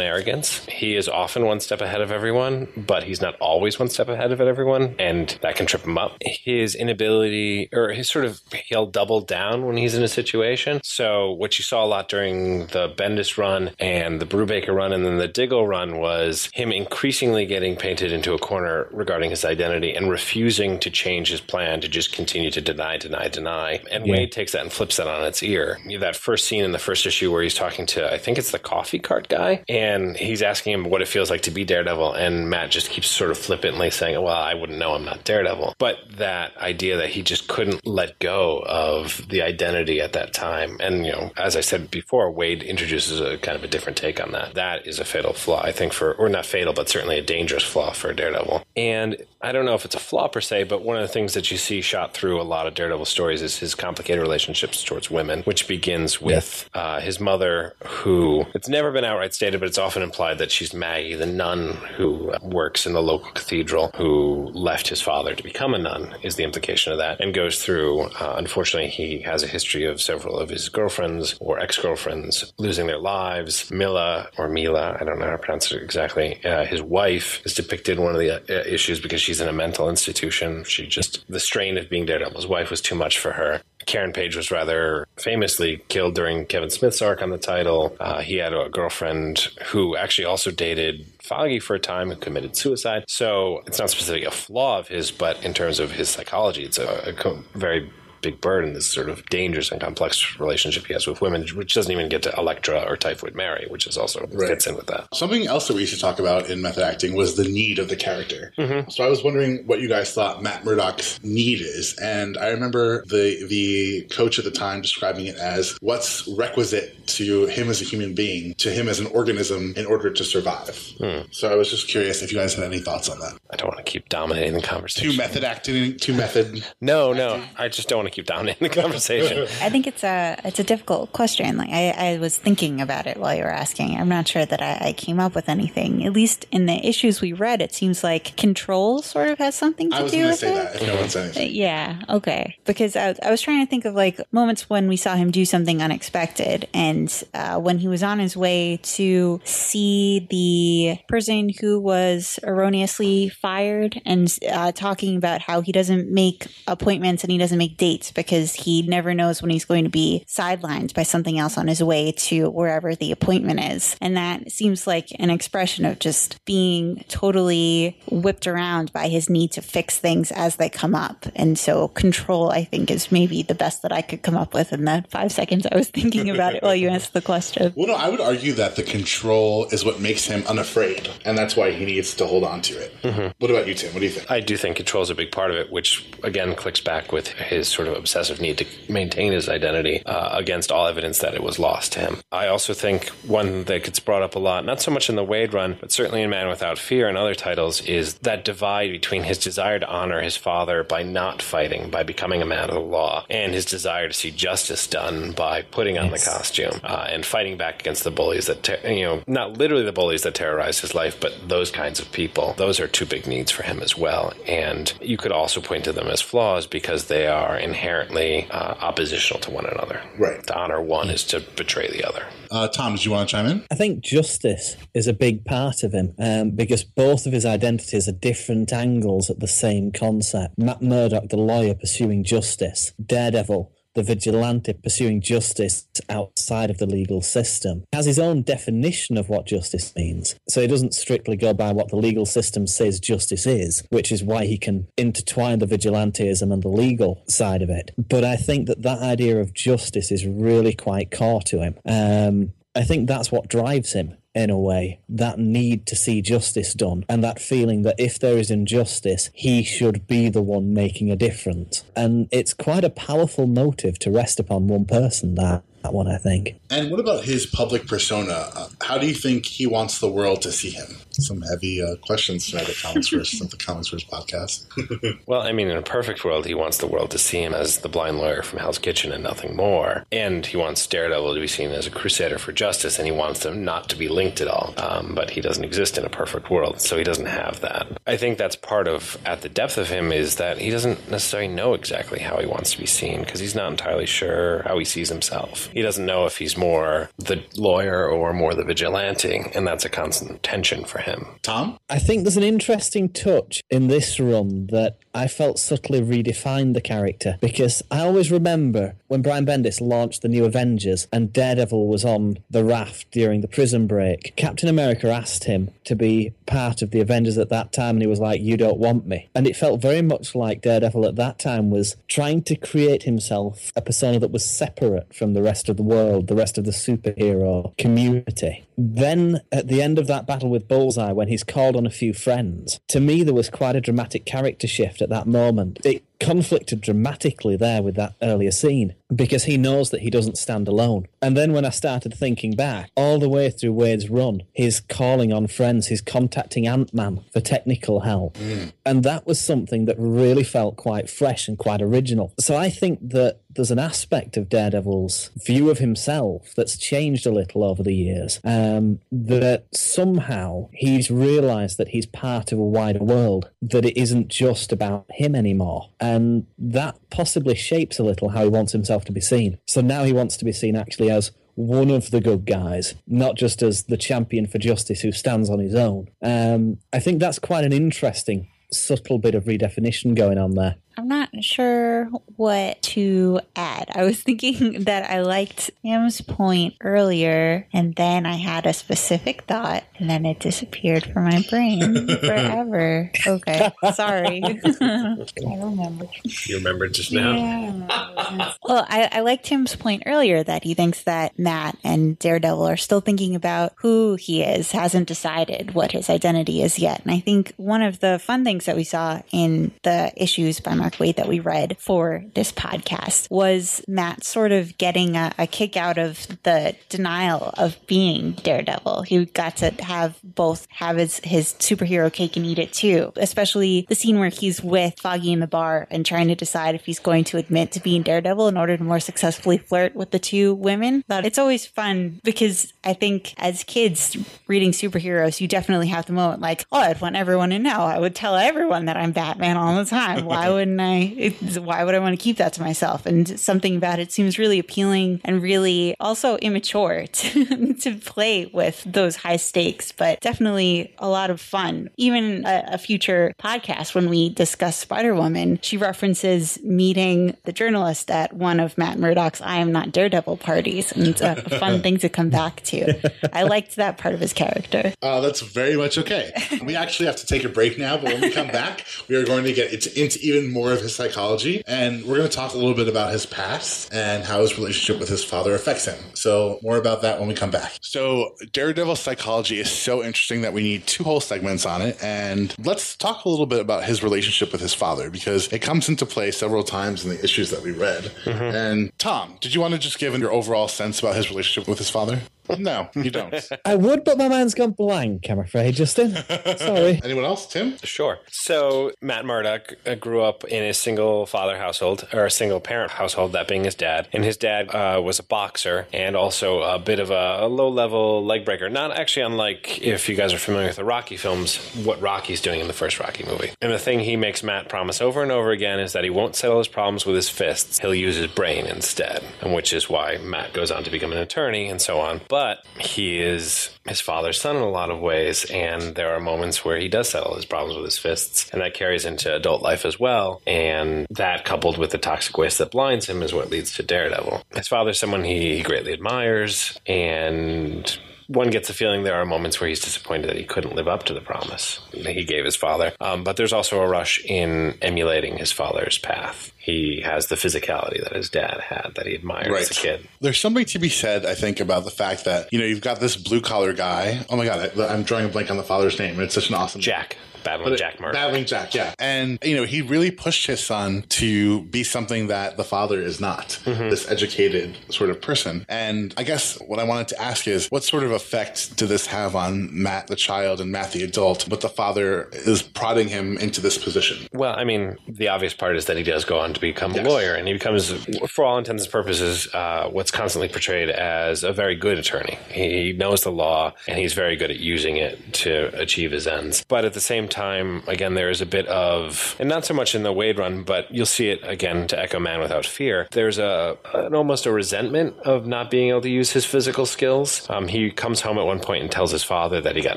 arrogance. 0.00 0.64
He 0.66 0.96
is 0.96 1.08
often 1.08 1.46
one 1.46 1.60
step 1.60 1.80
ahead 1.80 2.00
of 2.00 2.10
everyone, 2.10 2.68
but 2.76 3.04
he's 3.04 3.20
not 3.20 3.36
always 3.36 3.78
one 3.78 3.88
step 3.88 4.08
ahead 4.08 4.32
of 4.32 4.40
everyone, 4.40 4.94
and 4.98 5.38
that 5.42 5.56
can 5.56 5.66
trip 5.66 5.84
him 5.84 5.98
up. 5.98 6.16
His 6.20 6.74
inability, 6.74 7.68
or 7.72 7.90
his 7.90 8.08
sort 8.08 8.24
of, 8.24 8.40
he'll 8.68 8.86
double 8.86 9.20
down 9.20 9.64
when 9.64 9.76
he's 9.76 9.94
in 9.94 10.02
a 10.02 10.08
situation. 10.08 10.80
So 10.84 11.32
what 11.32 11.58
you 11.58 11.62
saw 11.62 11.84
a 11.84 11.86
lot 11.86 12.08
during 12.08 12.66
the 12.68 12.92
Bendis 12.96 13.38
run 13.38 13.70
and 13.78 14.20
the 14.20 14.26
Brubaker 14.26 14.74
run, 14.74 14.92
and 14.92 15.04
then 15.04 15.18
the 15.18 15.28
Diggle 15.28 15.66
run 15.66 15.98
was 15.98 16.50
him 16.52 16.72
increasingly 16.72 17.46
getting 17.46 17.76
painted 17.76 18.12
into 18.12 18.34
a 18.34 18.38
corner 18.38 18.88
regarding 18.90 19.30
his 19.30 19.44
identity 19.44 19.94
and 19.94 20.10
refusing 20.10 20.78
to 20.80 20.90
change 20.90 21.30
his 21.30 21.40
plan 21.40 21.80
to 21.80 21.88
just 21.88 22.12
continue 22.12 22.50
to 22.50 22.60
deny, 22.60 22.96
deny, 22.96 23.28
deny. 23.28 23.80
And 23.90 24.04
Waid 24.04 24.30
takes 24.30 24.52
that 24.52 24.62
and 24.62 24.72
flips 24.72 24.96
that 24.96 25.06
on 25.06 25.24
its 25.24 25.42
ear. 25.42 25.78
You 25.86 25.98
that 25.98 26.16
first 26.16 26.46
scene 26.46 26.64
in 26.64 26.72
the 26.72 26.78
first 26.78 26.95
issue 27.04 27.32
where 27.32 27.42
he's 27.42 27.54
talking 27.54 27.84
to, 27.86 28.10
I 28.10 28.18
think 28.18 28.38
it's 28.38 28.52
the 28.52 28.58
coffee 28.58 28.98
cart 28.98 29.28
guy, 29.28 29.64
and 29.68 30.16
he's 30.16 30.40
asking 30.40 30.72
him 30.72 30.84
what 30.84 31.02
it 31.02 31.08
feels 31.08 31.30
like 31.30 31.42
to 31.42 31.50
be 31.50 31.64
Daredevil, 31.64 32.14
and 32.14 32.48
Matt 32.48 32.70
just 32.70 32.90
keeps 32.90 33.08
sort 33.08 33.30
of 33.30 33.38
flippantly 33.38 33.90
saying, 33.90 34.14
"Well, 34.22 34.34
I 34.34 34.54
wouldn't 34.54 34.78
know. 34.78 34.94
I'm 34.94 35.04
not 35.04 35.24
Daredevil." 35.24 35.74
But 35.78 35.98
that 36.16 36.56
idea 36.56 36.96
that 36.98 37.10
he 37.10 37.22
just 37.22 37.48
couldn't 37.48 37.86
let 37.86 38.18
go 38.20 38.62
of 38.66 39.26
the 39.28 39.42
identity 39.42 40.00
at 40.00 40.12
that 40.12 40.32
time, 40.32 40.76
and 40.80 41.04
you 41.04 41.12
know, 41.12 41.32
as 41.36 41.56
I 41.56 41.60
said 41.60 41.90
before, 41.90 42.32
Waid 42.32 42.64
introduces 42.66 43.20
a 43.20 43.36
kind 43.38 43.56
of 43.56 43.64
a 43.64 43.68
different 43.68 43.98
take 43.98 44.22
on 44.22 44.32
that. 44.32 44.54
That 44.54 44.86
is 44.86 44.98
a 44.98 45.04
fatal 45.04 45.32
flaw, 45.32 45.62
I 45.62 45.72
think, 45.72 45.92
for 45.92 46.12
or 46.14 46.28
not 46.28 46.46
fatal, 46.46 46.72
but 46.72 46.88
certainly 46.88 47.18
a 47.18 47.22
dangerous 47.22 47.64
flaw 47.64 47.92
for 47.92 48.12
Daredevil. 48.12 48.64
And 48.76 49.16
I 49.40 49.52
don't 49.52 49.64
know 49.64 49.74
if 49.74 49.84
it's 49.84 49.94
a 49.94 50.00
flaw 50.00 50.28
per 50.28 50.40
se, 50.40 50.64
but 50.64 50.82
one 50.82 50.96
of 50.96 51.02
the 51.02 51.12
things 51.12 51.34
that 51.34 51.50
you 51.50 51.56
see 51.56 51.80
shot 51.80 52.14
through 52.14 52.40
a 52.40 52.44
lot 52.44 52.66
of 52.66 52.74
Daredevil 52.74 53.04
stories 53.04 53.42
is 53.42 53.58
his 53.58 53.74
complicated 53.74 54.20
relationships 54.20 54.82
towards 54.82 55.10
women, 55.10 55.42
which 55.42 55.68
begins 55.68 56.20
with 56.20 56.68
uh, 56.74 56.78
his 57.00 57.20
mother, 57.20 57.74
who 57.84 58.44
it's 58.54 58.68
never 58.68 58.90
been 58.92 59.04
outright 59.04 59.34
stated, 59.34 59.60
but 59.60 59.68
it's 59.68 59.78
often 59.78 60.02
implied 60.02 60.38
that 60.38 60.50
she's 60.50 60.72
Maggie, 60.74 61.14
the 61.14 61.26
nun 61.26 61.74
who 61.96 62.30
uh, 62.30 62.38
works 62.42 62.86
in 62.86 62.92
the 62.92 63.02
local 63.02 63.30
cathedral, 63.32 63.90
who 63.94 64.50
left 64.52 64.88
his 64.88 65.00
father 65.00 65.34
to 65.34 65.42
become 65.42 65.74
a 65.74 65.78
nun, 65.78 66.14
is 66.22 66.36
the 66.36 66.44
implication 66.44 66.92
of 66.92 66.98
that, 66.98 67.20
and 67.20 67.34
goes 67.34 67.62
through. 67.62 68.02
Uh, 68.02 68.34
unfortunately, 68.38 68.90
he 68.90 69.20
has 69.22 69.42
a 69.42 69.46
history 69.46 69.84
of 69.84 70.00
several 70.00 70.38
of 70.38 70.48
his 70.48 70.68
girlfriends 70.68 71.36
or 71.40 71.58
ex 71.58 71.78
girlfriends 71.78 72.52
losing 72.58 72.86
their 72.86 72.98
lives. 72.98 73.70
Milla, 73.70 74.28
or 74.38 74.48
Milla, 74.48 74.96
I 75.00 75.04
don't 75.04 75.18
know 75.18 75.26
how 75.26 75.32
to 75.32 75.38
pronounce 75.38 75.70
it 75.72 75.82
exactly, 75.82 76.44
uh, 76.44 76.64
his 76.64 76.82
wife 76.82 77.40
is 77.44 77.54
depicted 77.54 77.98
one 77.98 78.14
of 78.14 78.20
the 78.20 78.36
uh, 78.36 78.64
issues 78.66 79.00
because 79.00 79.20
she's 79.20 79.40
in 79.40 79.48
a 79.48 79.52
mental 79.52 79.88
institution. 79.88 80.64
She 80.64 80.86
just, 80.86 81.26
the 81.28 81.40
strain 81.40 81.78
of 81.78 81.88
being 81.88 82.06
Daredevil's 82.06 82.46
wife 82.46 82.70
was 82.70 82.80
too 82.80 82.94
much 82.94 83.18
for 83.18 83.32
her. 83.32 83.62
Karen 83.86 84.12
Page 84.12 84.36
was 84.36 84.50
rather 84.50 85.06
famously 85.16 85.82
killed 85.88 86.14
during 86.14 86.44
Kevin 86.46 86.70
Smith's 86.70 87.00
arc 87.00 87.22
on 87.22 87.30
the 87.30 87.38
title. 87.38 87.96
Uh, 88.00 88.20
he 88.20 88.36
had 88.36 88.52
a 88.52 88.68
girlfriend 88.68 89.48
who 89.66 89.96
actually 89.96 90.24
also 90.24 90.50
dated 90.50 91.06
Foggy 91.22 91.60
for 91.60 91.74
a 91.74 91.80
time 91.80 92.10
who 92.10 92.16
committed 92.16 92.56
suicide. 92.56 93.04
So 93.08 93.62
it's 93.66 93.78
not 93.78 93.90
specifically 93.90 94.26
a 94.26 94.30
flaw 94.30 94.78
of 94.78 94.88
his, 94.88 95.10
but 95.10 95.42
in 95.44 95.54
terms 95.54 95.78
of 95.80 95.92
his 95.92 96.08
psychology, 96.08 96.64
it's 96.64 96.78
a, 96.78 97.14
a 97.16 97.58
very 97.58 97.90
big 98.22 98.40
burden, 98.40 98.74
this 98.74 98.86
sort 98.86 99.08
of 99.08 99.24
dangerous 99.26 99.70
and 99.70 99.80
complex 99.80 100.38
relationship 100.38 100.86
he 100.86 100.92
has 100.92 101.06
with 101.06 101.20
women, 101.20 101.46
which 101.54 101.74
doesn't 101.74 101.92
even 101.92 102.08
get 102.08 102.22
to 102.22 102.34
Elektra 102.36 102.84
or 102.86 102.96
Typhoid 102.96 103.34
Mary, 103.34 103.66
which 103.70 103.86
is 103.86 103.96
also 103.96 104.26
fits 104.26 104.66
in 104.66 104.76
with 104.76 104.86
that. 104.86 105.08
Something 105.14 105.46
else 105.46 105.68
that 105.68 105.74
we 105.74 105.80
used 105.80 105.94
to 105.94 106.00
talk 106.00 106.18
about 106.18 106.50
in 106.50 106.62
method 106.62 106.84
acting 106.84 107.14
was 107.14 107.36
the 107.36 107.44
need 107.44 107.78
of 107.78 107.88
the 107.88 107.96
character. 107.96 108.52
Mm-hmm. 108.58 108.90
So 108.90 109.04
I 109.04 109.08
was 109.08 109.22
wondering 109.22 109.66
what 109.66 109.80
you 109.80 109.88
guys 109.88 110.12
thought 110.12 110.42
Matt 110.42 110.64
Murdock's 110.64 111.22
need 111.22 111.60
is, 111.60 111.96
and 111.98 112.36
I 112.38 112.48
remember 112.48 113.04
the 113.06 113.46
the 113.48 114.02
coach 114.10 114.38
at 114.38 114.44
the 114.44 114.50
time 114.50 114.80
describing 114.82 115.26
it 115.26 115.36
as 115.36 115.76
what's 115.80 116.26
requisite 116.28 117.06
to 117.06 117.46
him 117.46 117.68
as 117.68 117.80
a 117.80 117.84
human 117.84 118.14
being, 118.14 118.54
to 118.54 118.70
him 118.70 118.88
as 118.88 119.00
an 119.00 119.06
organism, 119.06 119.74
in 119.76 119.86
order 119.86 120.10
to 120.10 120.24
survive. 120.24 120.76
Hmm. 120.98 121.20
So 121.30 121.50
I 121.50 121.56
was 121.56 121.70
just 121.70 121.88
curious 121.88 122.22
if 122.22 122.32
you 122.32 122.38
guys 122.38 122.54
had 122.54 122.64
any 122.64 122.80
thoughts 122.80 123.08
on 123.08 123.18
that. 123.20 123.38
I 123.50 123.56
don't 123.56 123.68
want 123.68 123.84
to 123.84 123.90
keep 123.90 124.08
dominating 124.08 124.54
the 124.54 124.62
conversation. 124.62 125.10
Two 125.10 125.16
method 125.16 125.44
acting, 125.44 125.96
two 125.98 126.14
method. 126.14 126.64
no, 126.80 127.12
no, 127.12 127.42
I 127.56 127.68
just 127.68 127.88
don't 127.88 128.05
want 128.06 128.12
to 128.12 128.16
keep 128.16 128.26
dominating 128.26 128.68
the 128.68 128.74
conversation. 128.82 129.42
I 129.60 129.70
think 129.70 129.86
it's 129.86 130.04
a 130.04 130.38
it's 130.44 130.58
a 130.58 130.64
difficult 130.64 131.12
question. 131.12 131.56
Like 131.56 131.70
I, 131.70 131.90
I 131.90 132.18
was 132.18 132.36
thinking 132.38 132.80
about 132.80 133.06
it 133.06 133.16
while 133.16 133.34
you 133.34 133.42
were 133.42 133.50
asking. 133.50 133.96
I'm 133.98 134.08
not 134.08 134.28
sure 134.28 134.46
that 134.46 134.62
I, 134.62 134.88
I 134.88 134.92
came 134.92 135.20
up 135.20 135.34
with 135.34 135.48
anything. 135.48 136.04
At 136.04 136.12
least 136.12 136.46
in 136.50 136.66
the 136.66 136.86
issues 136.86 137.20
we 137.20 137.32
read, 137.32 137.60
it 137.60 137.74
seems 137.74 138.02
like 138.04 138.36
control 138.36 139.02
sort 139.02 139.28
of 139.28 139.38
has 139.38 139.54
something 139.54 139.90
to 139.90 139.96
I 139.96 140.02
was 140.02 140.12
do 140.12 140.24
with 140.24 140.38
say 140.38 140.52
it. 140.52 140.54
that 140.54 140.74
if 140.76 140.86
no 140.86 140.96
one 140.96 141.08
said 141.08 141.24
anything. 141.36 141.54
Yeah, 141.54 142.02
okay. 142.08 142.56
Because 142.64 142.96
I, 142.96 143.14
I 143.22 143.30
was 143.30 143.40
trying 143.40 143.64
to 143.64 143.70
think 143.70 143.84
of 143.84 143.94
like 143.94 144.20
moments 144.32 144.70
when 144.70 144.88
we 144.88 144.96
saw 144.96 145.14
him 145.14 145.30
do 145.30 145.44
something 145.44 145.82
unexpected. 145.82 146.68
And 146.74 147.12
uh, 147.34 147.58
when 147.58 147.78
he 147.78 147.88
was 147.88 148.02
on 148.02 148.18
his 148.18 148.36
way 148.36 148.78
to 148.82 149.40
see 149.44 150.26
the 150.30 150.98
person 151.08 151.50
who 151.60 151.80
was 151.80 152.38
erroneously 152.42 153.28
fired 153.28 153.56
fired 153.56 154.00
and 154.04 154.38
uh, 154.50 154.72
talking 154.72 155.16
about 155.16 155.40
how 155.40 155.60
he 155.60 155.72
doesn't 155.72 156.10
make 156.10 156.46
appointments 156.66 157.22
and 157.24 157.30
he 157.30 157.38
doesn't 157.38 157.58
make 157.58 157.76
dates 157.76 157.95
because 158.14 158.54
he 158.54 158.82
never 158.82 159.14
knows 159.14 159.42
when 159.42 159.50
he's 159.50 159.64
going 159.64 159.84
to 159.84 159.90
be 159.90 160.24
sidelined 160.26 160.94
by 160.94 161.02
something 161.02 161.38
else 161.38 161.58
on 161.58 161.68
his 161.68 161.82
way 161.82 162.12
to 162.12 162.50
wherever 162.50 162.94
the 162.94 163.12
appointment 163.12 163.60
is. 163.60 163.96
And 164.00 164.16
that 164.16 164.50
seems 164.50 164.86
like 164.86 165.08
an 165.18 165.30
expression 165.30 165.84
of 165.84 165.98
just 165.98 166.44
being 166.44 167.04
totally 167.08 167.98
whipped 168.10 168.46
around 168.46 168.92
by 168.92 169.08
his 169.08 169.28
need 169.28 169.52
to 169.52 169.62
fix 169.62 169.98
things 169.98 170.30
as 170.32 170.56
they 170.56 170.68
come 170.68 170.94
up. 170.94 171.26
And 171.34 171.58
so 171.58 171.88
control, 171.88 172.50
I 172.50 172.64
think, 172.64 172.90
is 172.90 173.12
maybe 173.12 173.42
the 173.42 173.54
best 173.54 173.82
that 173.82 173.92
I 173.92 174.02
could 174.02 174.22
come 174.22 174.36
up 174.36 174.54
with 174.54 174.72
in 174.72 174.84
the 174.84 175.04
five 175.10 175.32
seconds 175.32 175.66
I 175.70 175.76
was 175.76 175.88
thinking 175.88 176.30
about 176.30 176.54
it 176.54 176.62
while 176.62 176.74
you 176.74 176.88
asked 176.88 177.12
the 177.12 177.22
question. 177.22 177.72
Well, 177.76 177.88
no, 177.88 177.94
I 177.94 178.08
would 178.08 178.20
argue 178.20 178.52
that 178.54 178.76
the 178.76 178.82
control 178.82 179.66
is 179.66 179.84
what 179.84 180.00
makes 180.00 180.24
him 180.24 180.44
unafraid, 180.46 181.08
and 181.24 181.36
that's 181.36 181.56
why 181.56 181.72
he 181.72 181.84
needs 181.84 182.14
to 182.14 182.26
hold 182.26 182.44
on 182.44 182.62
to 182.62 182.74
it. 182.74 183.02
Mm-hmm. 183.02 183.28
What 183.38 183.50
about 183.50 183.66
you, 183.66 183.74
Tim? 183.74 183.92
What 183.92 184.00
do 184.00 184.06
you 184.06 184.12
think? 184.12 184.30
I 184.30 184.40
do 184.40 184.56
think 184.56 184.76
control 184.76 185.02
is 185.02 185.10
a 185.10 185.14
big 185.14 185.32
part 185.32 185.50
of 185.50 185.56
it, 185.56 185.70
which 185.70 186.06
again 186.22 186.54
clicks 186.54 186.80
back 186.80 187.12
with 187.12 187.28
his 187.28 187.68
sort 187.68 187.85
of 187.88 187.96
obsessive 187.96 188.40
need 188.40 188.58
to 188.58 188.66
maintain 188.88 189.32
his 189.32 189.48
identity 189.48 190.04
uh, 190.06 190.36
against 190.36 190.70
all 190.72 190.86
evidence 190.86 191.18
that 191.20 191.34
it 191.34 191.42
was 191.42 191.58
lost 191.58 191.92
to 191.92 192.00
him. 192.00 192.18
I 192.32 192.48
also 192.48 192.74
think 192.74 193.08
one 193.26 193.64
that 193.64 193.84
gets 193.84 194.00
brought 194.00 194.22
up 194.22 194.34
a 194.34 194.38
lot, 194.38 194.64
not 194.64 194.80
so 194.80 194.90
much 194.90 195.08
in 195.08 195.16
the 195.16 195.24
Waid 195.24 195.52
run, 195.52 195.76
but 195.80 195.92
certainly 195.92 196.22
in 196.22 196.30
Man 196.30 196.48
Without 196.48 196.78
Fear 196.78 197.08
and 197.08 197.18
other 197.18 197.34
titles, 197.34 197.80
is 197.82 198.14
that 198.18 198.44
divide 198.44 198.90
between 198.90 199.22
his 199.22 199.38
desire 199.38 199.78
to 199.78 199.88
honor 199.88 200.20
his 200.20 200.36
father 200.36 200.82
by 200.82 201.02
not 201.02 201.42
fighting, 201.42 201.90
by 201.90 202.02
becoming 202.02 202.42
a 202.42 202.46
man 202.46 202.68
of 202.68 202.74
the 202.74 202.80
law, 202.80 203.24
and 203.30 203.52
his 203.52 203.64
desire 203.64 204.08
to 204.08 204.14
see 204.14 204.30
justice 204.30 204.86
done 204.86 205.32
by 205.32 205.62
putting 205.62 205.98
on 205.98 206.10
yes. 206.10 206.24
the 206.24 206.30
costume 206.30 206.80
uh, 206.84 207.06
and 207.10 207.24
fighting 207.24 207.56
back 207.56 207.80
against 207.80 208.04
the 208.04 208.10
bullies 208.10 208.46
that, 208.46 208.62
ter- 208.62 208.80
you 208.88 209.04
know, 209.04 209.22
not 209.26 209.58
literally 209.58 209.84
the 209.84 209.92
bullies 209.92 210.22
that 210.22 210.34
terrorized 210.34 210.80
his 210.80 210.94
life, 210.94 211.18
but 211.20 211.48
those 211.48 211.70
kinds 211.70 212.00
of 212.00 212.10
people. 212.12 212.54
Those 212.56 212.80
are 212.80 212.88
two 212.88 213.06
big 213.06 213.26
needs 213.26 213.50
for 213.50 213.62
him 213.62 213.80
as 213.80 213.96
well. 213.96 214.32
And 214.46 214.92
you 215.00 215.16
could 215.16 215.32
also 215.32 215.60
point 215.60 215.84
to 215.84 215.92
them 215.92 216.08
as 216.08 216.20
flaws 216.20 216.66
because 216.66 217.06
they 217.06 217.26
are 217.26 217.58
inherently 217.76 218.46
uh, 218.50 218.74
oppositional 218.80 219.40
to 219.40 219.50
one 219.50 219.66
another. 219.66 220.00
Right. 220.18 220.44
To 220.46 220.56
honor 220.56 220.80
one 220.80 221.10
is 221.10 221.24
to 221.24 221.40
betray 221.56 221.88
the 221.90 222.04
other. 222.08 222.24
Uh, 222.50 222.68
Tom, 222.68 222.96
do 222.96 223.02
you 223.02 223.10
want 223.10 223.28
to 223.28 223.36
chime 223.36 223.46
in? 223.46 223.64
I 223.70 223.74
think 223.74 224.02
justice 224.02 224.76
is 224.94 225.06
a 225.06 225.12
big 225.12 225.44
part 225.44 225.82
of 225.82 225.92
him 225.92 226.14
um, 226.18 226.52
because 226.52 226.84
both 226.84 227.26
of 227.26 227.32
his 227.32 227.44
identities 227.44 228.08
are 228.08 228.12
different 228.12 228.72
angles 228.72 229.28
at 229.28 229.40
the 229.40 229.48
same 229.48 229.92
concept. 229.92 230.56
Matt 230.58 230.80
Murdock, 230.80 231.28
the 231.28 231.36
lawyer 231.36 231.74
pursuing 231.74 232.24
justice, 232.24 232.92
Daredevil, 233.04 233.70
the 233.96 234.02
vigilante 234.02 234.74
pursuing 234.74 235.20
justice 235.20 235.88
outside 236.08 236.70
of 236.70 236.78
the 236.78 236.86
legal 236.86 237.22
system 237.22 237.82
has 237.92 238.06
his 238.06 238.18
own 238.18 238.42
definition 238.42 239.16
of 239.16 239.28
what 239.28 239.46
justice 239.46 239.92
means. 239.96 240.36
So 240.48 240.60
he 240.60 240.66
doesn't 240.68 240.94
strictly 240.94 241.36
go 241.36 241.52
by 241.52 241.72
what 241.72 241.88
the 241.88 241.96
legal 241.96 242.26
system 242.26 242.66
says 242.66 243.00
justice 243.00 243.46
is, 243.46 243.82
which 243.88 244.12
is 244.12 244.22
why 244.22 244.44
he 244.44 244.58
can 244.58 244.86
intertwine 244.96 245.58
the 245.58 245.66
vigilantism 245.66 246.52
and 246.52 246.62
the 246.62 246.68
legal 246.68 247.24
side 247.26 247.62
of 247.62 247.70
it. 247.70 247.90
But 247.96 248.22
I 248.22 248.36
think 248.36 248.68
that 248.68 248.82
that 248.82 249.00
idea 249.00 249.40
of 249.40 249.54
justice 249.54 250.12
is 250.12 250.26
really 250.26 250.74
quite 250.74 251.10
core 251.10 251.42
to 251.42 251.62
him. 251.62 251.76
Um, 251.86 252.52
I 252.74 252.84
think 252.84 253.08
that's 253.08 253.32
what 253.32 253.48
drives 253.48 253.94
him 253.94 254.18
in 254.36 254.50
a 254.50 254.58
way, 254.58 255.00
that 255.08 255.38
need 255.38 255.86
to 255.86 255.96
see 255.96 256.20
justice 256.20 256.74
done, 256.74 257.04
and 257.08 257.24
that 257.24 257.40
feeling 257.40 257.82
that 257.82 257.98
if 257.98 258.18
there 258.18 258.36
is 258.36 258.50
injustice, 258.50 259.30
he 259.32 259.64
should 259.64 260.06
be 260.06 260.28
the 260.28 260.42
one 260.42 260.74
making 260.74 261.10
a 261.10 261.16
difference. 261.16 261.84
And 261.96 262.28
it's 262.30 262.52
quite 262.52 262.84
a 262.84 262.90
powerful 262.90 263.46
motive 263.46 263.98
to 264.00 264.10
rest 264.10 264.38
upon 264.38 264.68
one 264.68 264.84
person, 264.84 265.34
that, 265.36 265.64
that 265.86 265.94
one, 265.94 266.08
I 266.08 266.18
think. 266.18 266.58
And 266.68 266.90
what 266.90 266.98
about 266.98 267.24
his 267.24 267.46
public 267.46 267.86
persona? 267.86 268.32
Uh, 268.32 268.68
how 268.82 268.98
do 268.98 269.06
you 269.06 269.14
think 269.14 269.46
he 269.46 269.66
wants 269.66 270.00
the 270.00 270.08
world 270.08 270.42
to 270.42 270.50
see 270.50 270.70
him? 270.70 270.96
Some 271.12 271.42
heavy 271.42 271.80
uh, 271.80 271.96
questions 271.96 272.50
tonight 272.50 272.68
at 272.68 272.74
ComicsVerse, 272.74 273.40
at 273.40 273.50
the 273.50 273.56
ComicsVerse 273.56 274.08
podcast. 274.08 275.18
well, 275.26 275.42
I 275.42 275.52
mean, 275.52 275.68
in 275.68 275.76
a 275.76 275.82
perfect 275.82 276.24
world, 276.24 276.44
he 276.44 276.54
wants 276.54 276.78
the 276.78 276.86
world 276.86 277.10
to 277.12 277.18
see 277.18 277.40
him 277.40 277.54
as 277.54 277.78
the 277.78 277.88
blind 277.88 278.18
lawyer 278.18 278.42
from 278.42 278.58
Hell's 278.58 278.78
Kitchen 278.78 279.12
and 279.12 279.22
nothing 279.22 279.54
more. 279.56 280.04
And 280.10 280.44
he 280.44 280.56
wants 280.56 280.86
Daredevil 280.86 281.34
to 281.34 281.40
be 281.40 281.46
seen 281.46 281.70
as 281.70 281.86
a 281.86 281.90
crusader 281.90 282.38
for 282.38 282.52
justice, 282.52 282.98
and 282.98 283.06
he 283.06 283.12
wants 283.12 283.40
them 283.40 283.64
not 283.64 283.88
to 283.90 283.96
be 283.96 284.08
linked 284.08 284.40
at 284.40 284.48
all. 284.48 284.74
Um, 284.76 285.14
but 285.14 285.30
he 285.30 285.40
doesn't 285.40 285.64
exist 285.64 285.96
in 285.96 286.04
a 286.04 286.10
perfect 286.10 286.50
world, 286.50 286.80
so 286.80 286.98
he 286.98 287.04
doesn't 287.04 287.26
have 287.26 287.60
that. 287.60 287.86
I 288.06 288.16
think 288.16 288.38
that's 288.38 288.56
part 288.56 288.88
of, 288.88 289.18
at 289.24 289.42
the 289.42 289.48
depth 289.48 289.78
of 289.78 289.88
him, 289.88 290.10
is 290.12 290.36
that 290.36 290.58
he 290.58 290.70
doesn't 290.70 291.10
necessarily 291.10 291.48
know 291.48 291.74
exactly 291.74 292.18
how 292.18 292.38
he 292.38 292.46
wants 292.46 292.72
to 292.72 292.78
be 292.78 292.86
seen 292.86 293.20
because 293.20 293.40
he's 293.40 293.54
not 293.54 293.70
entirely 293.70 294.06
sure 294.06 294.62
how 294.64 294.78
he 294.78 294.84
sees 294.84 295.08
himself. 295.08 295.70
He 295.76 295.82
doesn't 295.82 296.06
know 296.06 296.24
if 296.24 296.38
he's 296.38 296.56
more 296.56 297.10
the 297.18 297.44
lawyer 297.54 298.08
or 298.08 298.32
more 298.32 298.54
the 298.54 298.64
vigilante, 298.64 299.42
and 299.54 299.66
that's 299.66 299.84
a 299.84 299.90
constant 299.90 300.42
tension 300.42 300.86
for 300.86 301.00
him. 301.00 301.26
Tom? 301.42 301.76
I 301.90 301.98
think 301.98 302.22
there's 302.22 302.38
an 302.38 302.42
interesting 302.42 303.10
touch 303.10 303.60
in 303.68 303.88
this 303.88 304.18
run 304.18 304.68
that 304.68 304.96
I 305.14 305.28
felt 305.28 305.58
subtly 305.58 306.00
redefined 306.00 306.72
the 306.72 306.80
character 306.80 307.36
because 307.42 307.82
I 307.90 308.00
always 308.00 308.30
remember 308.32 308.94
when 309.08 309.20
Brian 309.20 309.44
Bendis 309.44 309.82
launched 309.82 310.22
the 310.22 310.28
new 310.28 310.46
Avengers 310.46 311.08
and 311.12 311.32
Daredevil 311.32 311.86
was 311.86 312.06
on 312.06 312.38
the 312.50 312.64
raft 312.64 313.10
during 313.10 313.42
the 313.42 313.48
prison 313.48 313.86
break. 313.86 314.34
Captain 314.36 314.70
America 314.70 315.10
asked 315.10 315.44
him 315.44 315.70
to 315.84 315.94
be 315.94 316.32
part 316.46 316.80
of 316.80 316.90
the 316.90 317.00
Avengers 317.00 317.36
at 317.36 317.50
that 317.50 317.72
time, 317.72 317.96
and 317.96 318.02
he 318.02 318.08
was 318.08 318.20
like, 318.20 318.40
You 318.40 318.56
don't 318.56 318.78
want 318.78 319.06
me. 319.06 319.28
And 319.34 319.46
it 319.46 319.56
felt 319.56 319.82
very 319.82 320.02
much 320.02 320.34
like 320.34 320.62
Daredevil 320.62 321.06
at 321.06 321.16
that 321.16 321.38
time 321.38 321.70
was 321.70 321.96
trying 322.08 322.42
to 322.44 322.56
create 322.56 323.02
himself 323.02 323.72
a 323.76 323.82
persona 323.82 324.18
that 324.20 324.30
was 324.30 324.44
separate 324.44 325.14
from 325.14 325.34
the 325.34 325.42
rest 325.42 325.55
of 325.68 325.76
the 325.76 325.82
world, 325.82 326.26
the 326.26 326.34
rest 326.34 326.58
of 326.58 326.64
the 326.64 326.70
superhero 326.70 327.76
community. 327.78 328.65
Then 328.76 329.40
at 329.50 329.68
the 329.68 329.82
end 329.82 329.98
of 329.98 330.06
that 330.06 330.26
battle 330.26 330.50
with 330.50 330.68
Bullseye, 330.68 331.12
when 331.12 331.28
he's 331.28 331.44
called 331.44 331.76
on 331.76 331.86
a 331.86 331.90
few 331.90 332.12
friends, 332.12 332.80
to 332.88 333.00
me 333.00 333.22
there 333.22 333.34
was 333.34 333.50
quite 333.50 333.76
a 333.76 333.80
dramatic 333.80 334.26
character 334.26 334.66
shift 334.66 335.00
at 335.02 335.08
that 335.08 335.26
moment. 335.26 335.78
It 335.84 336.04
conflicted 336.18 336.80
dramatically 336.80 337.56
there 337.56 337.82
with 337.82 337.94
that 337.96 338.14
earlier 338.22 338.50
scene 338.50 338.94
because 339.14 339.44
he 339.44 339.56
knows 339.56 339.90
that 339.90 340.00
he 340.00 340.10
doesn't 340.10 340.38
stand 340.38 340.66
alone. 340.68 341.06
And 341.22 341.36
then 341.36 341.52
when 341.52 341.64
I 341.64 341.70
started 341.70 342.14
thinking 342.14 342.56
back, 342.56 342.90
all 342.96 343.18
the 343.18 343.28
way 343.28 343.50
through 343.50 343.72
Waid's 343.72 344.08
run, 344.08 344.42
he's 344.52 344.80
calling 344.80 345.32
on 345.32 345.46
friends, 345.46 345.88
he's 345.88 346.00
contacting 346.00 346.66
Ant 346.66 346.92
Man 346.92 347.20
for 347.32 347.40
technical 347.40 348.00
help. 348.00 348.34
Mm. 348.38 348.72
And 348.84 349.02
that 349.04 349.26
was 349.26 349.40
something 349.40 349.84
that 349.86 349.96
really 349.98 350.44
felt 350.44 350.76
quite 350.76 351.08
fresh 351.08 351.48
and 351.48 351.58
quite 351.58 351.82
original. 351.82 352.32
So 352.40 352.56
I 352.56 352.70
think 352.70 353.10
that 353.10 353.40
there's 353.50 353.70
an 353.70 353.78
aspect 353.78 354.36
of 354.36 354.48
Daredevil's 354.48 355.30
view 355.36 355.70
of 355.70 355.78
himself 355.78 356.52
that's 356.56 356.76
changed 356.76 357.26
a 357.26 357.30
little 357.30 357.64
over 357.64 357.82
the 357.82 357.94
years. 357.94 358.40
Um, 358.44 358.65
that 359.10 359.64
somehow 359.74 360.68
he's 360.72 361.10
realized 361.10 361.78
that 361.78 361.88
he's 361.88 362.06
part 362.06 362.52
of 362.52 362.58
a 362.58 362.64
wider 362.64 363.02
world, 363.02 363.50
that 363.62 363.84
it 363.84 363.96
isn't 363.96 364.28
just 364.28 364.72
about 364.72 365.06
him 365.10 365.34
anymore. 365.34 365.90
And 366.00 366.46
that 366.58 366.96
possibly 367.10 367.54
shapes 367.54 367.98
a 367.98 368.04
little 368.04 368.30
how 368.30 368.44
he 368.44 368.48
wants 368.48 368.72
himself 368.72 369.04
to 369.06 369.12
be 369.12 369.20
seen. 369.20 369.58
So 369.66 369.80
now 369.80 370.04
he 370.04 370.12
wants 370.12 370.36
to 370.38 370.44
be 370.44 370.52
seen 370.52 370.76
actually 370.76 371.10
as 371.10 371.32
one 371.54 371.90
of 371.90 372.10
the 372.10 372.20
good 372.20 372.44
guys, 372.44 372.94
not 373.06 373.34
just 373.36 373.62
as 373.62 373.84
the 373.84 373.96
champion 373.96 374.46
for 374.46 374.58
justice 374.58 375.00
who 375.00 375.10
stands 375.10 375.48
on 375.50 375.58
his 375.58 375.74
own. 375.74 376.08
Um, 376.22 376.78
I 376.92 377.00
think 377.00 377.18
that's 377.18 377.38
quite 377.38 377.64
an 377.64 377.72
interesting 377.72 378.48
subtle 378.72 379.18
bit 379.18 379.34
of 379.34 379.44
redefinition 379.44 380.14
going 380.14 380.38
on 380.38 380.54
there. 380.54 380.76
I'm 380.96 381.08
not 381.08 381.28
sure 381.42 382.06
what 382.36 382.80
to 382.82 383.40
add. 383.54 383.90
I 383.94 384.04
was 384.04 384.22
thinking 384.22 384.84
that 384.84 385.10
I 385.10 385.20
liked 385.20 385.70
Sam's 385.82 386.20
point 386.20 386.74
earlier, 386.80 387.66
and 387.72 387.94
then 387.94 388.24
I 388.24 388.36
had 388.36 388.66
a 388.66 388.72
specific 388.72 389.42
thought, 389.42 389.84
and 389.98 390.08
then 390.08 390.24
it 390.24 390.40
disappeared 390.40 391.04
from 391.04 391.24
my 391.24 391.44
brain 391.50 392.08
forever. 392.20 393.10
Okay, 393.26 393.70
sorry. 393.94 394.42
I 394.80 395.26
remember. 395.36 396.06
You 396.24 396.56
remembered 396.56 396.94
just 396.94 397.12
now? 397.12 397.32
Yeah. 397.32 398.54
well, 398.64 398.86
I, 398.88 399.08
I 399.12 399.20
liked 399.20 399.44
Tim's 399.44 399.76
point 399.76 400.04
earlier 400.06 400.42
that 400.42 400.64
he 400.64 400.74
thinks 400.74 401.02
that 401.02 401.38
Matt 401.38 401.76
and 401.84 402.18
Daredevil 402.18 402.66
are 402.66 402.76
still 402.76 403.00
thinking 403.00 403.34
about 403.34 403.74
who 403.76 404.14
he 404.14 404.42
is, 404.42 404.72
hasn't 404.72 405.08
decided 405.08 405.74
what 405.74 405.92
his 405.92 406.08
identity 406.08 406.62
is 406.62 406.78
yet. 406.78 407.02
And 407.02 407.12
I 407.12 407.20
think 407.20 407.52
one 407.56 407.82
of 407.82 408.00
the 408.00 408.18
fun 408.18 408.44
things 408.44 408.64
that 408.64 408.76
we 408.76 408.84
saw 408.84 409.20
in 409.30 409.72
the 409.82 410.12
issues 410.16 410.60
by 410.60 410.74
Mark 410.74 410.85
That 410.86 411.28
we 411.28 411.40
read 411.40 411.76
for 411.78 412.24
this 412.34 412.52
podcast 412.52 413.30
was 413.30 413.82
Matt 413.88 414.24
sort 414.24 414.52
of 414.52 414.78
getting 414.78 415.16
a, 415.16 415.32
a 415.38 415.46
kick 415.46 415.76
out 415.76 415.98
of 415.98 416.26
the 416.44 416.76
denial 416.88 417.52
of 417.58 417.76
being 417.86 418.32
Daredevil. 418.32 419.02
He 419.02 419.24
got 419.26 419.56
to 419.58 419.70
have 419.82 420.18
both 420.22 420.66
have 420.70 420.96
his, 420.96 421.18
his 421.24 421.54
superhero 421.54 422.12
cake 422.12 422.36
and 422.36 422.46
eat 422.46 422.58
it 422.58 422.72
too, 422.72 423.12
especially 423.16 423.84
the 423.88 423.94
scene 423.94 424.18
where 424.18 424.28
he's 424.28 424.62
with 424.62 424.98
Foggy 425.00 425.32
in 425.32 425.40
the 425.40 425.46
bar 425.46 425.86
and 425.90 426.06
trying 426.06 426.28
to 426.28 426.34
decide 426.34 426.74
if 426.74 426.86
he's 426.86 427.00
going 427.00 427.24
to 427.24 427.36
admit 427.36 427.72
to 427.72 427.80
being 427.80 428.02
Daredevil 428.02 428.48
in 428.48 428.56
order 428.56 428.76
to 428.76 428.84
more 428.84 429.00
successfully 429.00 429.58
flirt 429.58 429.94
with 429.94 430.12
the 430.12 430.18
two 430.18 430.54
women. 430.54 431.02
But 431.08 431.26
it's 431.26 431.38
always 431.38 431.66
fun 431.66 432.20
because 432.22 432.72
I 432.84 432.92
think 432.92 433.34
as 433.38 433.64
kids 433.64 434.16
reading 434.46 434.70
superheroes, 434.70 435.40
you 435.40 435.48
definitely 435.48 435.88
have 435.88 436.06
the 436.06 436.12
moment 436.12 436.40
like, 436.40 436.64
oh, 436.70 436.78
I'd 436.78 437.00
want 437.00 437.16
everyone 437.16 437.50
to 437.50 437.58
know. 437.58 437.80
I 437.80 437.98
would 437.98 438.14
tell 438.14 438.36
everyone 438.36 438.86
that 438.86 438.96
I'm 438.96 439.12
Batman 439.12 439.56
all 439.56 439.76
the 439.76 439.88
time. 439.88 440.24
Why 440.24 440.48
wouldn't 440.56 440.75
wouldn't 440.76 441.16
I? 441.16 441.20
It's, 441.20 441.58
why 441.58 441.84
would 441.84 441.94
I 441.94 441.98
want 441.98 442.18
to 442.18 442.22
keep 442.22 442.36
that 442.38 442.52
to 442.54 442.62
myself? 442.62 443.06
And 443.06 443.38
something 443.38 443.76
about 443.76 443.98
it 443.98 444.12
seems 444.12 444.38
really 444.38 444.58
appealing 444.58 445.20
and 445.24 445.42
really 445.42 445.94
also 446.00 446.36
immature 446.36 447.06
to, 447.12 447.74
to 447.74 447.94
play 447.96 448.46
with 448.46 448.82
those 448.84 449.16
high 449.16 449.36
stakes, 449.36 449.92
but 449.92 450.20
definitely 450.20 450.94
a 450.98 451.08
lot 451.08 451.30
of 451.30 451.40
fun. 451.40 451.90
Even 451.96 452.44
a, 452.46 452.64
a 452.72 452.78
future 452.78 453.34
podcast 453.38 453.94
when 453.94 454.08
we 454.08 454.28
discuss 454.28 454.76
Spider 454.76 455.14
Woman, 455.14 455.58
she 455.62 455.76
references 455.76 456.62
meeting 456.62 457.36
the 457.44 457.52
journalist 457.52 458.10
at 458.10 458.32
one 458.32 458.60
of 458.60 458.76
Matt 458.76 458.98
Murdock's 458.98 459.40
I 459.40 459.56
Am 459.56 459.72
Not 459.72 459.92
Daredevil 459.92 460.38
parties. 460.38 460.92
And 460.92 461.08
it's 461.08 461.20
a 461.20 461.36
fun 461.58 461.82
thing 461.82 461.98
to 461.98 462.08
come 462.08 462.30
back 462.30 462.62
to. 462.64 463.10
I 463.34 463.44
liked 463.44 463.76
that 463.76 463.98
part 463.98 464.14
of 464.14 464.20
his 464.20 464.32
character. 464.32 464.92
Uh, 465.02 465.20
that's 465.20 465.40
very 465.40 465.76
much 465.76 465.98
okay. 465.98 466.32
We 466.62 466.76
actually 466.76 467.06
have 467.06 467.16
to 467.16 467.26
take 467.26 467.44
a 467.44 467.48
break 467.48 467.78
now, 467.78 467.96
but 467.96 468.12
when 468.12 468.20
we 468.20 468.30
come 468.30 468.48
back, 468.48 468.84
we 469.08 469.16
are 469.16 469.24
going 469.24 469.44
to 469.44 469.52
get 469.52 469.72
into, 469.72 470.00
into 470.00 470.18
even 470.20 470.52
more 470.52 470.65
of 470.72 470.80
his 470.80 470.94
psychology, 470.94 471.62
and 471.66 472.04
we're 472.04 472.16
going 472.18 472.28
to 472.28 472.36
talk 472.36 472.54
a 472.54 472.56
little 472.56 472.74
bit 472.74 472.88
about 472.88 473.12
his 473.12 473.26
past 473.26 473.92
and 473.92 474.24
how 474.24 474.40
his 474.40 474.58
relationship 474.58 474.98
with 474.98 475.08
his 475.08 475.24
father 475.24 475.54
affects 475.54 475.84
him. 475.84 475.98
So, 476.14 476.58
more 476.62 476.76
about 476.76 477.02
that 477.02 477.18
when 477.18 477.28
we 477.28 477.34
come 477.34 477.50
back. 477.50 477.72
So, 477.80 478.34
Daredevil's 478.52 479.00
psychology 479.00 479.60
is 479.60 479.70
so 479.70 480.02
interesting 480.02 480.42
that 480.42 480.52
we 480.52 480.62
need 480.62 480.86
two 480.86 481.04
whole 481.04 481.20
segments 481.20 481.64
on 481.64 481.82
it, 481.82 482.02
and 482.02 482.54
let's 482.58 482.96
talk 482.96 483.24
a 483.24 483.28
little 483.28 483.46
bit 483.46 483.60
about 483.60 483.84
his 483.84 484.02
relationship 484.02 484.52
with 484.52 484.60
his 484.60 484.74
father 484.74 485.10
because 485.10 485.52
it 485.52 485.60
comes 485.60 485.88
into 485.88 486.04
play 486.06 486.30
several 486.30 486.64
times 486.64 487.04
in 487.04 487.10
the 487.10 487.22
issues 487.22 487.50
that 487.50 487.62
we 487.62 487.70
read. 487.70 488.04
Mm-hmm. 488.24 488.42
And 488.42 488.98
Tom, 488.98 489.36
did 489.40 489.54
you 489.54 489.60
want 489.60 489.74
to 489.74 489.78
just 489.78 489.98
give 489.98 490.16
your 490.20 490.32
overall 490.32 490.68
sense 490.68 490.98
about 491.00 491.16
his 491.16 491.30
relationship 491.30 491.68
with 491.68 491.78
his 491.78 491.90
father? 491.90 492.20
No, 492.58 492.88
you 492.94 493.10
don't. 493.10 493.34
I 493.64 493.74
would, 493.74 494.04
but 494.04 494.18
my 494.18 494.28
mind's 494.28 494.54
gone 494.54 494.72
blank, 494.72 495.28
I'm 495.28 495.38
afraid, 495.38 495.74
Justin. 495.74 496.16
Sorry. 496.58 497.00
Anyone 497.04 497.24
else? 497.24 497.46
Tim? 497.46 497.76
Sure. 497.82 498.18
So, 498.30 498.92
Matt 499.00 499.24
Murdock 499.24 499.74
uh, 499.86 499.94
grew 499.94 500.22
up 500.22 500.44
in 500.44 500.62
a 500.62 500.72
single 500.74 501.26
father 501.26 501.58
household, 501.58 502.06
or 502.12 502.24
a 502.24 502.30
single 502.30 502.60
parent 502.60 502.92
household, 502.92 503.32
that 503.32 503.48
being 503.48 503.64
his 503.64 503.74
dad. 503.74 504.08
And 504.12 504.24
his 504.24 504.36
dad 504.36 504.74
uh, 504.74 505.00
was 505.02 505.18
a 505.18 505.22
boxer 505.22 505.86
and 505.92 506.16
also 506.16 506.62
a 506.62 506.78
bit 506.78 506.98
of 507.00 507.10
a, 507.10 507.38
a 507.40 507.48
low 507.48 507.68
level 507.68 508.24
leg 508.24 508.44
breaker. 508.44 508.68
Not 508.68 508.92
actually 508.92 509.22
unlike, 509.22 509.80
if 509.82 510.08
you 510.08 510.16
guys 510.16 510.32
are 510.32 510.38
familiar 510.38 510.68
with 510.68 510.76
the 510.76 510.84
Rocky 510.84 511.16
films, 511.16 511.56
what 511.84 512.00
Rocky's 512.00 512.40
doing 512.40 512.60
in 512.60 512.66
the 512.66 512.72
first 512.72 513.00
Rocky 513.00 513.24
movie. 513.24 513.50
And 513.60 513.72
the 513.72 513.78
thing 513.78 514.00
he 514.00 514.16
makes 514.16 514.42
Matt 514.42 514.68
promise 514.68 515.00
over 515.00 515.22
and 515.22 515.32
over 515.32 515.50
again 515.50 515.80
is 515.80 515.92
that 515.92 516.04
he 516.04 516.10
won't 516.10 516.36
settle 516.36 516.58
his 516.58 516.68
problems 516.68 517.06
with 517.06 517.16
his 517.16 517.28
fists, 517.28 517.78
he'll 517.78 517.94
use 517.94 518.16
his 518.16 518.28
brain 518.28 518.66
instead. 518.66 519.22
And 519.40 519.54
which 519.54 519.72
is 519.72 519.88
why 519.88 520.18
Matt 520.18 520.52
goes 520.52 520.70
on 520.70 520.84
to 520.84 520.90
become 520.90 521.12
an 521.12 521.18
attorney 521.18 521.68
and 521.68 521.80
so 521.80 522.00
on. 522.00 522.20
But 522.28 522.35
he 522.78 523.20
is 523.20 523.70
his 523.86 524.00
father's 524.00 524.40
son 524.40 524.56
in 524.56 524.62
a 524.62 524.68
lot 524.68 524.90
of 524.90 525.00
ways, 525.00 525.44
and 525.50 525.94
there 525.94 526.14
are 526.14 526.20
moments 526.20 526.64
where 526.64 526.78
he 526.78 526.88
does 526.88 527.08
settle 527.08 527.34
his 527.34 527.44
problems 527.44 527.76
with 527.76 527.84
his 527.84 527.98
fists, 527.98 528.50
and 528.50 528.60
that 528.60 528.74
carries 528.74 529.04
into 529.04 529.34
adult 529.34 529.62
life 529.62 529.84
as 529.84 529.98
well. 529.98 530.42
And 530.46 531.06
that, 531.10 531.44
coupled 531.44 531.78
with 531.78 531.90
the 531.90 531.98
toxic 531.98 532.36
waste 532.36 532.58
that 532.58 532.70
blinds 532.70 533.06
him, 533.06 533.22
is 533.22 533.32
what 533.32 533.50
leads 533.50 533.74
to 533.74 533.82
Daredevil. 533.82 534.42
His 534.54 534.68
father's 534.68 534.98
someone 534.98 535.24
he 535.24 535.62
greatly 535.62 535.92
admires, 535.92 536.78
and 536.86 537.98
one 538.28 538.50
gets 538.50 538.68
the 538.68 538.74
feeling 538.74 539.04
there 539.04 539.14
are 539.14 539.24
moments 539.24 539.60
where 539.60 539.68
he's 539.68 539.80
disappointed 539.80 540.28
that 540.28 540.36
he 540.36 540.44
couldn't 540.44 540.74
live 540.74 540.88
up 540.88 541.04
to 541.04 541.14
the 541.14 541.20
promise 541.20 541.80
that 541.92 542.14
he 542.14 542.24
gave 542.24 542.44
his 542.44 542.56
father. 542.56 542.92
Um, 543.00 543.24
but 543.24 543.36
there's 543.36 543.52
also 543.52 543.80
a 543.80 543.88
rush 543.88 544.24
in 544.24 544.76
emulating 544.82 545.38
his 545.38 545.52
father's 545.52 545.98
path. 545.98 546.52
He 546.58 547.00
has 547.02 547.26
the 547.28 547.36
physicality 547.36 548.02
that 548.02 548.14
his 548.14 548.28
dad 548.28 548.60
had 548.60 548.92
that 548.96 549.06
he 549.06 549.14
admired 549.14 549.52
right. 549.52 549.62
as 549.62 549.70
a 549.70 549.74
kid. 549.74 550.08
There's 550.20 550.40
something 550.40 550.64
to 550.66 550.78
be 550.78 550.88
said, 550.88 551.24
I 551.24 551.34
think, 551.34 551.60
about 551.60 551.84
the 551.84 551.90
fact 551.90 552.24
that, 552.24 552.52
you 552.52 552.58
know, 552.58 552.64
you've 552.64 552.80
got 552.80 552.98
this 552.98 553.16
blue 553.16 553.40
collar 553.40 553.72
guy. 553.72 554.24
Oh 554.28 554.36
my 554.36 554.44
God, 554.44 554.78
I, 554.78 554.94
am 554.94 555.04
drawing 555.04 555.26
a 555.26 555.28
blank 555.28 555.50
on 555.50 555.56
the 555.56 555.62
father's 555.62 555.98
name. 555.98 556.18
It's 556.20 556.34
such 556.34 556.48
an 556.48 556.56
awesome 556.56 556.80
Jack. 556.80 557.16
Battling 557.46 557.76
Jack 557.76 558.00
Murdock. 558.00 558.14
Battling 558.14 558.44
Jack, 558.44 558.74
yeah. 558.74 558.94
And, 558.98 559.38
you 559.42 559.56
know, 559.56 559.64
he 559.64 559.80
really 559.82 560.10
pushed 560.10 560.46
his 560.46 560.60
son 560.60 561.02
to 561.10 561.62
be 561.62 561.82
something 561.84 562.26
that 562.26 562.56
the 562.56 562.64
father 562.64 563.00
is 563.00 563.20
not, 563.20 563.60
mm-hmm. 563.64 563.88
this 563.88 564.10
educated 564.10 564.76
sort 564.90 565.10
of 565.10 565.22
person. 565.22 565.64
And 565.68 566.12
I 566.16 566.24
guess 566.24 566.60
what 566.62 566.78
I 566.78 566.84
wanted 566.84 567.08
to 567.08 567.22
ask 567.22 567.46
is 567.46 567.68
what 567.68 567.84
sort 567.84 568.02
of 568.02 568.10
effect 568.10 568.76
did 568.76 568.88
this 568.88 569.06
have 569.06 569.36
on 569.36 569.70
Matt 569.80 570.08
the 570.08 570.16
child 570.16 570.60
and 570.60 570.72
Matt 570.72 570.92
the 570.92 571.04
adult, 571.04 571.48
but 571.48 571.60
the 571.60 571.68
father 571.68 572.28
is 572.32 572.62
prodding 572.62 573.08
him 573.08 573.38
into 573.38 573.60
this 573.60 573.78
position? 573.78 574.26
Well, 574.32 574.54
I 574.56 574.64
mean, 574.64 574.96
the 575.08 575.28
obvious 575.28 575.54
part 575.54 575.76
is 575.76 575.86
that 575.86 575.96
he 575.96 576.02
does 576.02 576.24
go 576.24 576.38
on 576.40 576.52
to 576.52 576.60
become 576.60 576.92
yes. 576.94 577.06
a 577.06 577.08
lawyer, 577.08 577.34
and 577.34 577.46
he 577.46 577.54
becomes, 577.54 577.92
for 578.28 578.44
all 578.44 578.58
intents 578.58 578.84
and 578.84 578.92
purposes, 578.92 579.46
uh, 579.54 579.88
what's 579.88 580.10
constantly 580.10 580.48
portrayed 580.48 580.90
as 580.90 581.44
a 581.44 581.52
very 581.52 581.76
good 581.76 581.98
attorney. 581.98 582.38
He 582.50 582.92
knows 582.92 583.22
the 583.22 583.30
law, 583.30 583.72
and 583.86 583.98
he's 583.98 584.14
very 584.14 584.36
good 584.36 584.50
at 584.50 584.58
using 584.58 584.96
it 584.96 585.32
to 585.34 585.70
achieve 585.78 586.10
his 586.10 586.26
ends. 586.26 586.64
But 586.66 586.84
at 586.84 586.94
the 586.94 587.00
same 587.00 587.28
time, 587.28 587.35
time, 587.36 587.82
again, 587.86 588.14
there 588.14 588.30
is 588.30 588.40
a 588.40 588.46
bit 588.46 588.66
of, 588.66 589.36
and 589.38 589.48
not 589.48 589.64
so 589.64 589.74
much 589.74 589.94
in 589.94 590.02
the 590.02 590.12
Waid 590.12 590.38
run, 590.38 590.62
but 590.62 590.92
you'll 590.92 591.06
see 591.06 591.28
it 591.28 591.40
again 591.42 591.86
to 591.88 591.98
echo 591.98 592.18
Man 592.18 592.40
Without 592.40 592.64
Fear. 592.64 593.08
There's 593.12 593.38
a 593.38 593.76
an 593.94 594.14
almost 594.14 594.46
a 594.46 594.52
resentment 594.52 595.18
of 595.20 595.46
not 595.46 595.70
being 595.70 595.90
able 595.90 596.00
to 596.02 596.08
use 596.08 596.30
his 596.30 596.44
physical 596.44 596.86
skills. 596.86 597.48
Um, 597.50 597.68
he 597.68 597.90
comes 597.90 598.20
home 598.20 598.38
at 598.38 598.46
one 598.46 598.60
point 598.60 598.82
and 598.82 598.90
tells 598.90 599.10
his 599.10 599.22
father 599.22 599.60
that 599.60 599.76
he 599.76 599.82
got 599.82 599.96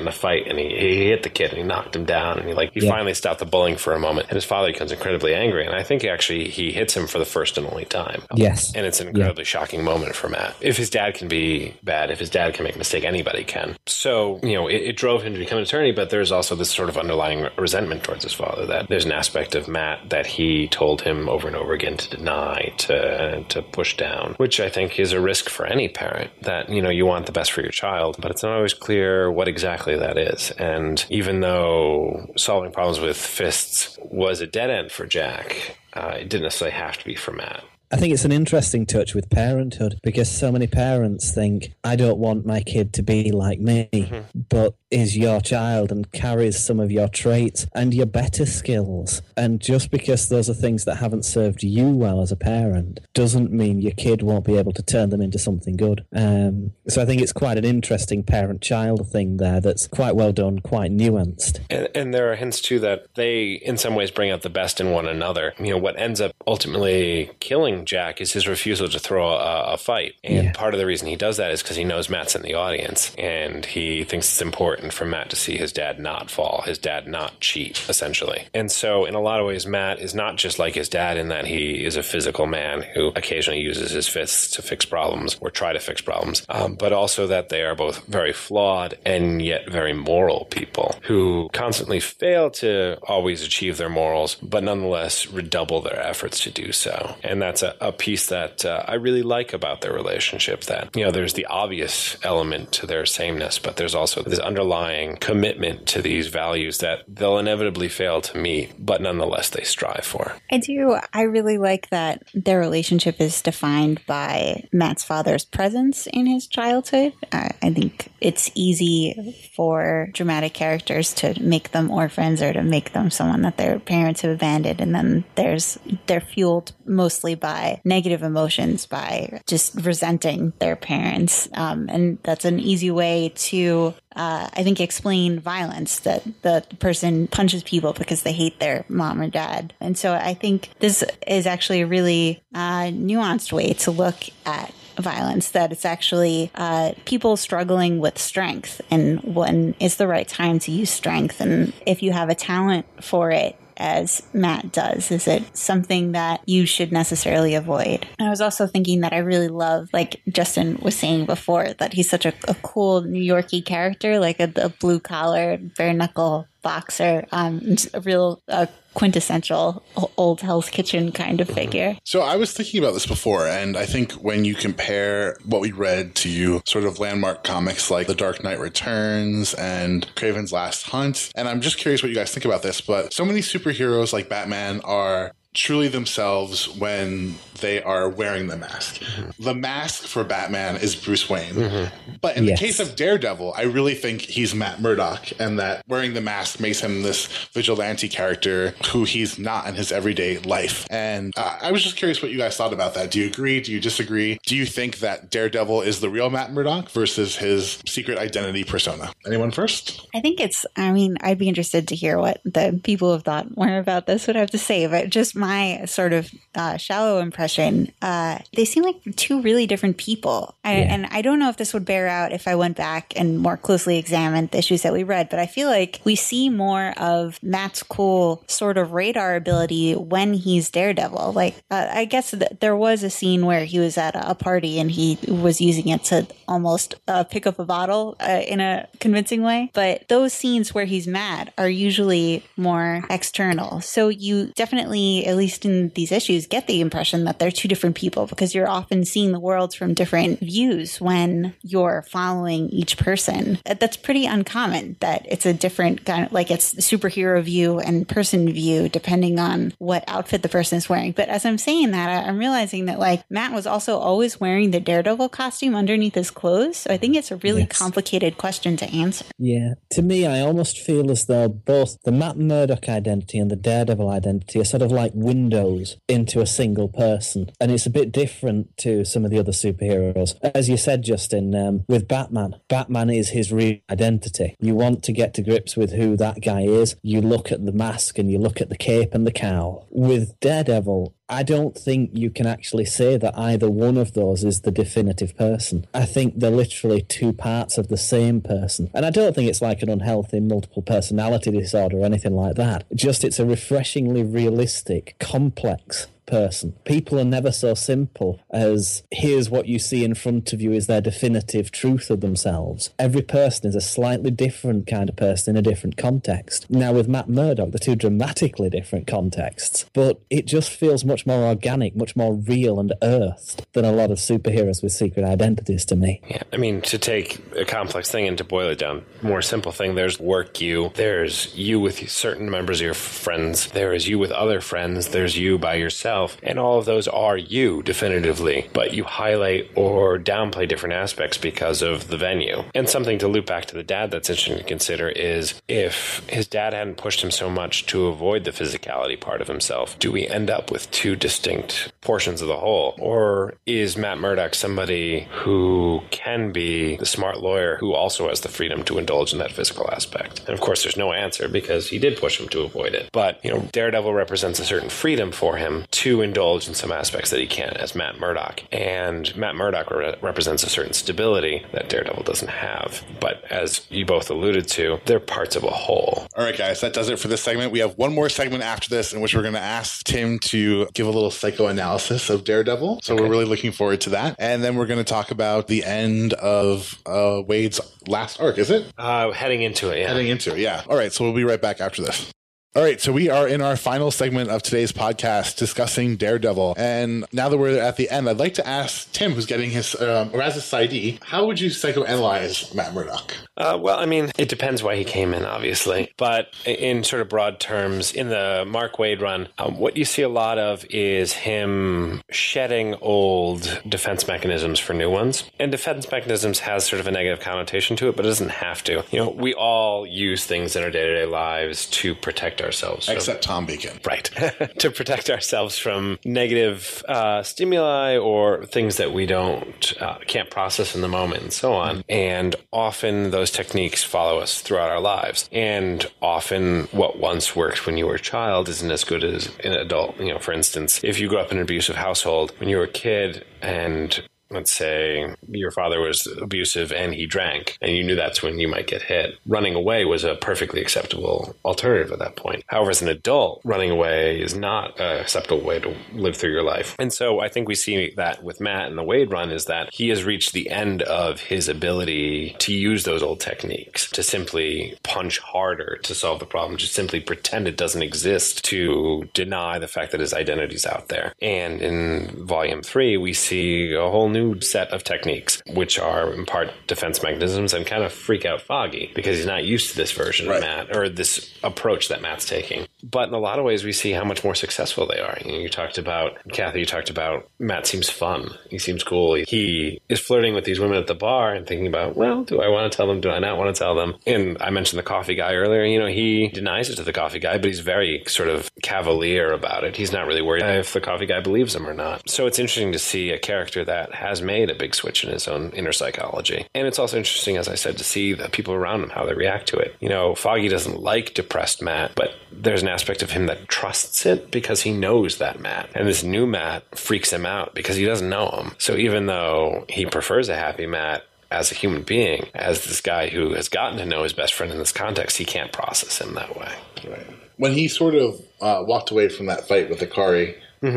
in 0.00 0.08
a 0.08 0.12
fight 0.12 0.46
and 0.48 0.58
he, 0.58 0.68
he 0.68 1.06
hit 1.06 1.22
the 1.22 1.30
kid 1.30 1.50
and 1.50 1.58
he 1.58 1.64
knocked 1.64 1.96
him 1.96 2.04
down 2.04 2.38
and 2.38 2.48
he 2.48 2.54
like 2.54 2.72
he 2.72 2.84
yeah. 2.84 2.90
finally 2.90 3.14
stopped 3.14 3.40
the 3.40 3.46
bullying 3.46 3.76
for 3.76 3.94
a 3.94 3.98
moment. 3.98 4.28
And 4.28 4.34
his 4.34 4.44
father 4.44 4.68
becomes 4.68 4.92
incredibly 4.92 5.34
angry. 5.34 5.66
And 5.66 5.74
I 5.74 5.82
think 5.82 6.04
actually 6.04 6.48
he 6.48 6.72
hits 6.72 6.96
him 6.96 7.06
for 7.06 7.18
the 7.18 7.24
first 7.24 7.56
and 7.56 7.66
only 7.66 7.84
time. 7.84 8.22
Yes, 8.34 8.74
and 8.74 8.86
it's 8.86 9.00
an 9.00 9.08
incredibly 9.08 9.42
yeah. 9.42 9.46
shocking 9.46 9.82
moment 9.82 10.14
for 10.14 10.28
Matt. 10.28 10.54
If 10.60 10.76
his 10.76 10.90
dad 10.90 11.14
can 11.14 11.28
be 11.28 11.74
bad, 11.82 12.10
if 12.10 12.18
his 12.18 12.30
dad 12.30 12.54
can 12.54 12.64
make 12.64 12.74
a 12.74 12.78
mistake, 12.78 13.04
anybody 13.04 13.44
can. 13.44 13.76
So 13.86 14.40
you 14.42 14.54
know, 14.54 14.68
it, 14.68 14.82
it 14.82 14.96
drove 14.96 15.22
him 15.22 15.32
to 15.32 15.38
become 15.38 15.58
an 15.58 15.64
attorney. 15.64 15.92
But 15.92 16.10
there's 16.10 16.32
also 16.32 16.54
this 16.54 16.70
sort 16.70 16.88
of 16.88 16.98
underlying 16.98 17.29
underlying 17.30 17.58
resentment 17.58 18.04
towards 18.04 18.24
his 18.24 18.32
father. 18.32 18.66
That 18.66 18.88
there's 18.88 19.04
an 19.04 19.12
aspect 19.12 19.54
of 19.54 19.68
Matt 19.68 20.10
that 20.10 20.26
he 20.26 20.68
told 20.68 21.02
him 21.02 21.28
over 21.28 21.46
and 21.46 21.56
over 21.56 21.72
again 21.72 21.96
to 21.96 22.16
deny, 22.16 22.72
to 22.78 23.44
to 23.48 23.62
push 23.62 23.96
down, 23.96 24.34
which 24.36 24.60
I 24.60 24.68
think 24.68 24.98
is 24.98 25.12
a 25.12 25.20
risk 25.20 25.48
for 25.48 25.66
any 25.66 25.88
parent. 25.88 26.30
That 26.42 26.68
you 26.68 26.82
know 26.82 26.90
you 26.90 27.06
want 27.06 27.26
the 27.26 27.32
best 27.32 27.52
for 27.52 27.62
your 27.62 27.70
child, 27.70 28.16
but 28.20 28.30
it's 28.30 28.42
not 28.42 28.52
always 28.52 28.74
clear 28.74 29.30
what 29.30 29.48
exactly 29.48 29.96
that 29.96 30.18
is. 30.18 30.50
And 30.52 31.04
even 31.10 31.40
though 31.40 32.30
solving 32.36 32.72
problems 32.72 33.00
with 33.00 33.16
fists 33.16 33.98
was 34.02 34.40
a 34.40 34.46
dead 34.46 34.70
end 34.70 34.92
for 34.92 35.06
Jack, 35.06 35.76
uh, 35.94 36.16
it 36.18 36.28
didn't 36.28 36.44
necessarily 36.44 36.76
have 36.76 36.98
to 36.98 37.04
be 37.04 37.14
for 37.14 37.32
Matt. 37.32 37.64
I 37.92 37.96
think 37.96 38.14
it's 38.14 38.24
an 38.24 38.32
interesting 38.32 38.86
touch 38.86 39.14
with 39.14 39.30
parenthood 39.30 39.98
because 40.02 40.30
so 40.30 40.52
many 40.52 40.68
parents 40.68 41.32
think, 41.32 41.72
I 41.82 41.96
don't 41.96 42.18
want 42.18 42.46
my 42.46 42.60
kid 42.60 42.92
to 42.94 43.02
be 43.02 43.32
like 43.32 43.58
me, 43.58 43.88
mm-hmm. 43.92 44.40
but 44.48 44.76
is 44.90 45.16
your 45.16 45.40
child 45.40 45.92
and 45.92 46.10
carries 46.12 46.58
some 46.58 46.80
of 46.80 46.90
your 46.90 47.08
traits 47.08 47.66
and 47.74 47.94
your 47.94 48.06
better 48.06 48.46
skills. 48.46 49.22
And 49.36 49.60
just 49.60 49.90
because 49.90 50.28
those 50.28 50.50
are 50.50 50.54
things 50.54 50.84
that 50.84 50.96
haven't 50.96 51.24
served 51.24 51.62
you 51.62 51.88
well 51.88 52.20
as 52.20 52.32
a 52.32 52.36
parent 52.36 53.00
doesn't 53.14 53.52
mean 53.52 53.80
your 53.80 53.92
kid 53.92 54.22
won't 54.22 54.44
be 54.44 54.56
able 54.56 54.72
to 54.72 54.82
turn 54.82 55.10
them 55.10 55.20
into 55.20 55.38
something 55.38 55.76
good. 55.76 56.04
Um, 56.14 56.72
so 56.88 57.02
I 57.02 57.06
think 57.06 57.22
it's 57.22 57.32
quite 57.32 57.58
an 57.58 57.64
interesting 57.64 58.22
parent 58.22 58.62
child 58.62 59.08
thing 59.10 59.36
there 59.36 59.60
that's 59.60 59.86
quite 59.86 60.16
well 60.16 60.32
done, 60.32 60.58
quite 60.60 60.90
nuanced. 60.90 61.60
And, 61.70 61.88
and 61.94 62.14
there 62.14 62.30
are 62.32 62.36
hints 62.36 62.60
too 62.60 62.78
that 62.80 63.14
they, 63.14 63.52
in 63.52 63.78
some 63.78 63.94
ways, 63.94 64.10
bring 64.10 64.30
out 64.30 64.42
the 64.42 64.50
best 64.50 64.80
in 64.80 64.90
one 64.90 65.06
another. 65.06 65.54
You 65.58 65.70
know, 65.70 65.78
what 65.78 65.98
ends 65.98 66.20
up 66.20 66.32
ultimately 66.46 67.30
killing 67.40 67.79
Jack 67.84 68.20
is 68.20 68.32
his 68.32 68.46
refusal 68.48 68.88
to 68.88 68.98
throw 68.98 69.28
a, 69.28 69.74
a 69.74 69.76
fight. 69.76 70.14
And 70.22 70.44
yeah. 70.46 70.52
part 70.52 70.74
of 70.74 70.80
the 70.80 70.86
reason 70.86 71.08
he 71.08 71.16
does 71.16 71.36
that 71.36 71.50
is 71.50 71.62
because 71.62 71.76
he 71.76 71.84
knows 71.84 72.08
Matt's 72.08 72.34
in 72.34 72.42
the 72.42 72.54
audience 72.54 73.14
and 73.16 73.64
he 73.64 74.04
thinks 74.04 74.30
it's 74.30 74.42
important 74.42 74.92
for 74.92 75.04
Matt 75.04 75.30
to 75.30 75.36
see 75.36 75.56
his 75.56 75.72
dad 75.72 75.98
not 75.98 76.30
fall, 76.30 76.62
his 76.62 76.78
dad 76.78 77.06
not 77.06 77.40
cheat, 77.40 77.84
essentially. 77.88 78.48
And 78.54 78.70
so, 78.70 79.04
in 79.04 79.14
a 79.14 79.20
lot 79.20 79.40
of 79.40 79.46
ways, 79.46 79.66
Matt 79.66 80.00
is 80.00 80.14
not 80.14 80.36
just 80.36 80.58
like 80.58 80.74
his 80.74 80.88
dad 80.88 81.16
in 81.16 81.28
that 81.28 81.46
he 81.46 81.84
is 81.84 81.96
a 81.96 82.02
physical 82.02 82.46
man 82.46 82.82
who 82.94 83.08
occasionally 83.08 83.60
uses 83.60 83.90
his 83.90 84.08
fists 84.08 84.50
to 84.52 84.62
fix 84.62 84.84
problems 84.84 85.36
or 85.40 85.50
try 85.50 85.72
to 85.72 85.80
fix 85.80 86.00
problems, 86.00 86.44
um, 86.48 86.74
but 86.74 86.92
also 86.92 87.26
that 87.26 87.48
they 87.48 87.62
are 87.62 87.74
both 87.74 88.04
very 88.06 88.32
flawed 88.32 88.96
and 89.04 89.42
yet 89.42 89.70
very 89.70 89.92
moral 89.92 90.46
people 90.46 90.96
who 91.02 91.48
constantly 91.52 92.00
fail 92.00 92.50
to 92.50 92.98
always 93.02 93.42
achieve 93.42 93.76
their 93.76 93.88
morals, 93.88 94.36
but 94.36 94.62
nonetheless 94.62 95.26
redouble 95.26 95.80
their 95.80 96.00
efforts 96.00 96.40
to 96.40 96.50
do 96.50 96.72
so. 96.72 97.14
And 97.22 97.40
that's 97.40 97.62
a 97.62 97.69
a, 97.80 97.92
piece 97.92 98.28
that 98.28 98.64
uh, 98.64 98.82
I 98.86 98.94
really 98.94 99.22
like 99.22 99.52
about 99.52 99.80
their 99.82 99.92
relationship. 99.92 100.62
That 100.62 100.94
you 100.96 101.04
know, 101.04 101.10
there's 101.10 101.34
the 101.34 101.46
obvious 101.46 102.16
element 102.22 102.72
to 102.72 102.86
their 102.86 103.04
sameness, 103.04 103.58
but 103.58 103.76
there's 103.76 103.94
also 103.94 104.22
this 104.22 104.38
underlying 104.38 105.16
commitment 105.16 105.86
to 105.88 106.02
these 106.02 106.28
values 106.28 106.78
that 106.78 107.04
they'll 107.06 107.38
inevitably 107.38 107.88
fail 107.88 108.20
to 108.22 108.38
meet, 108.38 108.72
but 108.78 109.02
nonetheless 109.02 109.50
they 109.50 109.64
strive 109.64 110.04
for. 110.04 110.36
I 110.50 110.58
do. 110.58 110.98
I 111.12 111.22
really 111.22 111.58
like 111.58 111.90
that 111.90 112.22
their 112.32 112.58
relationship 112.58 113.20
is 113.20 113.42
defined 113.42 114.00
by 114.06 114.66
Matt's 114.72 115.04
father's 115.04 115.44
presence 115.44 116.06
in 116.06 116.26
his 116.26 116.46
childhood. 116.46 117.12
I 117.32 117.70
think 117.70 118.10
it's 118.20 118.50
easy 118.54 119.50
for 119.54 120.08
dramatic 120.12 120.54
characters 120.54 121.12
to 121.14 121.40
make 121.40 121.72
them 121.72 121.90
orphans 121.90 122.42
or 122.42 122.52
to 122.52 122.62
make 122.62 122.92
them 122.92 123.10
someone 123.10 123.42
that 123.42 123.56
their 123.56 123.78
parents 123.78 124.22
have 124.22 124.32
abandoned, 124.32 124.80
and 124.80 124.94
then 124.94 125.24
there's 125.34 125.78
they're 126.06 126.20
fueled 126.20 126.72
mostly 126.84 127.34
by 127.34 127.59
by 127.60 127.80
negative 127.84 128.22
emotions, 128.22 128.86
by 128.86 129.40
just 129.46 129.74
resenting 129.76 130.52
their 130.58 130.76
parents. 130.76 131.48
Um, 131.54 131.88
and 131.88 132.18
that's 132.22 132.44
an 132.44 132.58
easy 132.58 132.90
way 132.90 133.32
to 133.34 133.94
uh, 134.16 134.48
I 134.52 134.64
think, 134.64 134.80
explain 134.80 135.38
violence 135.38 136.00
that 136.00 136.24
the 136.42 136.64
person 136.80 137.28
punches 137.28 137.62
people 137.62 137.92
because 137.92 138.22
they 138.22 138.32
hate 138.32 138.58
their 138.58 138.84
mom 138.88 139.20
or 139.20 139.28
dad. 139.28 139.72
And 139.80 139.96
so 139.96 140.12
I 140.12 140.34
think 140.34 140.70
this 140.80 141.04
is 141.26 141.46
actually 141.46 141.82
a 141.82 141.86
really 141.86 142.42
uh, 142.52 142.90
nuanced 142.90 143.52
way 143.52 143.72
to 143.74 143.92
look 143.92 144.16
at 144.44 144.74
violence 144.98 145.52
that 145.52 145.72
it's 145.72 145.84
actually 145.84 146.50
uh, 146.56 146.92
people 147.04 147.36
struggling 147.36 148.00
with 148.00 148.18
strength 148.18 148.80
and 148.90 149.22
when 149.22 149.74
is 149.80 149.96
the 149.96 150.06
right 150.06 150.28
time 150.28 150.58
to 150.58 150.70
use 150.70 150.90
strength 150.90 151.40
and 151.40 151.72
if 151.86 152.02
you 152.02 152.12
have 152.12 152.28
a 152.28 152.34
talent 152.34 152.84
for 153.02 153.30
it 153.30 153.56
as 153.80 154.22
Matt 154.32 154.70
does? 154.70 155.10
Is 155.10 155.26
it 155.26 155.56
something 155.56 156.12
that 156.12 156.42
you 156.46 156.66
should 156.66 156.92
necessarily 156.92 157.54
avoid? 157.54 158.06
And 158.18 158.28
I 158.28 158.30
was 158.30 158.40
also 158.40 158.66
thinking 158.66 159.00
that 159.00 159.12
I 159.12 159.18
really 159.18 159.48
love, 159.48 159.88
like 159.92 160.22
Justin 160.28 160.78
was 160.82 160.96
saying 160.96 161.26
before, 161.26 161.72
that 161.74 161.94
he's 161.94 162.08
such 162.08 162.26
a, 162.26 162.32
a 162.46 162.54
cool 162.62 163.02
New 163.02 163.20
Yorkie 163.22 163.64
character, 163.64 164.20
like 164.20 164.38
a, 164.38 164.52
a 164.56 164.68
blue 164.68 165.00
collar, 165.00 165.58
bare 165.76 165.92
knuckle 165.92 166.46
boxer, 166.62 167.26
um, 167.32 167.76
a 167.94 168.00
real 168.00 168.42
uh, 168.48 168.66
quintessential 168.94 169.82
old 170.16 170.40
Hell's 170.40 170.68
Kitchen 170.68 171.12
kind 171.12 171.40
of 171.40 171.48
figure. 171.48 171.96
So 172.04 172.20
I 172.20 172.36
was 172.36 172.52
thinking 172.52 172.82
about 172.82 172.94
this 172.94 173.06
before, 173.06 173.46
and 173.46 173.76
I 173.76 173.86
think 173.86 174.12
when 174.12 174.44
you 174.44 174.54
compare 174.54 175.36
what 175.44 175.60
we 175.60 175.72
read 175.72 176.14
to 176.16 176.28
you 176.28 176.62
sort 176.66 176.84
of 176.84 176.98
landmark 176.98 177.44
comics 177.44 177.90
like 177.90 178.06
The 178.06 178.14
Dark 178.14 178.42
Knight 178.42 178.58
Returns 178.58 179.54
and 179.54 180.06
Kraven's 180.16 180.52
Last 180.52 180.86
Hunt, 180.86 181.30
and 181.34 181.48
I'm 181.48 181.60
just 181.60 181.78
curious 181.78 182.02
what 182.02 182.08
you 182.08 182.14
guys 182.14 182.32
think 182.32 182.44
about 182.44 182.62
this, 182.62 182.80
but 182.80 183.12
so 183.12 183.24
many 183.24 183.40
superheroes 183.40 184.12
like 184.12 184.28
Batman 184.28 184.80
are 184.80 185.32
truly 185.52 185.88
themselves 185.88 186.68
when 186.78 187.34
they 187.60 187.82
are 187.82 188.08
wearing 188.08 188.46
the 188.46 188.56
mask. 188.56 189.00
Mm-hmm. 189.00 189.42
The 189.42 189.54
mask 189.54 190.04
for 190.04 190.24
Batman 190.24 190.76
is 190.76 190.94
Bruce 190.94 191.28
Wayne. 191.28 191.54
Mm-hmm. 191.54 192.16
But 192.20 192.36
in 192.36 192.44
yes. 192.44 192.58
the 192.58 192.66
case 192.66 192.80
of 192.80 192.96
Daredevil, 192.96 193.54
I 193.56 193.62
really 193.62 193.94
think 193.94 194.22
he's 194.22 194.54
Matt 194.54 194.80
Murdock 194.80 195.32
and 195.38 195.58
that 195.58 195.84
wearing 195.88 196.14
the 196.14 196.20
mask 196.20 196.60
makes 196.60 196.80
him 196.80 197.02
this 197.02 197.26
vigilante 197.52 198.08
character 198.08 198.74
who 198.92 199.04
he's 199.04 199.38
not 199.38 199.66
in 199.66 199.74
his 199.74 199.92
everyday 199.92 200.38
life. 200.38 200.86
And 200.88 201.34
uh, 201.36 201.58
I 201.60 201.72
was 201.72 201.82
just 201.82 201.96
curious 201.96 202.22
what 202.22 202.30
you 202.30 202.38
guys 202.38 202.56
thought 202.56 202.72
about 202.72 202.94
that. 202.94 203.10
Do 203.10 203.20
you 203.20 203.26
agree? 203.26 203.60
Do 203.60 203.72
you 203.72 203.80
disagree? 203.80 204.38
Do 204.46 204.56
you 204.56 204.66
think 204.66 204.98
that 204.98 205.30
Daredevil 205.30 205.82
is 205.82 206.00
the 206.00 206.08
real 206.08 206.30
Matt 206.30 206.52
Murdock 206.52 206.90
versus 206.90 207.36
his 207.36 207.82
secret 207.86 208.18
identity 208.18 208.64
persona? 208.64 209.12
Anyone 209.26 209.50
first? 209.50 210.06
I 210.14 210.20
think 210.20 210.40
it's, 210.40 210.64
I 210.76 210.92
mean, 210.92 211.16
I'd 211.20 211.38
be 211.38 211.48
interested 211.48 211.88
to 211.88 211.96
hear 211.96 212.18
what 212.18 212.40
the 212.44 212.80
people 212.84 213.08
who 213.08 213.12
have 213.14 213.24
thought 213.24 213.56
more 213.56 213.78
about 213.78 214.06
this 214.06 214.26
would 214.26 214.36
have 214.36 214.50
to 214.50 214.58
say, 214.58 214.86
but 214.86 215.10
just 215.10 215.34
my 215.40 215.84
sort 215.86 216.12
of 216.12 216.30
uh, 216.54 216.76
shallow 216.76 217.18
impression, 217.18 217.90
uh, 218.02 218.38
they 218.54 218.64
seem 218.64 218.84
like 218.84 218.96
two 219.16 219.42
really 219.42 219.66
different 219.66 219.96
people. 219.96 220.54
I, 220.64 220.76
yeah. 220.76 220.94
And 220.94 221.06
I 221.06 221.22
don't 221.22 221.38
know 221.38 221.48
if 221.48 221.56
this 221.56 221.74
would 221.74 221.84
bear 221.84 222.06
out 222.06 222.32
if 222.32 222.46
I 222.46 222.54
went 222.54 222.76
back 222.76 223.12
and 223.16 223.38
more 223.38 223.56
closely 223.56 223.98
examined 223.98 224.50
the 224.50 224.58
issues 224.58 224.82
that 224.82 224.92
we 224.92 225.02
read, 225.02 225.28
but 225.30 225.38
I 225.38 225.46
feel 225.46 225.68
like 225.68 226.00
we 226.04 226.14
see 226.14 226.48
more 226.48 226.92
of 226.96 227.42
Matt's 227.42 227.82
cool 227.82 228.44
sort 228.46 228.78
of 228.78 228.92
radar 228.92 229.36
ability 229.36 229.94
when 229.94 230.34
he's 230.34 230.70
Daredevil. 230.70 231.32
Like, 231.32 231.56
uh, 231.70 231.88
I 231.92 232.04
guess 232.04 232.30
th- 232.30 232.58
there 232.60 232.76
was 232.76 233.02
a 233.02 233.10
scene 233.10 233.46
where 233.46 233.64
he 233.64 233.78
was 233.78 233.96
at 233.98 234.14
a 234.14 234.34
party 234.34 234.78
and 234.78 234.90
he 234.90 235.18
was 235.26 235.60
using 235.60 235.88
it 235.88 236.04
to 236.04 236.26
almost 236.46 236.94
uh, 237.08 237.24
pick 237.24 237.46
up 237.46 237.58
a 237.58 237.64
bottle 237.64 238.16
uh, 238.20 238.42
in 238.46 238.60
a 238.60 238.88
convincing 238.98 239.42
way. 239.42 239.70
But 239.72 240.08
those 240.08 240.32
scenes 240.32 240.74
where 240.74 240.84
he's 240.84 241.06
mad 241.06 241.52
are 241.56 241.68
usually 241.68 242.44
more 242.56 243.02
external. 243.08 243.80
So 243.80 244.08
you 244.08 244.52
definitely, 244.54 245.24
at 245.30 245.36
least 245.36 245.64
in 245.64 245.90
these 245.90 246.12
issues, 246.12 246.46
get 246.46 246.66
the 246.66 246.80
impression 246.80 247.24
that 247.24 247.38
they're 247.38 247.50
two 247.50 247.68
different 247.68 247.96
people 247.96 248.26
because 248.26 248.54
you're 248.54 248.68
often 248.68 249.04
seeing 249.04 249.32
the 249.32 249.40
worlds 249.40 249.74
from 249.74 249.94
different 249.94 250.40
views 250.40 251.00
when 251.00 251.54
you're 251.62 252.02
following 252.02 252.68
each 252.70 252.98
person. 252.98 253.58
Uh, 253.64 253.74
that's 253.74 253.96
pretty 253.96 254.26
uncommon 254.26 254.96
that 255.00 255.24
it's 255.28 255.46
a 255.46 255.54
different 255.54 256.04
kind 256.04 256.26
of 256.26 256.32
like 256.32 256.50
it's 256.50 256.74
superhero 256.74 257.42
view 257.42 257.78
and 257.78 258.08
person 258.08 258.52
view 258.52 258.88
depending 258.88 259.38
on 259.38 259.72
what 259.78 260.04
outfit 260.08 260.42
the 260.42 260.48
person 260.48 260.76
is 260.78 260.88
wearing. 260.88 261.12
But 261.12 261.28
as 261.28 261.46
I'm 261.46 261.58
saying 261.58 261.92
that, 261.92 262.26
I'm 262.26 262.38
realizing 262.38 262.86
that 262.86 262.98
like 262.98 263.24
Matt 263.30 263.52
was 263.52 263.66
also 263.66 263.98
always 263.98 264.40
wearing 264.40 264.72
the 264.72 264.80
Daredevil 264.80 265.28
costume 265.30 265.74
underneath 265.74 266.14
his 266.14 266.30
clothes. 266.30 266.78
So 266.78 266.92
I 266.92 266.96
think 266.96 267.16
it's 267.16 267.30
a 267.30 267.36
really 267.36 267.62
yes. 267.62 267.78
complicated 267.78 268.36
question 268.36 268.76
to 268.78 268.86
answer. 268.86 269.26
Yeah. 269.38 269.74
To 269.92 270.02
me, 270.02 270.26
I 270.26 270.40
almost 270.40 270.78
feel 270.78 271.10
as 271.10 271.26
though 271.26 271.48
both 271.48 271.96
the 272.02 272.12
Matt 272.12 272.36
Murdock 272.36 272.88
identity 272.88 273.38
and 273.38 273.50
the 273.50 273.56
Daredevil 273.56 274.08
identity 274.08 274.60
are 274.60 274.64
sort 274.64 274.82
of 274.82 274.90
like 274.90 275.14
windows 275.22 275.96
into 276.08 276.40
a 276.40 276.46
single 276.46 276.88
person. 276.88 277.50
And 277.60 277.70
it's 277.70 277.86
a 277.86 277.90
bit 277.90 278.12
different 278.12 278.76
to 278.78 279.04
some 279.04 279.24
of 279.24 279.30
the 279.30 279.38
other 279.38 279.52
superheroes. 279.52 280.36
As 280.54 280.68
you 280.68 280.76
said, 280.76 281.02
Justin, 281.02 281.54
um, 281.54 281.84
with 281.88 282.08
Batman, 282.08 282.56
Batman 282.68 283.10
is 283.10 283.30
his 283.30 283.52
real 283.52 283.78
identity. 283.90 284.56
You 284.60 284.74
want 284.74 285.02
to 285.04 285.12
get 285.12 285.34
to 285.34 285.42
grips 285.42 285.76
with 285.76 285.92
who 285.92 286.16
that 286.16 286.42
guy 286.42 286.62
is. 286.62 286.96
You 287.02 287.20
look 287.20 287.52
at 287.52 287.64
the 287.64 287.72
mask 287.72 288.18
and 288.18 288.30
you 288.30 288.38
look 288.38 288.60
at 288.60 288.68
the 288.68 288.76
cape 288.76 289.14
and 289.14 289.26
the 289.26 289.32
cowl. 289.32 289.86
With 289.90 290.38
Daredevil, 290.40 291.14
I 291.30 291.44
don't 291.44 291.76
think 291.76 292.10
you 292.12 292.28
can 292.28 292.46
actually 292.46 292.86
say 292.86 293.16
that 293.16 293.38
either 293.38 293.70
one 293.70 293.96
of 293.96 294.14
those 294.14 294.42
is 294.42 294.62
the 294.62 294.72
definitive 294.72 295.36
person. 295.36 295.86
I 295.94 296.04
think 296.04 296.40
they're 296.40 296.50
literally 296.50 297.02
two 297.02 297.32
parts 297.32 297.78
of 297.78 297.86
the 297.86 297.96
same 297.96 298.40
person. 298.40 298.90
And 298.92 299.06
I 299.06 299.10
don't 299.10 299.32
think 299.32 299.48
it's 299.48 299.62
like 299.62 299.80
an 299.80 299.88
unhealthy 299.88 300.40
multiple 300.40 300.82
personality 300.82 301.52
disorder 301.52 301.98
or 301.98 302.04
anything 302.04 302.34
like 302.34 302.56
that. 302.56 302.84
Just 302.94 303.22
it's 303.22 303.38
a 303.38 303.46
refreshingly 303.46 304.24
realistic, 304.24 305.14
complex 305.20 306.08
person. 306.30 306.72
People 306.84 307.18
are 307.18 307.24
never 307.24 307.50
so 307.50 307.74
simple 307.74 308.40
as 308.50 309.02
here's 309.10 309.50
what 309.50 309.66
you 309.66 309.78
see 309.78 310.04
in 310.04 310.14
front 310.14 310.52
of 310.52 310.62
you 310.62 310.72
is 310.72 310.86
their 310.86 311.00
definitive 311.00 311.70
truth 311.72 312.08
of 312.08 312.20
themselves. 312.20 312.90
Every 312.98 313.22
person 313.22 313.68
is 313.68 313.74
a 313.74 313.80
slightly 313.80 314.30
different 314.30 314.86
kind 314.86 315.08
of 315.08 315.16
person 315.16 315.56
in 315.56 315.58
a 315.58 315.68
different 315.68 315.96
context. 315.96 316.70
Now, 316.70 316.92
with 316.92 317.08
Matt 317.08 317.28
Murdock, 317.28 317.72
the 317.72 317.78
two 317.78 317.96
dramatically 317.96 318.70
different 318.70 319.06
contexts, 319.06 319.86
but 319.92 320.20
it 320.30 320.46
just 320.46 320.70
feels 320.70 321.04
much 321.04 321.26
more 321.26 321.42
organic, 321.42 321.96
much 321.96 322.14
more 322.14 322.34
real 322.34 322.78
and 322.78 322.94
earthed 323.02 323.66
than 323.72 323.84
a 323.84 323.92
lot 323.92 324.10
of 324.10 324.18
superheroes 324.18 324.82
with 324.82 324.92
secret 324.92 325.24
identities 325.24 325.84
to 325.86 325.96
me. 325.96 326.20
Yeah, 326.28 326.42
I 326.52 326.56
mean, 326.56 326.80
to 326.82 326.98
take 326.98 327.40
a 327.56 327.64
complex 327.64 328.10
thing 328.10 328.28
and 328.28 328.38
to 328.38 328.44
boil 328.44 328.68
it 328.68 328.78
down, 328.78 329.04
more 329.22 329.42
simple 329.42 329.72
thing, 329.72 329.96
there's 329.96 330.20
work 330.20 330.60
you, 330.60 330.92
there's 330.94 331.52
you 331.56 331.80
with 331.80 332.08
certain 332.08 332.48
members 332.48 332.80
of 332.80 332.84
your 332.84 332.94
friends, 332.94 333.68
there 333.72 333.92
is 333.92 334.06
you 334.06 334.18
with 334.18 334.30
other 334.30 334.60
friends, 334.60 335.08
there's 335.08 335.36
you 335.36 335.58
by 335.58 335.74
yourself 335.74 336.19
yourself, 336.20 336.40
and 336.42 336.58
all 336.58 336.78
of 336.78 336.84
those 336.84 337.08
are 337.08 337.36
you 337.36 337.82
definitively, 337.82 338.68
but 338.72 338.94
you 338.94 339.04
highlight 339.04 339.70
or 339.74 340.18
downplay 340.18 340.68
different 340.68 340.94
aspects 340.94 341.38
because 341.38 341.82
of 341.82 342.08
the 342.08 342.16
venue. 342.16 342.64
And 342.74 342.88
something 342.88 343.18
to 343.18 343.28
loop 343.28 343.46
back 343.46 343.66
to 343.66 343.74
the 343.74 343.82
dad 343.82 344.10
that's 344.10 344.30
interesting 344.30 344.58
to 344.58 344.64
consider 344.64 345.08
is 345.08 345.60
if 345.68 346.22
his 346.28 346.46
dad 346.46 346.72
hadn't 346.72 346.96
pushed 346.96 347.22
him 347.22 347.30
so 347.30 347.50
much 347.50 347.86
to 347.86 348.06
avoid 348.06 348.44
the 348.44 348.50
physicality 348.50 349.20
part 349.20 349.40
of 349.40 349.48
himself, 349.48 349.98
do 349.98 350.12
we 350.12 350.26
end 350.26 350.50
up 350.50 350.70
with 350.70 350.90
two 350.90 351.16
distinct 351.16 351.92
portions 352.00 352.42
of 352.42 352.48
the 352.48 352.58
whole? 352.58 352.94
Or 352.98 353.54
is 353.66 353.96
Matt 353.96 354.18
Murdock 354.18 354.54
somebody 354.54 355.28
who 355.30 356.02
can 356.10 356.52
be 356.52 356.96
the 356.96 357.06
smart 357.06 357.40
lawyer 357.40 357.76
who 357.76 357.94
also 357.94 358.28
has 358.28 358.40
the 358.40 358.48
freedom 358.48 358.84
to 358.84 358.98
indulge 358.98 359.32
in 359.32 359.38
that 359.38 359.52
physical 359.52 359.90
aspect? 359.90 360.40
And 360.40 360.50
of 360.50 360.60
course, 360.60 360.82
there's 360.82 360.96
no 360.96 361.12
answer 361.12 361.48
because 361.48 361.88
he 361.88 361.98
did 361.98 362.18
push 362.18 362.40
him 362.40 362.48
to 362.50 362.62
avoid 362.62 362.94
it. 362.94 363.10
But, 363.12 363.42
you 363.44 363.50
know, 363.50 363.68
Daredevil 363.72 364.12
represents 364.12 364.58
a 364.58 364.64
certain 364.64 364.90
freedom 364.90 365.32
for 365.32 365.56
him 365.56 365.84
to 365.90 366.09
to 366.10 366.22
indulge 366.22 366.66
in 366.66 366.74
some 366.74 366.90
aspects 366.90 367.30
that 367.30 367.40
he 367.40 367.46
can't 367.46 367.76
as 367.76 367.94
Matt 367.94 368.18
Murdock. 368.18 368.62
And 368.72 369.34
Matt 369.36 369.54
Murdock 369.54 369.90
re- 369.90 370.16
represents 370.20 370.64
a 370.64 370.68
certain 370.68 370.92
stability 370.92 371.64
that 371.72 371.88
Daredevil 371.88 372.24
doesn't 372.24 372.48
have. 372.48 373.04
But 373.20 373.44
as 373.50 373.86
you 373.90 374.04
both 374.04 374.30
alluded 374.30 374.66
to, 374.68 374.98
they're 375.06 375.20
parts 375.20 375.54
of 375.56 375.62
a 375.62 375.70
whole. 375.70 376.26
All 376.36 376.44
right, 376.44 376.56
guys, 376.56 376.80
that 376.80 376.92
does 376.92 377.08
it 377.08 377.18
for 377.18 377.28
this 377.28 377.42
segment. 377.42 377.72
We 377.72 377.78
have 377.78 377.96
one 377.96 378.12
more 378.12 378.28
segment 378.28 378.64
after 378.64 378.88
this 378.88 379.12
in 379.12 379.20
which 379.20 379.34
we're 379.34 379.42
going 379.42 379.54
to 379.54 379.60
ask 379.60 380.04
Tim 380.04 380.38
to 380.40 380.86
give 380.94 381.06
a 381.06 381.10
little 381.10 381.30
psychoanalysis 381.30 382.28
of 382.28 382.44
Daredevil. 382.44 383.00
So 383.02 383.14
okay. 383.14 383.22
we're 383.22 383.30
really 383.30 383.44
looking 383.44 383.72
forward 383.72 384.00
to 384.02 384.10
that. 384.10 384.36
And 384.38 384.64
then 384.64 384.74
we're 384.74 384.86
going 384.86 384.98
to 384.98 385.04
talk 385.04 385.30
about 385.30 385.68
the 385.68 385.84
end 385.84 386.32
of 386.34 387.00
uh, 387.06 387.42
Waid's 387.46 387.80
last 388.08 388.40
arc, 388.40 388.58
is 388.58 388.70
it? 388.70 388.92
Uh, 388.98 389.30
heading 389.30 389.62
into 389.62 389.90
it, 389.90 390.00
yeah. 390.00 390.08
Heading 390.08 390.28
into 390.28 390.52
it, 390.54 390.58
yeah. 390.58 390.82
All 390.88 390.96
right, 390.96 391.12
so 391.12 391.24
we'll 391.24 391.34
be 391.34 391.44
right 391.44 391.60
back 391.60 391.80
after 391.80 392.02
this. 392.02 392.32
All 392.76 392.84
right, 392.84 393.00
so 393.00 393.10
we 393.10 393.28
are 393.28 393.48
in 393.48 393.60
our 393.62 393.76
final 393.76 394.12
segment 394.12 394.48
of 394.48 394.62
today's 394.62 394.92
podcast 394.92 395.56
discussing 395.56 396.14
Daredevil. 396.14 396.74
And 396.78 397.24
now 397.32 397.48
that 397.48 397.58
we're 397.58 397.80
at 397.80 397.96
the 397.96 398.08
end, 398.08 398.28
I'd 398.28 398.38
like 398.38 398.54
to 398.54 398.66
ask 398.66 399.10
Tim, 399.10 399.32
who's 399.32 399.46
getting 399.46 399.70
his 399.70 400.00
um, 400.00 400.30
Psy.D., 400.30 401.18
how 401.20 401.46
would 401.46 401.58
you 401.58 401.68
psychoanalyze 401.68 402.72
Matt 402.72 402.94
Murdock? 402.94 403.34
Uh, 403.56 403.76
well, 403.76 403.98
I 403.98 404.06
mean, 404.06 404.30
it 404.38 404.48
depends 404.48 404.84
why 404.84 404.94
he 404.94 405.02
came 405.02 405.34
in, 405.34 405.44
obviously. 405.44 406.12
But 406.16 406.54
in 406.64 407.02
sort 407.02 407.22
of 407.22 407.28
broad 407.28 407.58
terms, 407.58 408.12
in 408.12 408.28
the 408.28 408.64
Mark 408.68 408.98
Waid 408.98 409.20
run, 409.20 409.48
um, 409.58 409.76
what 409.76 409.96
you 409.96 410.04
see 410.04 410.22
a 410.22 410.28
lot 410.28 410.56
of 410.58 410.84
is 410.90 411.32
him 411.32 412.22
shedding 412.30 412.94
old 413.00 413.82
defense 413.88 414.28
mechanisms 414.28 414.78
for 414.78 414.94
new 414.94 415.10
ones. 415.10 415.42
And 415.58 415.72
defense 415.72 416.08
mechanisms 416.08 416.60
has 416.60 416.86
sort 416.86 417.00
of 417.00 417.08
a 417.08 417.10
negative 417.10 417.40
connotation 417.40 417.96
to 417.96 418.08
it, 418.08 418.14
but 418.14 418.24
it 418.24 418.28
doesn't 418.28 418.50
have 418.50 418.84
to. 418.84 419.04
You 419.10 419.18
know, 419.18 419.30
we 419.30 419.54
all 419.54 420.06
use 420.06 420.44
things 420.46 420.76
in 420.76 420.84
our 420.84 420.90
day 420.90 421.08
to 421.08 421.14
day 421.16 421.26
lives 421.26 421.86
to 421.86 422.14
protect 422.14 422.59
protect 422.60 422.82
ourselves. 422.82 423.06
from- 423.06 423.16
Except 423.16 423.42
Tom 423.42 423.66
Beacon. 423.66 423.98
Right. 424.04 424.24
to 424.78 424.90
protect 424.90 425.30
ourselves 425.30 425.78
from 425.78 426.18
negative 426.24 427.04
uh, 427.08 427.42
stimuli 427.42 428.16
or 428.16 428.64
things 428.66 428.96
that 428.96 429.12
we 429.12 429.26
don't 429.26 429.92
uh, 430.00 430.18
can't 430.26 430.50
process 430.50 430.94
in 430.94 431.00
the 431.00 431.08
moment 431.08 431.42
and 431.42 431.52
so 431.52 431.72
on. 431.72 432.04
And 432.08 432.56
often 432.72 433.30
those 433.30 433.50
techniques 433.50 434.02
follow 434.04 434.38
us 434.38 434.60
throughout 434.60 434.90
our 434.90 435.00
lives. 435.00 435.48
And 435.52 436.10
often 436.22 436.84
what 436.92 437.18
once 437.18 437.54
worked 437.56 437.86
when 437.86 437.96
you 437.96 438.06
were 438.06 438.14
a 438.16 438.20
child 438.20 438.68
isn't 438.68 438.90
as 438.90 439.04
good 439.04 439.24
as 439.24 439.50
an 439.64 439.72
adult. 439.72 440.18
You 440.20 440.32
know, 440.34 440.38
for 440.38 440.52
instance, 440.52 441.00
if 441.02 441.18
you 441.18 441.28
grew 441.28 441.38
up 441.38 441.50
in 441.50 441.58
an 441.58 441.62
abusive 441.62 441.96
household 441.96 442.52
when 442.58 442.68
you 442.68 442.76
were 442.76 442.84
a 442.84 442.88
kid 442.88 443.44
and 443.62 444.22
let's 444.50 444.72
say 444.72 445.34
your 445.48 445.70
father 445.70 446.00
was 446.00 446.26
abusive 446.40 446.92
and 446.92 447.14
he 447.14 447.26
drank 447.26 447.78
and 447.80 447.96
you 447.96 448.04
knew 448.04 448.16
that's 448.16 448.42
when 448.42 448.58
you 448.58 448.68
might 448.68 448.86
get 448.86 449.02
hit. 449.02 449.38
Running 449.46 449.74
away 449.74 450.04
was 450.04 450.24
a 450.24 450.36
perfectly 450.36 450.80
acceptable 450.80 451.54
alternative 451.64 452.12
at 452.12 452.18
that 452.18 452.36
point. 452.36 452.64
However 452.66 452.90
as 452.90 453.02
an 453.02 453.08
adult 453.08 453.60
running 453.64 453.90
away 453.90 454.40
is 454.40 454.54
not 454.54 454.98
a 454.98 455.20
acceptable 455.20 455.62
way 455.62 455.78
to 455.80 455.94
live 456.12 456.36
through 456.36 456.52
your 456.52 456.62
life. 456.62 456.96
And 456.98 457.12
so 457.12 457.40
i 457.40 457.48
think 457.48 457.68
we 457.68 457.74
see 457.74 458.12
that 458.16 458.42
with 458.42 458.60
matt 458.60 458.88
and 458.88 458.98
the 458.98 459.02
Waid 459.02 459.32
run 459.32 459.50
is 459.50 459.66
that 459.66 459.92
he 459.92 460.08
has 460.08 460.24
reached 460.24 460.52
the 460.52 460.70
end 460.70 461.02
of 461.02 461.40
his 461.40 461.68
ability 461.68 462.56
to 462.58 462.72
use 462.72 463.04
those 463.04 463.22
old 463.22 463.40
techniques 463.40 464.10
to 464.10 464.22
simply 464.22 464.98
punch 465.02 465.38
harder 465.38 465.98
to 466.02 466.14
solve 466.14 466.38
the 466.38 466.46
problem 466.46 466.78
to 466.78 466.86
simply 466.86 467.20
pretend 467.20 467.66
it 467.66 467.76
doesn't 467.76 468.02
exist 468.02 468.64
to 468.64 469.28
deny 469.34 469.78
the 469.78 469.88
fact 469.88 470.12
that 470.12 470.20
his 470.20 470.34
identity's 470.34 470.86
out 470.86 471.08
there. 471.08 471.34
And 471.42 471.80
in 471.80 472.46
volume 472.46 472.82
three 472.82 473.16
we 473.16 473.32
see 473.32 473.92
a 473.92 474.08
whole 474.08 474.28
new 474.28 474.39
set 474.60 474.88
of 474.92 475.04
techniques 475.04 475.62
which 475.72 475.98
are 475.98 476.32
in 476.32 476.44
part 476.46 476.70
defense 476.86 477.22
mechanisms 477.22 477.72
and 477.74 477.86
kind 477.86 478.02
of 478.04 478.12
freak 478.12 478.44
out 478.44 478.60
foggy 478.60 479.10
because 479.14 479.36
he's 479.36 479.46
not 479.46 479.64
used 479.64 479.90
to 479.90 479.96
this 479.96 480.12
version 480.12 480.48
Right. 480.48 480.56
of 480.56 480.62
matt 480.62 480.96
or 480.96 481.08
this 481.08 481.52
approach 481.62 482.08
that 482.08 482.20
matt's 482.22 482.44
taking 482.46 482.86
but 483.02 483.28
in 483.28 483.34
a 483.34 483.38
lot 483.38 483.58
of 483.58 483.64
ways 483.64 483.84
we 483.84 483.92
see 483.92 484.12
how 484.12 484.24
much 484.24 484.44
more 484.44 484.54
successful 484.54 485.06
they 485.06 485.20
are. 485.20 485.38
You, 485.44 485.52
know, 485.52 485.58
you 485.58 485.68
talked 485.68 485.98
about 485.98 486.38
kathy 486.52 486.80
you 486.80 486.86
talked 486.86 487.10
about 487.10 487.48
matt 487.58 487.86
seems 487.86 488.08
fun. 488.08 488.50
He 488.68 488.78
seems 488.78 489.02
cool. 489.02 489.34
He 489.34 490.00
is 490.08 490.20
flirting 490.20 490.54
with 490.54 490.64
these 490.64 490.80
women 490.80 490.98
at 490.98 491.06
the 491.06 491.14
bar 491.14 491.54
and 491.54 491.66
thinking 491.66 491.86
about 491.86 492.16
well 492.16 492.44
do 492.44 492.60
i 492.60 492.68
want 492.68 492.90
to 492.90 492.96
tell 492.96 493.06
them? 493.06 493.20
Do 493.20 493.30
i 493.30 493.38
not 493.38 493.58
want 493.58 493.74
to 493.74 493.78
tell 493.78 493.94
them? 493.94 494.16
And 494.26 494.56
i 494.60 494.70
mentioned 494.70 494.98
the 494.98 495.04
coffee 495.04 495.34
guy 495.34 495.54
earlier. 495.54 495.84
You 495.84 495.98
know 495.98 496.06
he 496.06 496.48
denies 496.48 496.90
it 496.90 496.96
to 496.96 497.02
the 497.02 497.12
coffee 497.12 497.38
guy 497.38 497.58
but 497.58 497.66
he's 497.66 497.80
very 497.80 498.22
sort 498.26 498.48
of 498.48 498.70
cavalier 498.82 499.52
about 499.52 499.84
it. 499.84 499.96
He's 499.96 500.12
not 500.12 500.26
really 500.26 500.42
worried 500.42 500.64
if 500.64 500.92
the 500.92 501.00
coffee 501.00 501.26
guy 501.26 501.40
believes 501.40 501.74
him 501.74 501.86
or 501.86 501.94
not. 501.94 502.28
So 502.28 502.46
it's 502.46 502.58
interesting 502.58 502.92
to 502.92 502.98
see 502.98 503.30
a 503.30 503.38
character 503.38 503.84
that 503.84 504.14
has 504.14 504.42
made 504.42 504.70
a 504.70 504.74
big 504.74 504.94
switch 504.94 505.24
in 505.24 505.30
his 505.30 505.48
own 505.48 505.70
inner 505.70 505.92
psychology. 505.92 506.66
And 506.74 506.86
it's 506.86 506.98
also 506.98 507.16
interesting 507.16 507.56
as 507.56 507.68
i 507.68 507.74
said 507.74 507.98
to 507.98 508.04
see 508.04 508.32
the 508.32 508.48
people 508.48 508.74
around 508.74 509.02
him 509.02 509.10
how 509.10 509.24
they 509.24 509.34
react 509.34 509.68
to 509.68 509.76
it. 509.76 509.96
You 510.00 510.08
know 510.08 510.34
foggy 510.34 510.68
doesn't 510.68 511.00
like 511.00 511.34
depressed 511.34 511.82
matt 511.82 512.12
but 512.14 512.34
there's 512.52 512.82
an 512.82 512.88
aspect 512.90 513.22
of 513.22 513.30
him 513.30 513.46
that 513.46 513.68
trusts 513.68 514.26
it 514.26 514.50
because 514.50 514.82
he 514.82 514.92
knows 514.92 515.38
that 515.38 515.60
matt 515.60 515.88
and 515.94 516.06
this 516.06 516.22
new 516.22 516.46
matt 516.46 516.84
freaks 516.98 517.32
him 517.32 517.46
out 517.46 517.74
because 517.74 517.96
he 517.96 518.04
doesn't 518.04 518.28
know 518.28 518.50
him 518.50 518.72
so 518.78 518.96
even 518.96 519.26
though 519.26 519.84
he 519.88 520.04
prefers 520.04 520.48
a 520.48 520.56
happy 520.56 520.86
matt 520.86 521.22
as 521.50 521.72
a 521.72 521.74
human 521.74 522.02
being, 522.02 522.46
as 522.54 522.84
this 522.84 523.00
guy 523.00 523.28
who 523.28 523.54
has 523.54 523.68
gotten 523.68 523.98
to 523.98 524.06
know 524.06 524.22
his 524.22 524.32
best 524.32 524.54
friend 524.54 524.72
in 524.72 524.78
this 524.78 524.92
context, 524.92 525.36
he 525.36 525.44
can't 525.44 525.72
process 525.72 526.20
him 526.20 526.34
that 526.34 526.56
way. 526.56 526.72
Right. 527.08 527.26
When 527.56 527.72
he 527.72 527.88
sort 527.88 528.14
of 528.14 528.40
uh, 528.60 528.84
walked 528.86 529.10
away 529.10 529.28
from 529.28 529.46
that 529.46 529.66
fight 529.66 529.90
with 529.90 530.00
Ikari, 530.00 530.56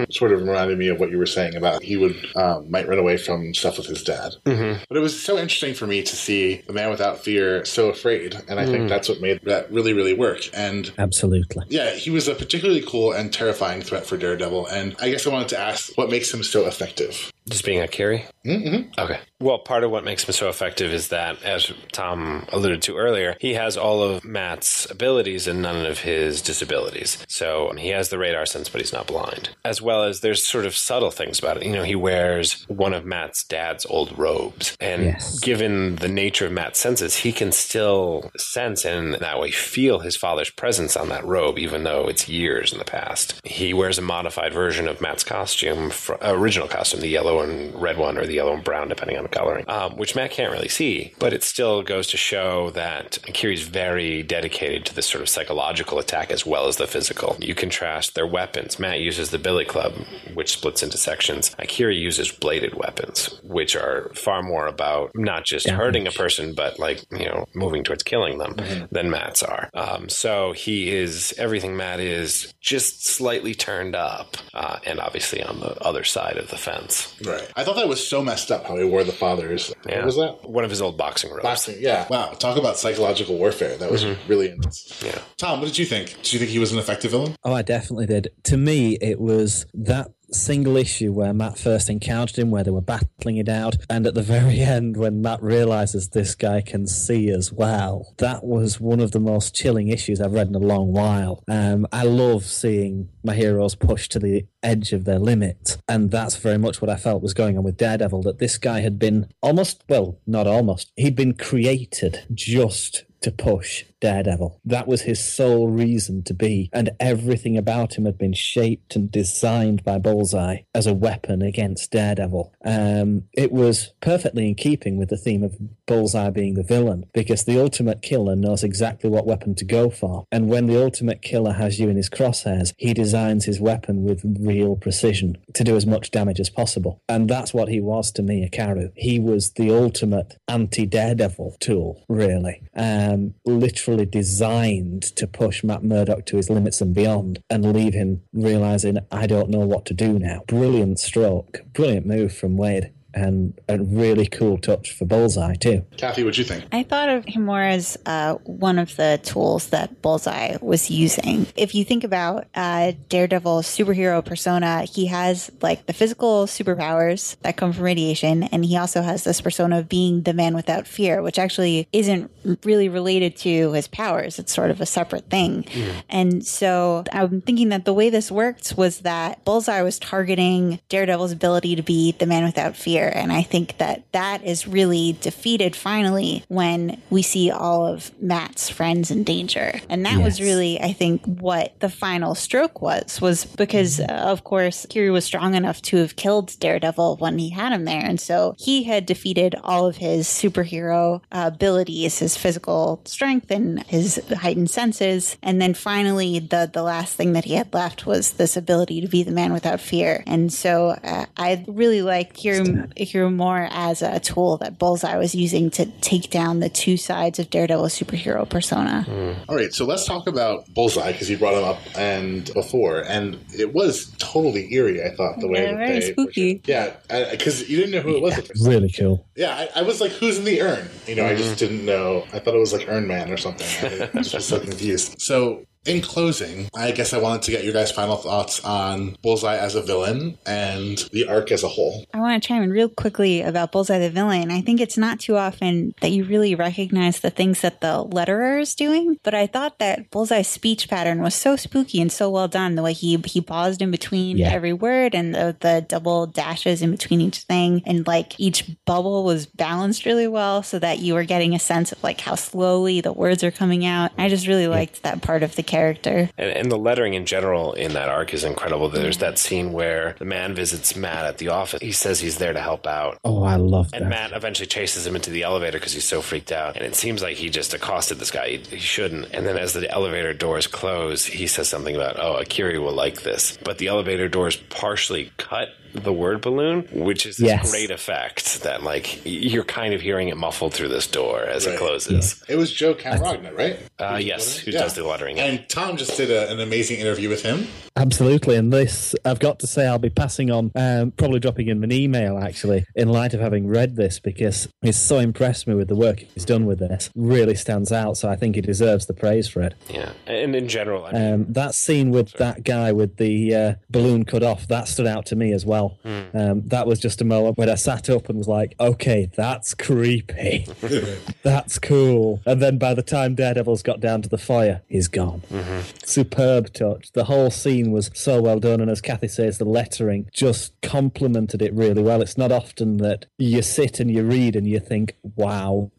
sort 0.09 0.31
of 0.31 0.41
reminded 0.41 0.77
me 0.77 0.87
of 0.87 0.99
what 0.99 1.11
you 1.11 1.17
were 1.17 1.25
saying 1.25 1.55
about 1.55 1.83
he 1.83 1.97
would 1.97 2.15
um, 2.35 2.69
might 2.69 2.87
run 2.87 2.99
away 2.99 3.17
from 3.17 3.53
stuff 3.53 3.77
with 3.77 3.87
his 3.87 4.03
dad. 4.03 4.33
Mm-hmm. 4.45 4.83
But 4.87 4.97
it 4.97 5.01
was 5.01 5.21
so 5.21 5.37
interesting 5.37 5.73
for 5.73 5.87
me 5.87 6.03
to 6.03 6.15
see 6.15 6.61
the 6.67 6.73
man 6.73 6.89
without 6.89 7.19
fear 7.19 7.65
so 7.65 7.89
afraid, 7.89 8.35
and 8.47 8.59
I 8.59 8.65
think 8.65 8.89
that's 8.89 9.09
what 9.09 9.21
made 9.21 9.41
that 9.43 9.71
really, 9.71 9.93
really 9.93 10.13
work. 10.13 10.49
And 10.53 10.91
Absolutely. 10.97 11.65
yeah, 11.69 11.91
he 11.91 12.09
was 12.09 12.27
a 12.27 12.35
particularly 12.35 12.83
cool 12.87 13.11
and 13.11 13.33
terrifying 13.33 13.81
threat 13.81 14.05
for 14.05 14.17
Daredevil. 14.17 14.67
And 14.67 14.95
I 15.01 15.09
guess 15.09 15.27
I 15.27 15.31
wanted 15.31 15.49
to 15.49 15.59
ask 15.59 15.97
what 15.97 16.09
makes 16.09 16.33
him 16.33 16.43
so 16.43 16.65
effective. 16.65 17.32
Just 17.49 17.65
being 17.65 17.85
Ikari? 17.85 18.25
Mm-hmm. 18.45 18.99
Okay. 18.99 19.19
Well, 19.41 19.59
part 19.59 19.83
of 19.83 19.91
what 19.91 20.05
makes 20.05 20.23
him 20.25 20.33
so 20.33 20.47
effective 20.47 20.93
is 20.93 21.09
that, 21.09 21.41
as 21.43 21.71
Tom 21.91 22.45
alluded 22.53 22.81
to 22.83 22.97
earlier, 22.97 23.35
he 23.39 23.53
has 23.55 23.75
all 23.75 24.01
of 24.01 24.23
Matt's 24.23 24.89
abilities 24.89 25.47
and 25.47 25.61
none 25.61 25.85
of 25.85 25.99
his 25.99 26.41
disabilities. 26.41 27.17
So 27.27 27.71
he 27.77 27.89
has 27.89 28.09
the 28.09 28.17
radar 28.17 28.45
sense, 28.45 28.69
but 28.69 28.79
he's 28.79 28.93
not 28.93 29.07
blind. 29.07 29.49
As 29.65 29.81
well 29.81 30.03
as 30.03 30.21
there's 30.21 30.45
sort 30.47 30.65
of 30.65 30.75
subtle 30.75 31.11
things 31.11 31.39
about 31.39 31.57
it. 31.57 31.65
You 31.65 31.73
know, 31.73 31.83
he 31.83 31.95
wears 31.95 32.63
one 32.69 32.93
of 32.93 33.05
Matt's 33.05 33.43
dad's 33.43 33.85
old 33.85 34.17
robes. 34.17 34.77
And 34.79 35.03
Yes. 35.03 35.39
given 35.39 35.97
the 35.97 36.07
nature 36.07 36.45
of 36.45 36.51
Matt's 36.53 36.79
senses, 36.79 37.17
he 37.17 37.33
can 37.33 37.51
still 37.51 38.31
sense 38.37 38.85
and 38.85 39.15
that 39.15 39.39
way 39.39 39.51
feel 39.51 39.99
his 39.99 40.15
father's 40.15 40.49
presence 40.49 40.95
on 40.95 41.09
that 41.09 41.25
robe, 41.25 41.59
even 41.59 41.83
though 41.83 42.07
it's 42.07 42.29
years 42.29 42.71
in 42.71 42.79
the 42.79 42.85
past. 42.85 43.39
He 43.43 43.73
wears 43.73 43.97
a 43.97 44.01
modified 44.01 44.53
version 44.53 44.87
of 44.87 45.01
Matt's 45.01 45.23
costume, 45.25 45.91
original 46.21 46.67
costume, 46.69 47.01
the 47.01 47.07
yellow 47.09 47.32
and 47.41 47.73
red 47.81 47.97
one, 47.97 48.17
or 48.17 48.25
the 48.25 48.33
yellow 48.33 48.53
and 48.53 48.63
brown, 48.63 48.87
depending 48.87 49.17
on 49.17 49.23
the 49.23 49.29
coloring, 49.29 49.65
um, 49.67 49.97
which 49.97 50.15
Matt 50.15 50.31
can't 50.31 50.51
really 50.51 50.69
see. 50.69 51.13
But 51.19 51.33
it 51.33 51.43
still 51.43 51.83
goes 51.83 52.07
to 52.07 52.17
show 52.17 52.69
that 52.71 53.19
Ikari's 53.23 53.63
very 53.63 54.23
dedicated 54.23 54.85
to 54.85 54.95
this 54.95 55.07
sort 55.07 55.21
of 55.21 55.29
psychological 55.29 55.99
attack 55.99 56.31
as 56.31 56.45
well 56.45 56.67
as 56.67 56.77
the 56.77 56.87
physical. 56.87 57.37
You 57.39 57.55
contrast 57.55 58.15
their 58.15 58.27
weapons. 58.27 58.79
Matt 58.79 58.99
uses 58.99 59.29
the 59.29 59.39
billy 59.39 59.65
club, 59.65 59.93
which 60.33 60.53
splits 60.53 60.83
into 60.83 60.97
sections. 60.97 61.55
Ikari 61.59 61.97
uses 61.97 62.31
bladed 62.31 62.75
weapons, 62.75 63.39
which 63.43 63.75
are 63.75 64.11
far 64.13 64.41
more 64.43 64.67
about 64.67 65.11
not 65.15 65.45
just 65.45 65.69
hurting 65.69 66.07
a 66.07 66.11
person, 66.11 66.53
but 66.53 66.79
like, 66.79 67.03
you 67.11 67.25
know, 67.25 67.45
moving 67.53 67.83
towards 67.83 68.03
killing 68.03 68.37
them 68.37 68.55
than 68.91 69.09
Matt's 69.09 69.43
are. 69.43 69.69
Um, 69.73 70.09
so 70.09 70.51
he 70.51 70.91
is 70.93 71.33
everything 71.37 71.75
Matt 71.75 71.99
is, 71.99 72.53
just 72.61 73.05
slightly 73.05 73.53
turned 73.53 73.95
up, 73.95 74.37
uh, 74.53 74.79
and 74.85 74.99
obviously 74.99 75.43
on 75.43 75.59
the 75.59 75.79
other 75.83 76.03
side 76.03 76.37
of 76.37 76.49
the 76.49 76.57
fence. 76.57 77.15
Right. 77.25 77.51
I 77.55 77.63
thought 77.63 77.75
that 77.75 77.87
was 77.87 78.05
so 78.05 78.21
messed 78.21 78.51
up 78.51 78.65
how 78.65 78.77
he 78.77 78.83
wore 78.83 79.03
the 79.03 79.11
father's. 79.11 79.73
What 79.83 80.05
was 80.05 80.15
that? 80.17 80.49
One 80.49 80.63
of 80.63 80.69
his 80.69 80.81
old 80.81 80.97
boxing 80.97 81.31
robes. 81.31 81.43
Boxing. 81.43 81.77
Yeah. 81.79 82.07
Wow. 82.09 82.31
Talk 82.31 82.57
about 82.57 82.77
psychological 82.77 83.37
warfare. 83.37 83.77
That 83.77 83.91
was 83.91 84.03
mm-hmm. 84.03 84.27
really 84.27 84.49
intense. 84.49 85.01
Yeah. 85.05 85.19
Tom, 85.37 85.59
what 85.59 85.67
did 85.67 85.77
you 85.77 85.85
think? 85.85 86.15
Did 86.17 86.33
you 86.33 86.39
think 86.39 86.51
he 86.51 86.59
was 86.59 86.71
an 86.71 86.79
effective 86.79 87.11
villain? 87.11 87.35
Oh, 87.43 87.53
I 87.53 87.61
definitely 87.61 88.05
did. 88.05 88.29
To 88.43 88.57
me, 88.57 88.97
it 89.01 89.19
was 89.19 89.65
that 89.73 90.11
single 90.31 90.77
issue 90.77 91.11
where 91.11 91.33
Matt 91.33 91.57
first 91.57 91.89
encountered 91.89 92.37
him, 92.37 92.51
where 92.51 92.63
they 92.63 92.71
were 92.71 92.81
battling 92.81 93.37
it 93.37 93.49
out, 93.49 93.77
and 93.89 94.05
at 94.05 94.15
the 94.15 94.21
very 94.33 94.59
end, 94.59 94.97
when 94.97 95.21
Matt 95.21 95.41
realizes 95.41 96.09
this 96.09 96.35
guy 96.35 96.61
can 96.61 96.87
see 96.87 97.29
as 97.29 97.51
well. 97.51 98.13
That 98.17 98.43
was 98.43 98.79
one 98.79 98.99
of 98.99 99.11
the 99.11 99.19
most 99.19 99.55
chilling 99.55 99.89
issues 99.89 100.21
I've 100.21 100.33
read 100.33 100.47
in 100.47 100.55
a 100.55 100.59
long 100.59 100.91
while. 100.93 101.43
Um, 101.47 101.87
I 101.91 102.03
love 102.03 102.45
seeing 102.45 103.09
my 103.23 103.35
heroes 103.35 103.75
pushed 103.75 104.11
to 104.13 104.19
the 104.19 104.45
edge 104.61 104.93
of 104.93 105.05
their 105.05 105.19
limit, 105.19 105.77
and 105.87 106.11
that's 106.11 106.37
very 106.37 106.57
much 106.57 106.81
what 106.81 106.89
I 106.89 106.97
felt 106.97 107.23
was 107.23 107.33
going 107.33 107.57
on 107.57 107.63
with 107.63 107.77
Daredevil. 107.77 108.23
That 108.23 108.39
this 108.39 108.57
guy 108.57 108.81
had 108.81 108.99
been 108.99 109.27
almost, 109.41 109.83
well, 109.89 110.19
not 110.25 110.47
almost, 110.47 110.91
he'd 110.95 111.15
been 111.15 111.33
created 111.33 112.25
just 112.33 113.05
to 113.21 113.31
push 113.31 113.85
Daredevil. 114.03 114.59
That 114.65 114.85
was 114.85 115.03
his 115.03 115.23
sole 115.23 115.69
reason 115.69 116.23
to 116.25 116.33
be, 116.33 116.69
and 116.73 116.91
everything 116.99 117.57
about 117.57 117.97
him 117.97 118.03
had 118.03 118.17
been 118.17 118.33
shaped 118.33 118.97
and 118.97 119.09
designed 119.09 119.83
by 119.85 119.97
Bullseye 119.97 120.63
as 120.75 120.85
a 120.85 120.93
weapon 120.93 121.41
against 121.41 121.91
Daredevil. 121.91 122.53
Um, 122.65 123.23
it 123.31 123.53
was 123.53 123.93
perfectly 124.01 124.49
in 124.49 124.55
keeping 124.55 124.97
with 124.97 125.07
the 125.07 125.17
theme 125.17 125.41
of 125.41 125.55
Bullseye 125.87 126.31
being 126.31 126.55
the 126.55 126.63
villain, 126.63 127.05
because 127.13 127.45
the 127.45 127.59
ultimate 127.61 128.01
killer 128.01 128.35
knows 128.35 128.61
exactly 128.61 129.09
what 129.09 129.25
weapon 129.25 129.55
to 129.55 129.65
go 129.65 129.89
for, 129.89 130.25
and 130.33 130.49
when 130.49 130.65
the 130.65 130.83
ultimate 130.83 131.21
killer 131.21 131.53
has 131.53 131.79
you 131.79 131.87
in 131.87 131.95
his 131.95 132.09
crosshairs, 132.09 132.73
he 132.77 132.93
designs 132.93 133.45
his 133.45 133.61
weapon 133.61 134.03
with 134.03 134.21
real 134.41 134.75
precision 134.75 135.37
to 135.53 135.63
do 135.63 135.77
as 135.77 135.85
much 135.85 136.11
damage 136.11 136.41
as 136.41 136.49
possible. 136.49 137.01
And 137.07 137.29
that's 137.29 137.53
what 137.53 137.69
he 137.69 137.79
was 137.79 138.11
to 138.13 138.21
me, 138.21 138.45
Ikari. 138.45 138.91
He 138.95 139.17
was 139.19 139.51
the 139.53 139.71
ultimate 139.71 140.35
anti-Daredevil 140.49 141.55
tool, 141.61 142.03
really. 142.09 142.63
Um, 142.75 143.35
literally 143.45 143.92
designed 143.97 145.03
to 145.15 145.27
push 145.27 145.63
Matt 145.63 145.83
Murdock 145.83 146.25
to 146.27 146.37
his 146.37 146.49
limits 146.49 146.81
and 146.81 146.93
beyond 146.93 147.41
and 147.49 147.73
leave 147.73 147.93
him 147.93 148.21
realizing, 148.33 148.97
I 149.11 149.27
don't 149.27 149.49
know 149.49 149.59
what 149.59 149.85
to 149.85 149.93
do 149.93 150.19
now. 150.19 150.43
Brilliant 150.47 150.99
stroke. 150.99 151.61
Brilliant 151.73 152.05
move 152.05 152.35
from 152.35 152.57
Waid. 152.57 152.91
And 153.13 153.59
a 153.69 153.77
really 153.79 154.25
cool 154.25 154.57
touch 154.57 154.91
for 154.91 155.05
Bullseye, 155.05 155.55
too. 155.55 155.85
Kathy, 155.97 156.23
what 156.23 156.33
do 156.33 156.41
you 156.41 156.47
think? 156.47 156.65
I 156.71 156.83
thought 156.83 157.09
of 157.09 157.25
him 157.25 157.45
more 157.45 157.61
as 157.61 157.97
uh, 158.05 158.35
one 158.45 158.79
of 158.79 158.95
the 158.95 159.19
tools 159.23 159.67
that 159.67 160.01
Bullseye 160.01 160.57
was 160.61 160.89
using. 160.89 161.45
If 161.55 161.75
you 161.75 161.85
think 161.85 162.03
about 162.03 162.47
uh, 162.55 162.93
Daredevil's 163.09 163.67
superhero 163.67 164.25
persona, 164.25 164.83
he 164.83 165.05
has 165.07 165.51
like 165.61 165.85
the 165.85 165.93
physical 165.93 166.45
superpowers 166.45 167.35
that 167.41 167.55
come 167.55 167.71
from 167.71 167.83
radiation, 167.83 168.43
and 168.43 168.65
he 168.65 168.77
also 168.77 169.01
has 169.01 169.23
this 169.23 169.41
persona 169.41 169.79
of 169.79 169.89
being 169.89 170.23
the 170.23 170.33
man 170.33 170.55
without 170.55 170.87
fear, 170.87 171.21
which 171.21 171.37
actually 171.37 171.87
isn't 171.93 172.31
really 172.65 172.89
related 172.89 173.35
to 173.37 173.73
his 173.73 173.87
powers. 173.87 174.39
It's 174.39 174.53
sort 174.53 174.71
of 174.71 174.81
a 174.81 174.85
separate 174.85 175.29
thing. 175.29 175.65
And 176.09 176.45
so 176.45 177.03
I'm 177.11 177.41
thinking 177.41 177.69
that 177.69 177.85
the 177.85 177.93
way 177.93 178.09
this 178.09 178.31
worked 178.31 178.73
was 178.77 178.99
that 178.99 179.43
Bullseye 179.45 179.81
was 179.81 179.99
targeting 179.99 180.79
Daredevil's 180.89 181.31
ability 181.31 181.75
to 181.75 181.83
be 181.83 182.13
the 182.13 182.25
man 182.25 182.43
without 182.43 182.75
fear. 182.75 183.02
And 183.03 183.31
I 183.31 183.43
think 183.43 183.77
that 183.77 184.03
that 184.11 184.43
is 184.43 184.67
really 184.67 185.17
defeated 185.21 185.75
finally 185.75 186.43
when 186.47 187.01
we 187.09 187.21
see 187.21 187.51
all 187.51 187.85
of 187.85 188.11
Matt's 188.21 188.69
friends 188.69 189.11
in 189.11 189.23
danger. 189.23 189.79
And 189.89 190.05
that 190.05 190.21
was 190.21 190.39
really, 190.39 190.79
I 190.79 190.93
think, 190.93 191.25
what 191.25 191.79
the 191.79 191.89
final 191.89 192.35
stroke 192.35 192.81
was, 192.81 193.21
was 193.21 193.45
because, 193.45 193.99
uh, 193.99 194.05
of 194.07 194.43
course, 194.43 194.85
Ikari 194.85 195.11
was 195.11 195.25
strong 195.25 195.55
enough 195.55 195.81
to 195.83 195.97
have 195.97 196.15
killed 196.15 196.57
Daredevil 196.59 197.17
when 197.17 197.37
he 197.37 197.49
had 197.49 197.73
him 197.73 197.85
there. 197.85 198.03
And 198.03 198.19
so 198.19 198.55
he 198.57 198.83
had 198.83 199.05
defeated 199.05 199.55
all 199.63 199.85
of 199.85 199.97
his 199.97 200.27
superhero 200.27 201.21
uh, 201.31 201.51
abilities, 201.53 202.19
his 202.19 202.37
physical 202.37 203.01
strength 203.05 203.51
and 203.51 203.83
his 203.83 204.21
heightened 204.37 204.69
senses. 204.69 205.37
And 205.41 205.61
then 205.61 205.73
finally, 205.73 206.39
the, 206.39 206.69
the 206.71 206.83
last 206.83 207.15
thing 207.15 207.33
that 207.33 207.45
he 207.45 207.55
had 207.55 207.73
left 207.73 208.05
was 208.05 208.33
this 208.33 208.57
ability 208.57 209.01
to 209.01 209.07
be 209.07 209.23
the 209.23 209.31
man 209.31 209.53
without 209.53 209.79
fear. 209.79 210.23
And 210.27 210.51
so 210.51 210.89
uh, 211.03 211.25
I 211.37 211.63
really 211.67 212.01
like 212.01 212.33
Ikari, 212.35 212.92
Ikari 212.95 213.33
more 213.33 213.67
as 213.71 214.01
a 214.01 214.19
tool 214.19 214.57
that 214.57 214.77
Bullseye 214.77 215.17
was 215.17 215.33
using 215.35 215.69
to 215.71 215.85
take 216.01 216.29
down 216.29 216.59
the 216.59 216.69
two 216.69 216.97
sides 216.97 217.39
of 217.39 217.49
Daredevil's 217.49 217.97
superhero 217.97 218.47
persona. 218.49 219.03
Hmm. 219.03 219.49
All 219.49 219.55
right, 219.55 219.73
so 219.73 219.85
let's 219.85 220.05
talk 220.05 220.27
about 220.27 220.71
Bullseye 220.73 221.11
because 221.11 221.29
you 221.29 221.37
brought 221.37 221.53
him 221.53 221.63
up 221.63 221.79
and 221.97 222.53
before, 222.53 223.01
and 223.01 223.37
it 223.57 223.73
was 223.73 224.11
totally 224.17 224.73
eerie. 224.73 225.03
I 225.03 225.15
thought 225.15 225.39
the 225.39 225.47
way 225.47 225.63
Yeah, 225.63 225.71
that 225.71 225.77
very 225.77 225.99
they 225.99 226.11
spooky. 226.11 226.61
yeah, 226.65 226.95
because 227.31 227.69
you 227.69 227.77
didn't 227.77 227.91
know 227.91 228.01
who 228.01 228.17
it 228.17 228.21
was. 228.21 228.37
At 228.37 228.47
first. 228.47 228.67
Really 228.67 228.91
cool. 228.91 229.25
Yeah, 229.35 229.67
I, 229.75 229.79
I 229.79 229.81
was 229.83 230.01
like, 230.01 230.11
"Who's 230.11 230.37
in 230.37 230.45
the 230.45 230.61
urn?" 230.61 230.89
You 231.07 231.15
know, 231.15 231.25
I 231.25 231.35
just 231.35 231.51
mm-hmm. 231.51 231.57
didn't 231.59 231.85
know. 231.85 232.25
I 232.33 232.39
thought 232.39 232.55
it 232.55 232.59
was 232.59 232.73
like 232.73 232.87
Urn 232.87 233.07
Man 233.07 233.31
or 233.31 233.37
something. 233.37 233.67
I 234.03 234.07
just 234.21 234.33
was 234.33 234.45
so 234.47 234.59
confused. 234.61 235.21
So. 235.21 235.65
In 235.85 235.99
closing, 236.01 236.69
I 236.73 236.91
guess 236.91 237.11
I 237.11 237.17
wanted 237.17 237.41
to 237.41 237.51
get 237.51 237.65
your 237.65 237.73
guys' 237.73 237.91
final 237.91 238.15
thoughts 238.15 238.63
on 238.63 239.17
Bullseye 239.21 239.57
as 239.57 239.75
a 239.75 239.81
villain 239.81 240.37
and 240.45 240.97
the 241.11 241.27
arc 241.27 241.51
as 241.51 241.61
a 241.61 241.67
whole. 241.67 242.05
I 242.13 242.19
want 242.21 242.41
to 242.41 242.47
chime 242.47 242.63
in 242.63 242.69
real 242.69 242.87
quickly 242.87 243.41
about 243.41 243.73
Bullseye 243.73 243.99
the 243.99 244.09
villain. 244.09 244.49
I 244.49 244.61
think 244.61 244.79
it's 244.79 244.97
not 244.97 245.19
too 245.19 245.35
often 245.35 245.93
that 245.99 246.11
you 246.11 246.23
really 246.23 246.55
recognize 246.55 247.19
the 247.19 247.29
things 247.29 247.59
that 247.61 247.81
the 247.81 248.05
letterer 248.05 248.61
is 248.61 248.75
doing, 248.75 249.19
but 249.23 249.33
I 249.33 249.45
thought 249.45 249.79
that 249.79 250.09
Bullseye's 250.09 250.47
speech 250.47 250.87
pattern 250.87 251.21
was 251.21 251.35
so 251.35 251.57
spooky 251.57 251.99
and 251.99 252.09
so 252.09 252.29
well 252.29 252.47
done. 252.47 252.75
The 252.75 252.81
way 252.83 252.93
he 252.93 253.17
he 253.25 253.41
paused 253.41 253.81
in 253.81 253.91
between 253.91 254.37
Yeah. 254.37 254.51
every 254.53 254.71
word 254.71 255.13
and 255.13 255.35
the, 255.35 255.57
the 255.59 255.85
double 255.85 256.27
dashes 256.27 256.81
in 256.81 256.91
between 256.91 257.19
each 257.19 257.39
thing, 257.39 257.83
and 257.85 258.07
like 258.07 258.39
each 258.39 258.71
bubble 258.85 259.25
was 259.25 259.47
balanced 259.47 260.05
really 260.05 260.29
well, 260.29 260.63
so 260.63 260.79
that 260.79 260.99
you 260.99 261.13
were 261.13 261.25
getting 261.25 261.53
a 261.53 261.59
sense 261.59 261.91
of 261.91 262.01
like 262.01 262.21
how 262.21 262.35
slowly 262.35 263.01
the 263.01 263.11
words 263.11 263.43
are 263.43 263.51
coming 263.51 263.85
out. 263.85 264.11
I 264.17 264.29
just 264.29 264.47
really 264.47 264.67
liked 264.67 265.03
that 265.03 265.21
part 265.21 265.43
of 265.43 265.57
the 265.57 265.72
character. 265.73 266.29
And, 266.37 266.51
and 266.51 266.71
the 266.71 266.77
lettering 266.77 267.15
in 267.15 267.25
general 267.25 267.73
in 267.73 267.93
that 267.93 268.07
arc 268.07 268.33
is 268.33 268.43
incredible. 268.43 268.89
There's 268.89 269.17
that 269.17 269.39
scene 269.39 269.73
where 269.73 270.15
the 270.19 270.25
man 270.25 270.53
visits 270.53 270.95
Matt 270.95 271.25
at 271.25 271.39
the 271.39 271.47
office. 271.47 271.81
He 271.81 271.91
says 271.91 272.19
he's 272.19 272.37
there 272.37 272.53
to 272.53 272.61
help 272.61 272.85
out. 272.85 273.17
Oh, 273.23 273.43
I 273.43 273.55
love 273.55 273.89
that. 273.91 274.01
And. 274.01 274.09
Matt 274.09 274.33
eventually 274.33 274.67
chases 274.67 275.07
him 275.07 275.15
into 275.15 275.31
the 275.31 275.41
elevator 275.41 275.79
because 275.79 275.93
he's 275.93 276.07
so 276.07 276.21
freaked 276.21 276.51
out. 276.51 276.75
And 276.75 276.85
it 276.85 276.93
seems 276.93 277.23
like 277.23 277.37
he 277.37 277.49
just 277.49 277.73
accosted 277.73 278.19
this 278.19 278.29
guy. 278.29 278.49
He, 278.49 278.57
he 278.57 278.77
shouldn't. 278.77 279.33
And 279.33 279.47
then 279.47 279.57
as 279.57 279.73
the 279.73 279.89
elevator 279.89 280.33
doors 280.33 280.67
close, 280.67 281.25
he 281.25 281.47
says 281.47 281.69
something 281.69 281.95
about, 281.95 282.19
oh, 282.19 282.39
Ikari 282.39 282.79
will 282.79 282.93
like 282.93 283.23
this. 283.23 283.57
But 283.63 283.79
the 283.79 283.87
elevator 283.87 284.29
doors 284.29 284.55
partially 284.55 285.31
cut 285.37 285.69
the 285.93 286.13
word 286.13 286.41
balloon, 286.41 286.87
which 286.91 287.25
is 287.25 287.37
this 287.37 287.47
Yes. 287.47 287.71
great 287.71 287.91
effect 287.91 288.61
that, 288.63 288.83
like, 288.83 289.21
you're 289.25 289.63
kind 289.63 289.93
of 289.93 290.01
hearing 290.01 290.27
it 290.29 290.37
muffled 290.37 290.73
through 290.73 290.89
this 290.89 291.07
door 291.07 291.41
as 291.43 291.65
Right. 291.65 291.75
it 291.75 291.77
closes. 291.77 292.43
It 292.49 292.55
was 292.55 292.71
Joe 292.71 292.93
Caramagna, 292.93 293.55
right? 293.57 293.79
Uh, 293.99 294.19
yes, 294.21 294.57
who 294.57 294.71
does 294.71 294.93
the 294.95 295.03
lettering. 295.05 295.39
And 295.39 295.67
Tom 295.69 295.97
just 295.97 296.17
did 296.17 296.31
a, 296.31 296.51
an 296.51 296.59
amazing 296.59 296.99
interview 296.99 297.29
with 297.29 297.43
him. 297.43 297.67
Absolutely. 297.95 298.55
And 298.55 298.73
this, 298.73 299.13
I've 299.23 299.39
got 299.39 299.59
to 299.59 299.67
say, 299.67 299.85
I'll 299.87 299.99
be 299.99 300.09
passing 300.09 300.49
on, 300.49 300.71
um, 300.75 301.11
probably 301.11 301.39
dropping 301.39 301.67
him 301.67 301.83
an 301.83 301.91
email 301.91 302.39
actually, 302.39 302.85
in 302.95 303.09
light 303.09 303.35
of 303.35 303.39
having 303.39 303.67
read 303.67 303.95
this, 303.95 304.19
because 304.19 304.67
he's 304.81 304.97
so 304.97 305.19
impressed 305.19 305.67
me 305.67 305.75
with 305.75 305.89
the 305.89 305.95
work 305.95 306.19
he's 306.33 306.45
done 306.45 306.65
with 306.65 306.79
this. 306.79 307.11
Really 307.15 307.53
stands 307.55 307.91
out. 307.91 308.17
So 308.17 308.29
I 308.29 308.35
think 308.35 308.55
he 308.55 308.61
deserves 308.61 309.05
the 309.05 309.13
praise 309.13 309.47
for 309.47 309.61
it. 309.61 309.75
Yeah. 309.89 310.09
And 310.25 310.55
in 310.55 310.67
general, 310.67 311.05
I 311.05 311.11
mean, 311.11 311.33
Um, 311.33 311.45
that 311.49 311.75
scene 311.75 312.09
with 312.09 312.31
that 312.33 312.63
guy 312.63 312.91
with 312.91 313.17
the 313.17 313.53
uh, 313.55 313.73
balloon 313.91 314.25
cut 314.25 314.41
off, 314.41 314.67
that 314.69 314.87
stood 314.87 315.05
out 315.07 315.27
to 315.27 315.35
me 315.35 315.51
as 315.51 315.63
well. 315.65 315.82
Hmm. 316.03 316.37
Um, 316.37 316.67
that 316.67 316.87
was 316.87 316.99
just 316.99 317.21
a 317.21 317.25
moment 317.25 317.57
when 317.57 317.69
I 317.69 317.75
sat 317.75 318.09
up 318.09 318.29
and 318.29 318.37
was 318.37 318.47
like, 318.47 318.75
okay, 318.79 319.29
that's 319.35 319.73
creepy. 319.73 320.67
that's 321.43 321.79
cool. 321.79 322.41
And 322.45 322.61
then 322.61 322.77
by 322.77 322.93
the 322.93 323.03
time 323.03 323.35
Daredevil's 323.35 323.83
got 323.83 323.99
down 323.99 324.21
to 324.23 324.29
the 324.29 324.37
fire, 324.37 324.81
he's 324.87 325.07
gone. 325.07 325.41
Mm-hmm. 325.51 325.79
Superb 326.05 326.73
touch. 326.73 327.11
The 327.13 327.25
whole 327.25 327.51
scene 327.51 327.91
was 327.91 328.11
so 328.13 328.41
well 328.41 328.59
done. 328.59 328.81
And 328.81 328.89
as 328.89 329.01
Kathy 329.01 329.27
says, 329.27 329.57
the 329.57 329.65
lettering 329.65 330.29
just 330.33 330.73
complemented 330.81 331.61
it 331.61 331.73
really 331.73 332.01
well. 332.01 332.21
It's 332.21 332.37
not 332.37 332.51
often 332.51 332.97
that 332.97 333.25
you 333.37 333.61
sit 333.61 333.99
and 333.99 334.09
you 334.09 334.23
read 334.23 334.55
and 334.55 334.67
you 334.67 334.79
think, 334.79 335.15
wow, 335.35 335.91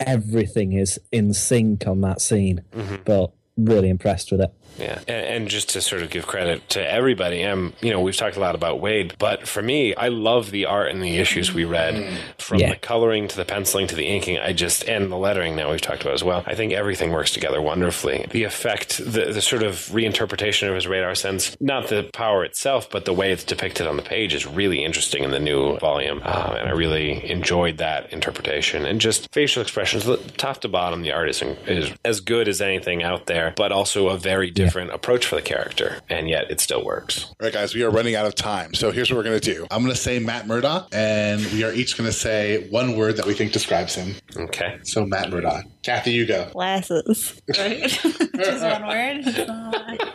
everything 0.00 0.72
is 0.72 0.98
in 1.12 1.34
sync 1.34 1.86
on 1.86 2.00
that 2.02 2.20
scene. 2.20 2.62
Mm-hmm. 2.72 2.96
But 3.04 3.32
really 3.58 3.88
impressed 3.88 4.30
with 4.32 4.40
it. 4.40 4.52
Yeah, 4.78 5.00
and, 5.08 5.26
and 5.26 5.48
just 5.48 5.70
to 5.70 5.80
sort 5.80 6.02
of 6.02 6.10
give 6.10 6.28
credit 6.28 6.68
to 6.70 6.80
everybody, 6.92 7.42
um, 7.44 7.72
you 7.80 7.90
know, 7.90 8.00
we've 8.00 8.16
talked 8.16 8.36
a 8.36 8.40
lot 8.40 8.54
about 8.54 8.80
Waid, 8.80 9.14
but 9.18 9.48
for 9.48 9.60
me, 9.60 9.92
I 9.96 10.06
love 10.06 10.52
the 10.52 10.66
art 10.66 10.92
and 10.92 11.02
the 11.02 11.16
issues 11.18 11.52
we 11.52 11.64
read, 11.64 12.16
from 12.38 12.60
Yeah. 12.60 12.70
the 12.70 12.76
coloring 12.76 13.26
to 13.26 13.36
the 13.36 13.44
penciling 13.44 13.88
to 13.88 13.96
the 13.96 14.06
inking. 14.06 14.38
I 14.38 14.52
just 14.52 14.84
and 14.88 15.10
the 15.10 15.16
lettering 15.16 15.56
now 15.56 15.72
we've 15.72 15.80
talked 15.80 16.02
about 16.02 16.14
as 16.14 16.22
well. 16.22 16.44
I 16.46 16.54
think 16.54 16.72
everything 16.72 17.10
works 17.10 17.32
together 17.32 17.60
wonderfully. 17.60 18.26
The 18.30 18.44
effect, 18.44 18.98
the 18.98 19.32
the 19.32 19.42
sort 19.42 19.64
of 19.64 19.74
reinterpretation 19.90 20.68
of 20.68 20.76
his 20.76 20.86
radar 20.86 21.16
sense, 21.16 21.56
not 21.60 21.88
the 21.88 22.08
power 22.12 22.44
itself, 22.44 22.88
but 22.88 23.04
the 23.04 23.12
way 23.12 23.32
it's 23.32 23.42
depicted 23.44 23.88
on 23.88 23.96
the 23.96 24.02
page 24.02 24.32
is 24.32 24.46
really 24.46 24.84
interesting 24.84 25.24
in 25.24 25.32
the 25.32 25.40
new 25.40 25.76
volume, 25.80 26.18
um, 26.24 26.52
and 26.54 26.68
I 26.68 26.72
really 26.72 27.28
enjoyed 27.28 27.78
that 27.78 28.12
interpretation. 28.12 28.84
And 28.86 29.00
just 29.00 29.28
facial 29.32 29.60
expressions, 29.60 30.06
top 30.36 30.60
to 30.60 30.68
bottom, 30.68 31.02
the 31.02 31.10
art 31.10 31.28
is 31.28 31.42
is 31.66 31.90
as 32.04 32.20
good 32.20 32.46
as 32.46 32.60
anything 32.60 33.02
out 33.02 33.26
there, 33.26 33.47
but 33.56 33.72
also 33.72 34.08
a 34.08 34.16
very 34.18 34.50
different 34.50 34.92
approach 34.92 35.26
for 35.26 35.36
the 35.36 35.42
character, 35.42 36.00
and 36.08 36.28
yet 36.28 36.50
it 36.50 36.60
still 36.60 36.84
works. 36.84 37.24
All 37.24 37.34
right, 37.42 37.52
guys, 37.52 37.74
we 37.74 37.82
are 37.82 37.90
running 37.90 38.14
out 38.14 38.26
of 38.26 38.34
time. 38.34 38.74
So 38.74 38.90
here's 38.90 39.10
what 39.10 39.16
we're 39.16 39.24
going 39.24 39.40
to 39.40 39.54
do 39.54 39.66
I'm 39.70 39.82
going 39.82 39.94
to 39.94 40.00
say 40.00 40.18
Matt 40.18 40.46
Murdock, 40.46 40.88
and 40.92 41.44
we 41.52 41.64
are 41.64 41.72
each 41.72 41.96
going 41.96 42.08
to 42.08 42.16
say 42.16 42.68
one 42.70 42.96
word 42.96 43.16
that 43.16 43.26
we 43.26 43.34
think 43.34 43.52
describes 43.52 43.94
him. 43.94 44.14
Okay. 44.36 44.78
So, 44.82 45.04
Matt 45.04 45.30
Murdock. 45.30 45.64
Kathy, 45.82 46.12
you 46.12 46.26
go. 46.26 46.48
Glasses. 46.52 47.40
Right? 47.56 47.88
Just 48.36 48.62
one 48.62 48.86
word. 48.86 50.04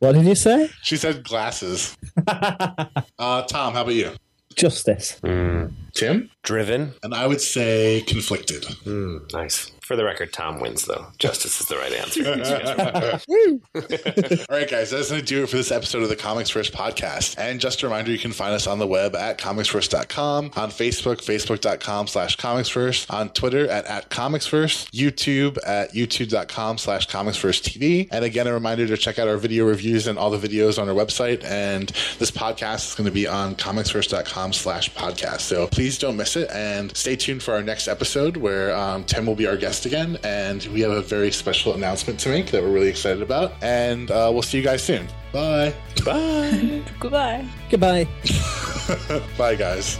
What 0.00 0.12
did 0.12 0.26
you 0.26 0.36
say? 0.36 0.70
She 0.82 0.96
said 0.96 1.24
glasses. 1.24 1.96
uh, 2.28 3.42
Tom, 3.42 3.74
how 3.74 3.82
about 3.82 3.94
you? 3.94 4.12
Justice. 4.54 5.20
Tim? 5.98 6.30
Driven. 6.44 6.94
And 7.02 7.12
I 7.12 7.26
would 7.26 7.40
say 7.40 8.04
conflicted. 8.06 8.64
Hmm, 8.84 9.18
nice. 9.32 9.72
For 9.88 9.96
the 9.96 10.04
record, 10.04 10.32
Tom 10.34 10.60
wins, 10.60 10.84
though. 10.84 11.06
Justice 11.18 11.62
is 11.62 11.66
the 11.66 11.78
right 11.78 11.94
answer. 11.94 12.22
All 14.50 14.58
right, 14.58 14.70
guys, 14.70 14.90
that's 14.90 15.08
going 15.08 15.22
to 15.22 15.26
do 15.26 15.44
it 15.44 15.48
for 15.48 15.56
this 15.56 15.72
episode 15.72 16.02
of 16.02 16.10
the 16.10 16.16
ComicsVerse 16.16 16.70
podcast. 16.70 17.38
And 17.38 17.58
just 17.58 17.82
a 17.82 17.86
reminder, 17.86 18.10
you 18.10 18.18
can 18.18 18.32
find 18.32 18.52
us 18.52 18.66
on 18.66 18.78
the 18.78 18.86
web 18.86 19.16
at 19.16 19.38
comicsverse.com, 19.38 20.52
on 20.56 20.70
Facebook, 20.70 21.24
facebook.com 21.24 22.06
slash 22.06 22.36
comicsverse, 22.36 23.10
on 23.10 23.30
Twitter 23.30 23.66
at, 23.70 23.86
at 23.86 24.10
comicsverse, 24.10 24.90
YouTube 24.90 25.56
at 25.66 25.94
youtube.com 25.94 26.76
slash 26.76 27.08
comicsversetv. 27.08 28.08
And 28.12 28.26
again, 28.26 28.46
a 28.46 28.52
reminder 28.52 28.86
to 28.88 28.96
check 28.98 29.18
out 29.18 29.26
our 29.26 29.38
video 29.38 29.64
reviews 29.64 30.06
and 30.06 30.18
all 30.18 30.30
the 30.30 30.48
videos 30.48 30.78
on 30.80 30.90
our 30.90 30.94
website. 30.94 31.42
And 31.44 31.88
this 32.18 32.30
podcast 32.30 32.90
is 32.90 32.94
going 32.94 33.06
to 33.06 33.14
be 33.14 33.26
on 33.26 33.54
comicsverse.com 33.54 34.52
slash 34.52 34.92
podcast. 34.92 35.40
So 35.40 35.66
please 35.88 35.96
don't 35.96 36.18
miss 36.18 36.36
it 36.36 36.50
and 36.50 36.94
stay 36.94 37.16
tuned 37.16 37.42
for 37.42 37.54
our 37.54 37.62
next 37.62 37.88
episode 37.88 38.36
where 38.36 38.76
um, 38.76 39.02
Tim 39.04 39.24
will 39.24 39.34
be 39.34 39.46
our 39.46 39.56
guest 39.56 39.86
again. 39.86 40.18
And 40.22 40.62
we 40.66 40.82
have 40.82 40.90
a 40.90 41.00
very 41.00 41.32
special 41.32 41.72
announcement 41.72 42.20
to 42.20 42.28
make 42.28 42.50
that 42.50 42.62
we're 42.62 42.68
really 42.70 42.88
excited 42.90 43.22
about. 43.22 43.54
And 43.62 44.10
uh, 44.10 44.28
we'll 44.30 44.42
see 44.42 44.58
you 44.58 44.64
guys 44.64 44.82
soon. 44.82 45.08
Bye. 45.32 45.72
Bye. 46.04 46.82
Goodbye. 47.00 47.48
Goodbye. 47.70 48.06
Bye, 49.38 49.54
guys. 49.54 49.98